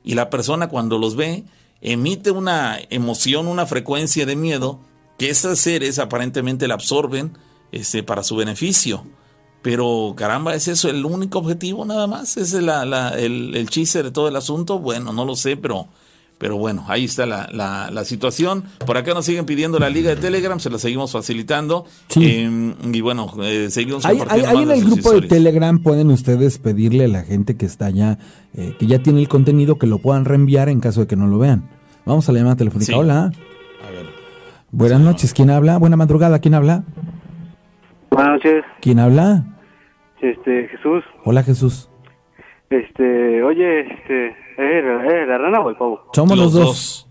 [0.03, 1.45] Y la persona cuando los ve
[1.81, 4.79] emite una emoción, una frecuencia de miedo
[5.17, 7.37] que esos seres aparentemente la absorben
[7.71, 9.05] este, para su beneficio.
[9.61, 12.37] Pero caramba, ¿es eso el único objetivo nada más?
[12.37, 14.77] ¿Es la, el, el chiste de todo el asunto?
[14.77, 15.87] Bueno, no lo sé, pero
[16.37, 18.63] Pero bueno, ahí está la, la, la, situación.
[18.85, 21.85] Por acá nos siguen pidiendo la liga de Telegram, se la seguimos facilitando.
[22.19, 27.05] Eh, y bueno, eh, seguimos ahí, ahí, en el grupo de Telegram pueden ustedes pedirle
[27.05, 28.17] a la gente que está allá,
[28.53, 31.27] eh, que ya tiene el contenido, que lo puedan reenviar en caso de que no
[31.27, 31.69] lo vean.
[32.05, 32.97] Vamos a la llamada telefónica.
[32.97, 33.31] Hola.
[33.87, 34.05] A ver.
[34.71, 35.77] Buenas noches, ¿quién habla?
[35.77, 36.83] Buena madrugada, ¿quién habla?
[38.11, 38.63] Buenas noches.
[38.81, 39.45] ¿Quién habla?
[40.21, 41.03] Este, Jesús.
[41.23, 41.89] Hola, Jesús.
[42.69, 46.09] Este, oye, este, ¿es la rana o el pavo?
[46.13, 47.09] Somos los dos.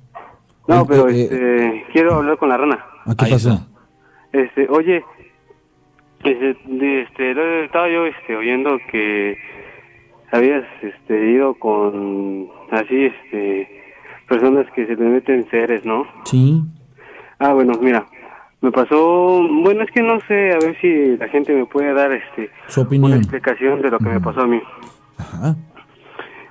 [0.66, 2.84] No, pero eh, este, quiero hablar con la rana.
[3.18, 3.66] ¿Qué pasó?
[4.32, 5.04] Este, oye,
[6.24, 9.36] este, este, estaba yo este, oyendo que
[10.32, 13.82] habías este, ido con así, este,
[14.28, 16.06] personas que se te meten seres, ¿no?
[16.24, 16.62] Sí.
[17.38, 18.06] Ah, bueno, mira,
[18.62, 22.10] me pasó, bueno, es que no sé, a ver si la gente me puede dar
[22.12, 23.12] este Su opinión.
[23.12, 24.60] una explicación de lo que me pasó a mí.
[25.18, 25.54] Ajá.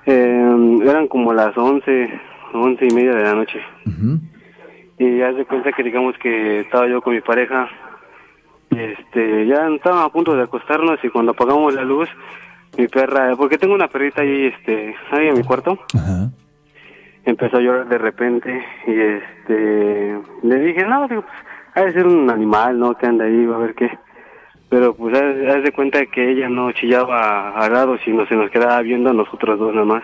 [0.06, 2.20] Eh, eran como las once,
[2.52, 3.60] once y media de la noche.
[4.98, 7.68] Y ya de cuenta que digamos que estaba yo con mi pareja,
[8.70, 12.08] este, ya estábamos a punto de acostarnos y cuando apagamos la luz,
[12.76, 15.78] mi perra, porque tengo una perrita ahí, este, ahí en mi cuarto,
[17.24, 21.34] empezó a llorar de repente y este, le dije, no, digo, pues,
[21.74, 22.96] ha de ser un animal, ¿no?
[22.96, 23.90] Que anda ahí, va a ver qué
[24.74, 28.82] pero pues haz, de cuenta que ella no chillaba al lado, sino se nos quedaba
[28.82, 30.02] viendo a nosotros dos nada más.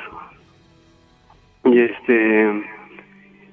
[1.65, 2.63] Y este,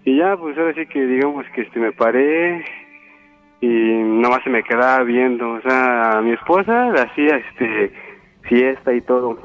[0.06, 2.64] y ya pues ahora sí que digamos que este me paré
[3.61, 7.91] y nada más se me quedaba viendo, o sea, a mi esposa le hacía este
[8.44, 9.39] fiesta y todo,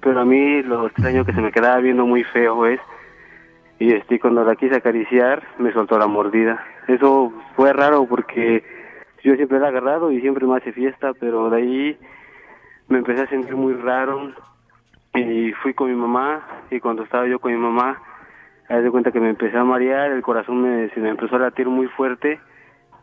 [0.00, 2.80] pero a mí lo extraño que se me quedaba viendo muy feo es,
[3.78, 6.64] y este cuando la quise acariciar me soltó la mordida.
[6.88, 8.64] Eso fue raro porque
[9.26, 11.98] yo siempre he agarrado y siempre me hace fiesta, pero de ahí
[12.86, 14.32] me empecé a sentir muy raro
[15.14, 18.00] y fui con mi mamá y cuando estaba yo con mi mamá,
[18.68, 21.40] me de cuenta que me empecé a marear, el corazón me, se me empezó a
[21.40, 22.38] latir muy fuerte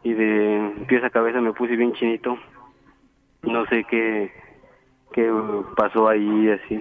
[0.01, 2.37] y de pies a cabeza me puse bien chinito.
[3.41, 4.31] No sé qué,
[5.11, 5.29] qué
[5.75, 6.79] pasó ahí así.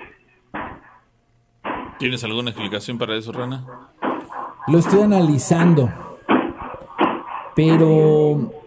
[1.98, 3.64] ¿Tienes alguna explicación para eso, Rana?
[4.68, 5.88] Lo estoy analizando,
[7.56, 8.61] pero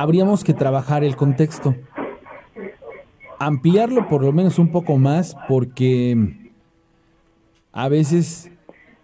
[0.00, 1.74] habríamos que trabajar el contexto.
[3.38, 6.50] Ampliarlo por lo menos un poco más porque
[7.72, 8.50] a veces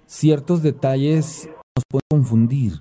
[0.07, 2.81] ciertos detalles nos pueden confundir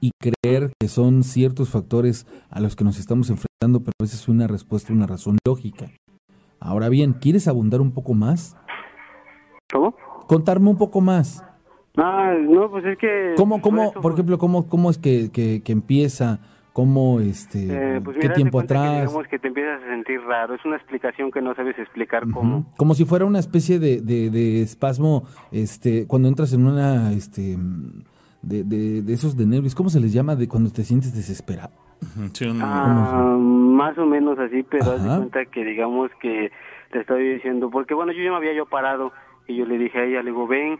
[0.00, 4.20] y creer que son ciertos factores a los que nos estamos enfrentando, pero a veces
[4.20, 5.90] es una respuesta, una razón lógica.
[6.58, 8.56] Ahora bien, ¿quieres abundar un poco más?
[9.72, 9.94] ¿Cómo?
[10.26, 11.44] Contarme un poco más.
[11.96, 13.34] Ah, no, pues es que...
[13.36, 16.40] ¿Cómo, cómo, por ejemplo, cómo, cómo es que, que, que empieza
[16.78, 18.88] ¿Cómo, este, eh, pues qué tiempo atrás?
[18.88, 22.22] Que digamos que te empiezas a sentir raro, es una explicación que no sabes explicar
[22.32, 22.72] cómo.
[22.76, 27.56] Como si fuera una especie de, de, espasmo, este, cuando entras en una, este,
[28.42, 31.74] de, de, esos de nervios, ¿cómo se les llama de cuando te sientes desesperado?
[32.62, 36.52] ah, más o menos así, pero haz de cuenta que digamos que
[36.92, 39.10] te estoy diciendo, porque bueno, yo ya me había yo parado
[39.48, 40.78] y yo le dije a ella, le digo, ven,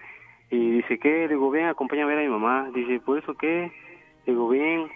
[0.48, 1.26] y dice, ¿qué?
[1.26, 2.70] Le digo, ven, acompáñame a ver a mi mamá.
[2.72, 3.72] Dice, ¿por eso qué?
[4.26, 4.86] Le digo, ven,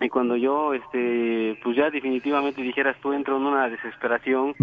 [0.00, 4.54] y cuando yo este pues ya definitivamente dijeras tú entro en una desesperación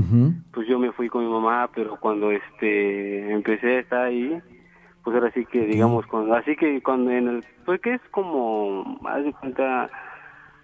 [0.51, 4.39] pues yo me fui con mi mamá pero cuando este empecé a estar ahí
[5.03, 8.99] pues ahora sí que digamos cuando así que cuando en el pues que es como
[9.05, 9.89] haz de cuenta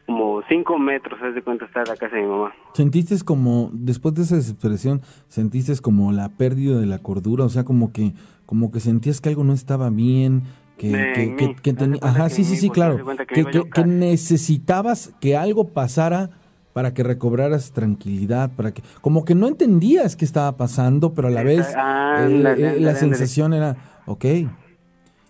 [0.08, 2.52] como cinco metros haz de cuenta estar la casa de mi mamá.
[2.74, 7.64] Sentiste como después de esa desesperación sentiste como la pérdida de la cordura o sea
[7.64, 8.14] como que
[8.48, 10.44] como que sentías que algo no estaba bien
[10.78, 12.98] que, que, que, ajá, sí, sí, sí, claro,
[13.28, 16.32] que, necesitabas que algo pasara
[16.74, 21.32] para que recobraras tranquilidad, para que, como que no entendías qué estaba pasando, pero a
[21.32, 23.78] la vez ah, eh, la, sensación era,
[24.08, 24.26] ok.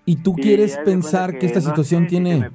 [0.06, 2.50] ¿Y tú quieres pensar que, esta situación tiene...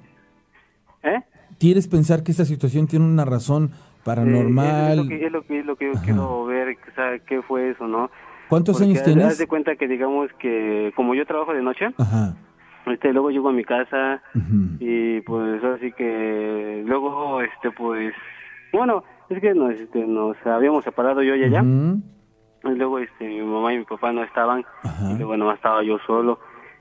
[1.02, 1.22] ¿Eh?
[1.58, 3.72] ¿Quieres pensar que esta situación tiene una razón
[4.04, 4.98] paranormal?
[5.12, 8.10] es, lo que, es lo que, yo quiero ver, o sea, qué fue eso, ¿no?
[8.48, 9.26] ¿Cuántos años tienes?
[9.26, 12.34] Haz de cuenta que digamos que como yo trabajo de noche, Ajá
[12.92, 14.22] este luego llego a mi casa
[14.80, 18.14] y pues así que luego este pues
[18.72, 21.62] bueno es que nos este, nos habíamos separado yo y ella.
[22.64, 24.64] Y luego este mi mamá y mi papá no estaban.
[25.10, 26.38] Y luego no estaba yo solo.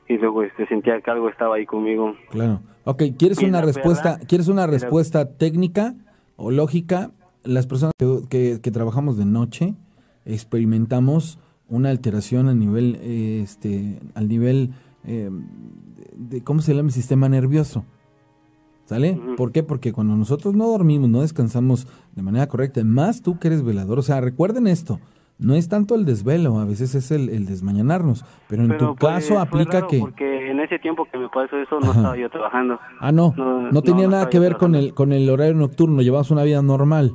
[0.07, 2.15] Y luego este sentía que algo estaba ahí conmigo.
[2.29, 2.61] Claro.
[2.85, 5.93] Ok, quieres una respuesta quieres una respuesta técnica
[6.37, 7.11] o lógica
[7.43, 7.93] las personas
[8.29, 9.73] que, que, trabajamos de noche
[10.25, 14.71] experimentamos una alteración a nivel este al nivel
[15.07, 15.29] eh,
[16.15, 17.85] de cómo se llama el sistema nervioso.
[18.85, 19.19] ¿Sale?
[19.35, 19.63] ¿Por qué?
[19.63, 23.99] Porque cuando nosotros no dormimos, no descansamos de manera correcta, más tú que eres velador,
[23.99, 25.01] o sea, recuerden esto,
[25.39, 29.13] no es tanto el desvelo, a veces es el, el desmañanarnos, pero en tu pues,
[29.13, 29.99] caso aplica que...
[29.99, 32.79] Porque en ese tiempo que me pasó eso no estaba yo trabajando.
[33.01, 36.43] Ah, no, no, tenía nada que ver con el, con el horario nocturno, llevabas una
[36.43, 37.11] vida normal.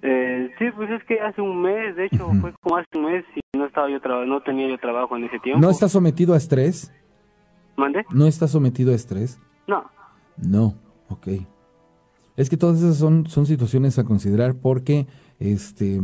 [0.00, 3.24] Eh, sí, pues es que hace un mes, de hecho, fue como hace un mes
[3.36, 5.60] y no estaba yo no tenía yo trabajo en ese tiempo.
[5.60, 6.90] ¿No estás sometido a estrés?
[7.82, 8.04] ¿Mande?
[8.10, 9.40] ¿No estás sometido a estrés?
[9.66, 9.84] No.
[10.36, 10.74] No,
[11.08, 11.28] ok.
[12.36, 15.08] Es que todas esas son, son situaciones a considerar porque,
[15.40, 16.00] este,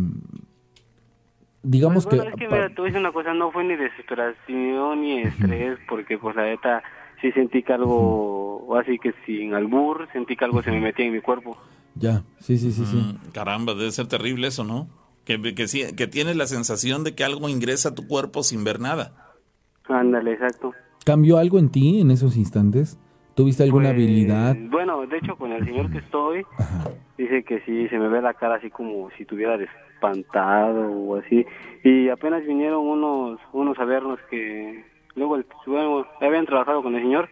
[1.62, 2.28] digamos pues, que...
[2.28, 5.78] Es que mira, te voy a decir una cosa, no fue ni desesperación ni estrés,
[5.88, 6.82] porque pues la neta
[7.20, 11.12] sí sentí que algo, así que sin albur, sentí que algo se me metía en
[11.12, 11.56] mi cuerpo.
[11.94, 12.96] Ya, sí, sí, sí, sí.
[12.96, 14.88] Mm, caramba, debe ser terrible eso, ¿no?
[15.24, 18.80] Que, que, que tienes la sensación de que algo ingresa a tu cuerpo sin ver
[18.80, 19.36] nada.
[19.88, 20.74] Ándale, exacto.
[21.09, 22.98] ¿Cambió algo en ti en esos instantes?
[23.35, 24.55] ¿Tuviste alguna Pues, habilidad?
[24.68, 26.44] Bueno, de hecho, con el señor que estoy,
[27.16, 31.47] dice que sí, se me ve la cara así como si tuviera espantado o así.
[31.82, 37.01] Y apenas vinieron unos unos a vernos que luego el- bueno, habían trabajado con el
[37.01, 37.30] señor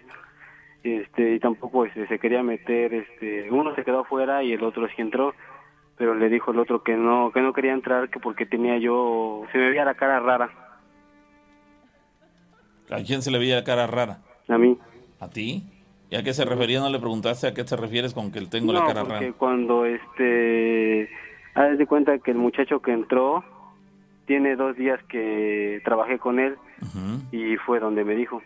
[0.82, 4.86] este y tampoco este, se quería meter este uno se quedó afuera y el otro
[4.88, 5.34] sí entró
[5.98, 9.42] pero le dijo el otro que no que no quería entrar que porque tenía yo
[9.52, 10.48] se me veía la cara rara
[12.90, 14.18] ¿A quién se le veía cara rara?
[14.48, 14.78] a mí
[15.20, 15.64] ¿A ti?
[16.10, 16.78] ¿Y a qué se refería?
[16.80, 19.32] ¿No le preguntaste a qué te refieres con que tengo no la cara porque rara?
[19.32, 21.08] cuando este
[21.54, 23.42] haz de cuenta que el muchacho que entró
[24.26, 26.56] tiene dos días que trabajé con él
[27.32, 28.42] y fue donde me dijo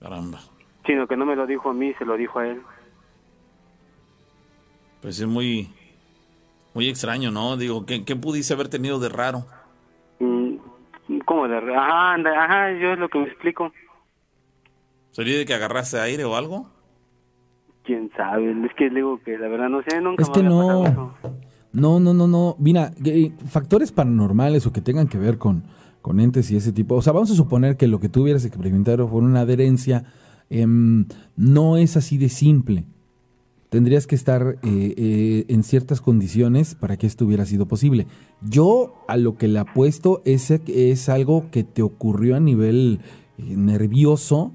[0.00, 0.40] Caramba.
[0.84, 2.60] sino que no me lo dijo a mí se lo dijo a él
[5.00, 5.68] Pues es muy,
[6.74, 7.56] muy extraño, ¿no?
[7.56, 9.46] Digo, ¿qué, qué pudiste haber tenido de raro?
[11.46, 13.72] Mm, ¿Cómo de Ajá, anda, ajá, yo es lo que me explico.
[15.12, 16.68] ¿Sería de que agarraste aire o algo?
[17.84, 18.50] ¿Quién sabe?
[18.66, 20.82] Es que le digo que la verdad no sé, nunca Es me que había no.
[20.82, 21.36] pasado eso.
[21.72, 22.56] No, no, no, no.
[22.58, 25.64] Mira, que- factores paranormales o que tengan que ver con,
[26.02, 26.94] con entes y ese tipo.
[26.96, 30.04] O sea, vamos a suponer que lo que tú hubieras experimentado fue una adherencia.
[30.48, 31.06] em,
[31.36, 32.84] no es así de simple.
[33.68, 38.06] Tendrías que estar eh, eh, en ciertas condiciones para que esto hubiera sido posible.
[38.42, 43.00] Yo a lo que le apuesto es, es algo que te ocurrió a nivel
[43.38, 44.52] eh, nervioso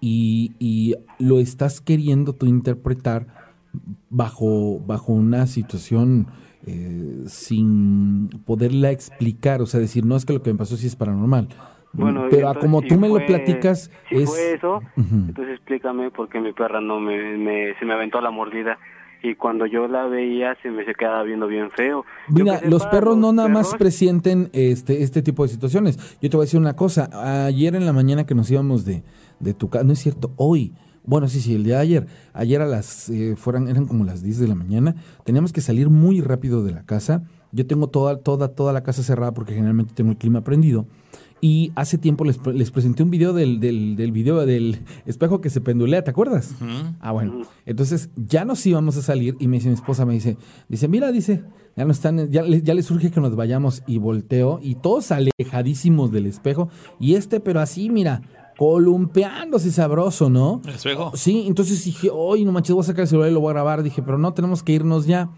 [0.00, 3.28] y, y lo estás queriendo tú interpretar
[4.08, 6.26] bajo, bajo una situación
[6.66, 10.86] eh, sin poderla explicar, o sea, decir, no es que lo que me pasó sí
[10.86, 11.48] es paranormal.
[11.92, 14.28] Bueno, Pero entonces, como si tú me lo platicas, si es...
[14.30, 18.30] fue eso, entonces explícame por qué mi perra no me, me- se me aventó la
[18.30, 18.78] mordida
[19.22, 22.04] y cuando yo la veía se me se quedaba viendo bien feo.
[22.28, 25.98] Mira, los perros no nada más presienten este, este tipo de situaciones.
[26.22, 27.44] Yo te voy a decir una cosa.
[27.46, 29.02] Ayer en la mañana que nos íbamos de,
[29.40, 30.72] de tu casa, no es cierto, hoy.
[31.04, 32.06] Bueno, sí, sí, el día de ayer.
[32.34, 34.94] Ayer a las, eh, fueran, eran como las 10 de la mañana.
[35.24, 37.24] Teníamos que salir muy rápido de la casa.
[37.52, 40.86] Yo tengo toda, toda, toda la casa cerrada porque generalmente tengo el clima prendido.
[41.42, 45.48] Y hace tiempo les, les presenté un video del, del, del video del espejo que
[45.48, 46.54] se pendulea, ¿te acuerdas?
[47.00, 47.42] Ah, bueno.
[47.64, 50.36] Entonces ya nos íbamos a salir y me dice mi esposa, me dice,
[50.68, 51.42] dice, mira, dice,
[51.76, 55.12] ya no están, ya, le- ya les surge que nos vayamos y volteo y todos
[55.12, 56.68] alejadísimos del espejo
[56.98, 58.20] y este, pero así, mira,
[58.58, 60.60] columpeándose sabroso, ¿no?
[60.66, 61.12] ¿El espejo?
[61.14, 63.54] Sí, entonces dije, hoy no manches, voy a sacar el celular y lo voy a
[63.54, 63.82] grabar.
[63.82, 65.30] Dije, pero no, tenemos que irnos ya.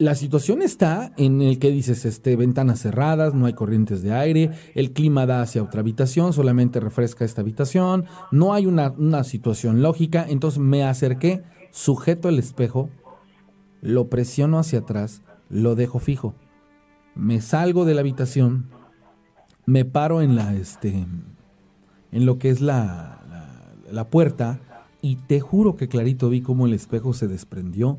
[0.00, 4.52] La situación está en el que dices, este, ventanas cerradas, no hay corrientes de aire,
[4.76, 9.82] el clima da hacia otra habitación, solamente refresca esta habitación, no hay una, una situación
[9.82, 11.42] lógica, entonces me acerqué,
[11.72, 12.90] sujeto el espejo,
[13.80, 16.32] lo presiono hacia atrás, lo dejo fijo,
[17.16, 18.66] me salgo de la habitación,
[19.66, 21.08] me paro en la, este,
[22.12, 24.60] en lo que es la, la, la puerta
[25.02, 27.98] y te juro que clarito vi cómo el espejo se desprendió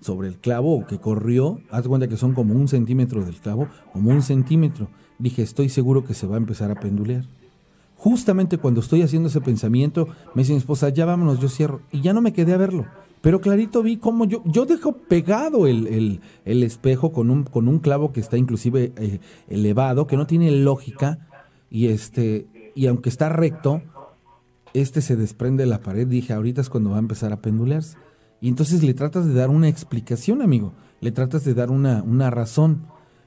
[0.00, 1.60] sobre el clavo que corrió.
[1.70, 4.88] Haz cuenta que son como un centímetro del clavo, como un centímetro.
[5.18, 7.24] Dije, estoy seguro que se va a empezar a pendulear.
[7.96, 11.82] Justamente cuando estoy haciendo ese pensamiento, me dice mi esposa, ya vámonos, yo cierro.
[11.92, 12.86] Y ya no me quedé a verlo.
[13.20, 17.68] Pero clarito vi cómo yo, yo dejo pegado el, el- el espejo con un, con
[17.68, 21.26] un clavo que está inclusive eh, elevado, que no tiene lógica,
[21.70, 23.82] y este, y aunque está recto,
[24.72, 26.06] este se desprende de la pared.
[26.06, 27.98] Dije, ahorita es cuando va a empezar a pendulearse.
[28.40, 30.72] Y entonces le tratas de dar una explicación, amigo.
[31.00, 32.82] Le tratas de dar una, una razón.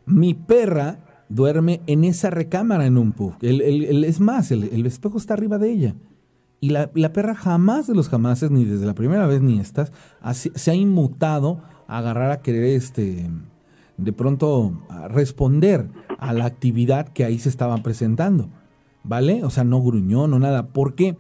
[0.06, 1.00] Mi perra
[1.30, 3.34] duerme en esa recámara en un pub.
[3.42, 5.96] El, el- es más, el, espejo está arriba de ella.
[6.60, 9.92] Y la, la perra jamás de los jamases, ni desde la primera vez ni estas,
[10.22, 13.30] así- se ha inmutado a agarrar a querer este
[13.98, 15.88] de pronto responder
[16.18, 18.50] a la actividad que ahí se estaba presentando.
[19.04, 19.44] ¿Vale?
[19.44, 20.68] O sea, no gruñó, no nada.
[20.68, 21.16] ¿Por qué?
[21.16, 21.18] Porque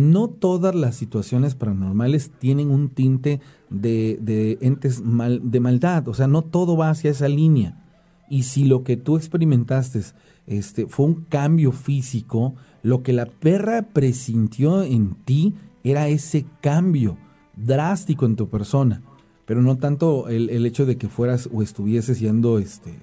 [0.00, 3.40] no todas las situaciones paranormales tienen un tinte
[3.70, 6.08] de, entes de maldad.
[6.08, 7.82] O sea, no todo va hacia esa línea.
[8.28, 10.02] Y si lo que tú experimentaste
[10.46, 15.54] este, fue un cambio físico, lo que la perra presintió en ti
[15.84, 17.16] era ese cambio
[17.56, 19.02] drástico en tu persona,
[19.46, 22.94] pero no tanto el, el hecho de que fueras o estuvieses siendo este,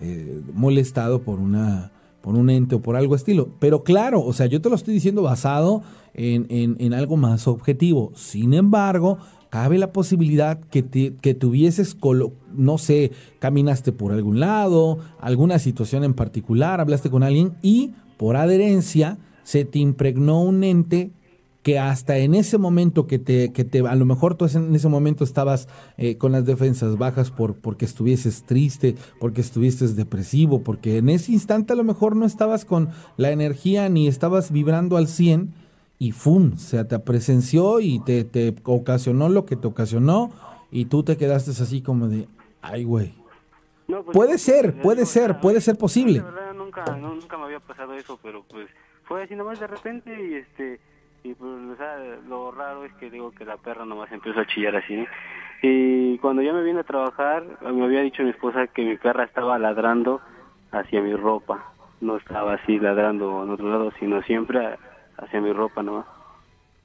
[0.00, 3.50] eh, molestado por una por un ente o por algo estilo.
[3.58, 5.82] Pero claro, o sea, yo te lo estoy diciendo basado
[6.14, 6.46] en,
[6.78, 8.12] en, algo más objetivo.
[8.14, 9.18] Sin embargo,
[9.48, 11.96] cabe la posibilidad que, te, que tuvieses,
[12.54, 18.36] no sé, caminaste por algún lado, alguna situación en particular, hablaste con alguien y por
[18.36, 21.10] adherencia se te impregnó un ente
[21.62, 24.88] que hasta en ese momento que te, que te a lo mejor tú en ese
[24.88, 25.68] momento estabas
[25.98, 31.32] eh, con las defensas bajas por porque estuvieses triste, porque estuvieses depresivo, porque en ese
[31.32, 35.52] instante a lo mejor no estabas con la energía ni estabas vibrando al 100
[35.98, 36.56] y ¡fum!
[36.56, 40.30] se te presenció y te, te ocasionó lo que te ocasionó
[40.70, 42.26] y tú te quedaste así como de,
[42.62, 43.14] ay güey.
[43.86, 46.22] Pues, puede ser, puede ser, puede ser posible.
[46.54, 48.70] nunca, nunca me había pasado eso, pero pues
[49.04, 50.80] fue así nomás de repente y este
[51.22, 51.50] y pues
[52.28, 55.04] lo raro es que digo que la perra nomás empezó a chillar así
[55.62, 59.24] y cuando ya me vine a trabajar me había dicho mi esposa que mi perra
[59.24, 60.20] estaba ladrando
[60.72, 61.72] hacia mi ropa.
[62.00, 64.78] No estaba así ladrando en otro lado sino siempre
[65.18, 66.06] hacia mi ropa nomás.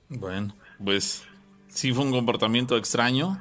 [0.09, 0.53] Bueno
[0.83, 1.25] pues
[1.67, 3.37] sí fue un comportamiento extraño.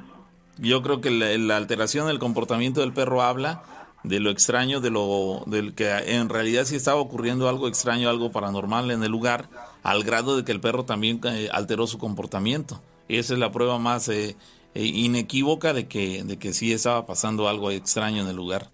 [0.58, 3.62] Yo creo que la, la alteración del comportamiento del perro habla
[4.04, 8.30] de lo extraño, de lo del que en realidad sí estaba ocurriendo algo extraño, algo
[8.30, 9.48] paranormal en el lugar,
[9.84, 12.80] al grado de que el perro también eh, alteró su comportamiento.
[13.08, 14.34] Esa es la prueba más eh,
[14.74, 18.70] eh, inequívoca de que, de que sí estaba pasando algo extraño en el lugar.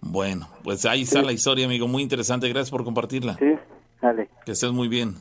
[0.00, 2.48] Bueno, pues ahí está la historia, amigo, muy interesante.
[2.48, 3.36] Gracias por compartirla.
[3.38, 3.54] Sí,
[4.02, 4.28] dale.
[4.44, 5.16] Que estés muy bien.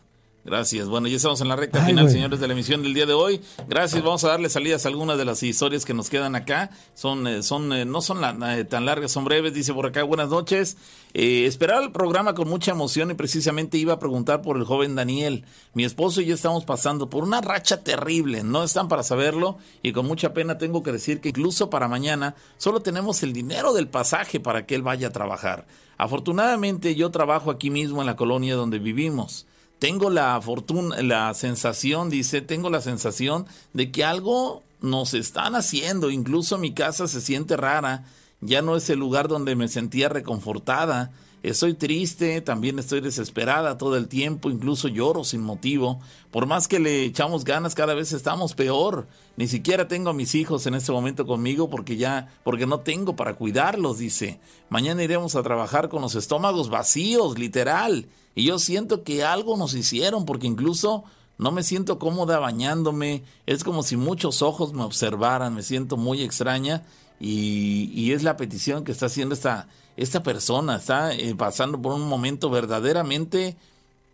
[0.49, 0.87] Gracias.
[0.87, 3.39] Bueno, ya estamos en la recta final, señores, de la emisión del día de hoy.
[3.67, 4.01] Gracias.
[4.01, 6.71] Vamos a darle salidas a algunas de las historias que nos quedan acá.
[6.95, 9.53] Son, eh, son, eh, no son eh, tan largas, son breves.
[9.53, 10.75] Dice por acá, buenas noches.
[11.13, 15.45] esperaba el programa con mucha emoción y precisamente iba a preguntar por el joven Daniel.
[15.75, 18.41] Mi esposo y yo estamos pasando por una racha terrible.
[18.41, 22.33] No están para saberlo y con mucha pena tengo que decir que incluso para mañana
[22.57, 25.67] solo tenemos el dinero del pasaje para que él vaya a trabajar.
[25.99, 29.45] Afortunadamente yo trabajo aquí mismo en la colonia donde vivimos
[29.79, 36.11] tengo la fortuna, la sensación, dice, tengo la sensación de que algo nos están haciendo,
[36.11, 38.03] incluso mi casa se siente rara,
[38.41, 41.11] ya no es el lugar donde me sentía reconfortada,
[41.43, 45.99] estoy triste, también estoy desesperada todo el tiempo, incluso lloro sin motivo,
[46.31, 49.07] por más que le echamos ganas cada vez estamos peor,
[49.37, 53.15] ni siquiera tengo a mis hijos en este momento conmigo porque ya, porque no tengo
[53.15, 54.39] para cuidarlos, dice,
[54.69, 59.73] mañana iremos a trabajar con los estómagos vacíos, literal, y yo siento que algo nos
[59.73, 61.03] hicieron porque incluso
[61.39, 63.23] no me siento cómoda bañándome.
[63.45, 65.55] Es como si muchos ojos me observaran.
[65.55, 66.83] Me siento muy extraña.
[67.19, 69.67] Y, es la petición que está haciendo esta,
[69.99, 70.77] esta persona.
[70.77, 73.57] Está eh, pasando por un momento verdaderamente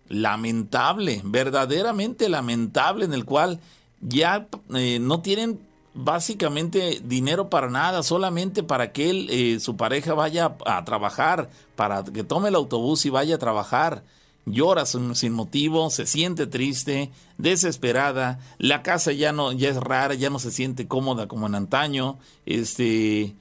[0.10, 1.22] lamentable.
[1.24, 3.60] Verdaderamente lamentable en el cual
[4.02, 5.60] ya eh, no tienen
[5.94, 12.04] básicamente dinero para nada, solamente para que él, eh, su pareja vaya a, trabajar, para
[12.04, 14.04] que tome el autobús y vaya a trabajar.
[14.48, 20.30] Llora sin, motivo, se siente triste, desesperada, la casa ya no, ya es rara, ya
[20.30, 22.20] no se siente cómoda como en antaño.
[22.46, 23.36] Este,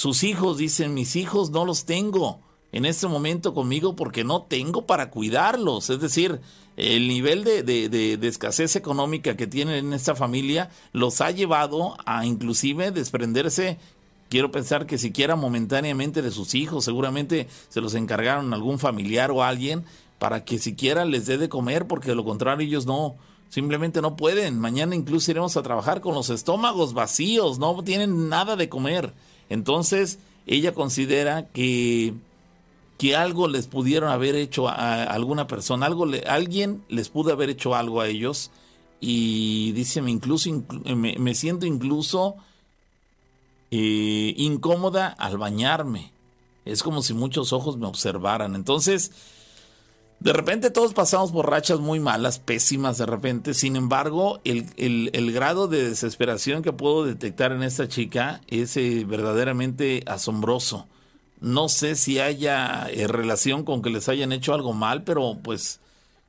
[0.00, 2.40] sus hijos dicen, mis hijos no los tengo
[2.72, 5.90] en este momento conmigo porque no tengo para cuidarlos.
[5.90, 6.40] Es decir,
[6.78, 12.24] el nivel de, de, escasez económica que tienen en esta familia los ha llevado a
[12.24, 13.76] inclusive desprenderse
[14.30, 19.42] quiero pensar que siquiera momentáneamente de sus hijos, seguramente se los encargaron algún familiar o
[19.42, 19.84] alguien
[20.18, 23.16] para que siquiera les dé de comer, porque de lo contrario ellos no,
[23.50, 24.58] simplemente no pueden.
[24.58, 29.12] Mañana incluso iremos a trabajar con los estómagos vacíos, no tienen nada de comer.
[29.50, 32.14] Entonces, ella considera que
[33.00, 37.74] que algo les pudieron haber hecho a, alguna persona, algo alguien les pudo haber hecho
[37.74, 38.50] algo a ellos
[39.00, 40.50] y dice, me, incluso,
[40.94, 42.36] me, siento incluso
[43.70, 46.12] eh, incómoda al bañarme.
[46.66, 48.54] Es como si muchos ojos me observaran.
[48.54, 49.12] Entonces,
[50.20, 53.54] de repente todos pasamos por rachas muy malas, pésimas de repente.
[53.54, 60.02] Sin embargo, el, grado de desesperación que puedo detectar en esta chica es eh, verdaderamente
[60.06, 60.86] asombroso.
[61.40, 65.80] No sé si haya eh, relación con que les hayan hecho algo mal, pero pues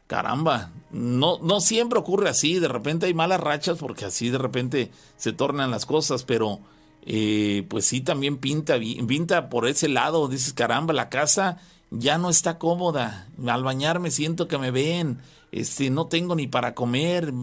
[0.07, 4.91] caramba, no, no siempre ocurre así, de repente hay malas rachas porque así de repente
[5.17, 6.59] se tornan las cosas, pero
[7.05, 11.61] eh, pues sí también pinta, pinta por ese lado, dices caramba, la casa
[11.91, 15.19] ya no está cómoda, al bañarme siento que me ven,
[15.51, 17.33] este, no tengo ni para comer,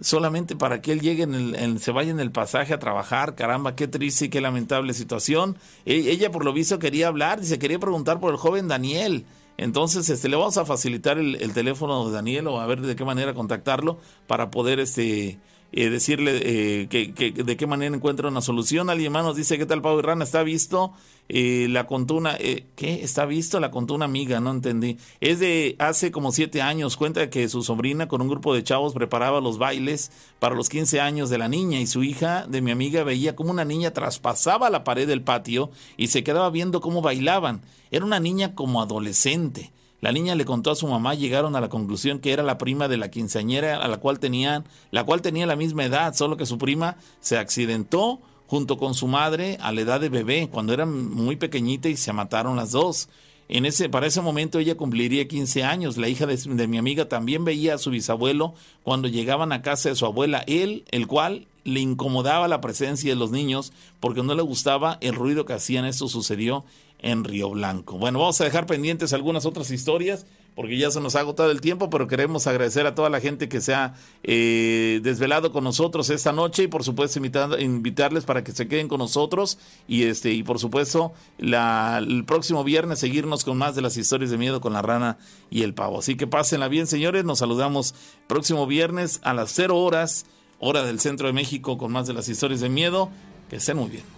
[0.00, 3.74] solamente para que él llegue en el, se vaya en el pasaje a trabajar, caramba,
[3.74, 5.56] qué triste y qué lamentable situación.
[5.84, 9.26] E, ella por lo visto quería hablar, dice, quería preguntar por el joven Daniel.
[9.58, 12.94] Entonces, este, le vamos a facilitar el, el teléfono de Daniel o a ver de
[12.94, 15.38] qué manera contactarlo para poder, este,
[15.72, 18.90] eh, decirle eh, que, de qué manera encuentra una solución.
[18.90, 20.24] Alguien más nos dice, ¿qué tal Pau y Rana?
[20.24, 20.92] ¿Está visto?
[21.28, 23.02] Eh, la contó una, ¿qué?
[23.02, 23.58] ¿Está visto?
[23.58, 24.96] La contó una amiga, no entendí.
[25.20, 28.94] Es de hace como siete años, cuenta que su sobrina con un grupo de chavos
[28.94, 32.70] preparaba los bailes para los 15 años de la niña y su hija de mi
[32.70, 37.02] amiga veía como una niña traspasaba la pared del patio y se quedaba viendo cómo
[37.02, 37.62] bailaban.
[37.90, 39.72] Era una niña como adolescente.
[40.00, 42.88] La niña le contó a su mamá, llegaron a la conclusión que era la prima
[42.88, 46.46] de la quinceañera a la cual tenían, la cual tenía la misma edad, solo que
[46.46, 50.86] su prima se accidentó junto con su madre a la edad de bebé, cuando era
[50.86, 53.08] muy pequeñita y se mataron las dos.
[53.48, 55.96] En ese, para ese momento ella cumpliría 15 años.
[55.96, 59.88] La hija de, de, mi amiga también veía a su bisabuelo cuando llegaban a casa
[59.88, 64.34] de su abuela, él, el cual le incomodaba la presencia de los niños porque no
[64.34, 65.84] le gustaba el ruido que hacían.
[65.84, 66.64] Esto sucedió
[67.00, 67.98] en Río Blanco.
[67.98, 71.60] Bueno, vamos a dejar pendientes algunas otras historias porque ya se nos ha agotado el
[71.60, 76.08] tiempo, pero queremos agradecer a toda la gente que se ha eh, desvelado con nosotros
[76.08, 77.20] esta noche y por supuesto
[77.58, 82.98] invitarles para que se queden con nosotros y este y por supuesto el próximo viernes
[83.00, 85.18] seguirnos con más de las historias de miedo con la rana
[85.50, 85.98] y el pavo.
[85.98, 87.26] Así que pásenla bien, señores.
[87.26, 87.94] Nos saludamos
[88.26, 90.24] próximo viernes a las 0 horas,
[90.58, 93.10] hora del centro de México, con más de las historias de miedo.
[93.50, 94.15] Que estén muy bien.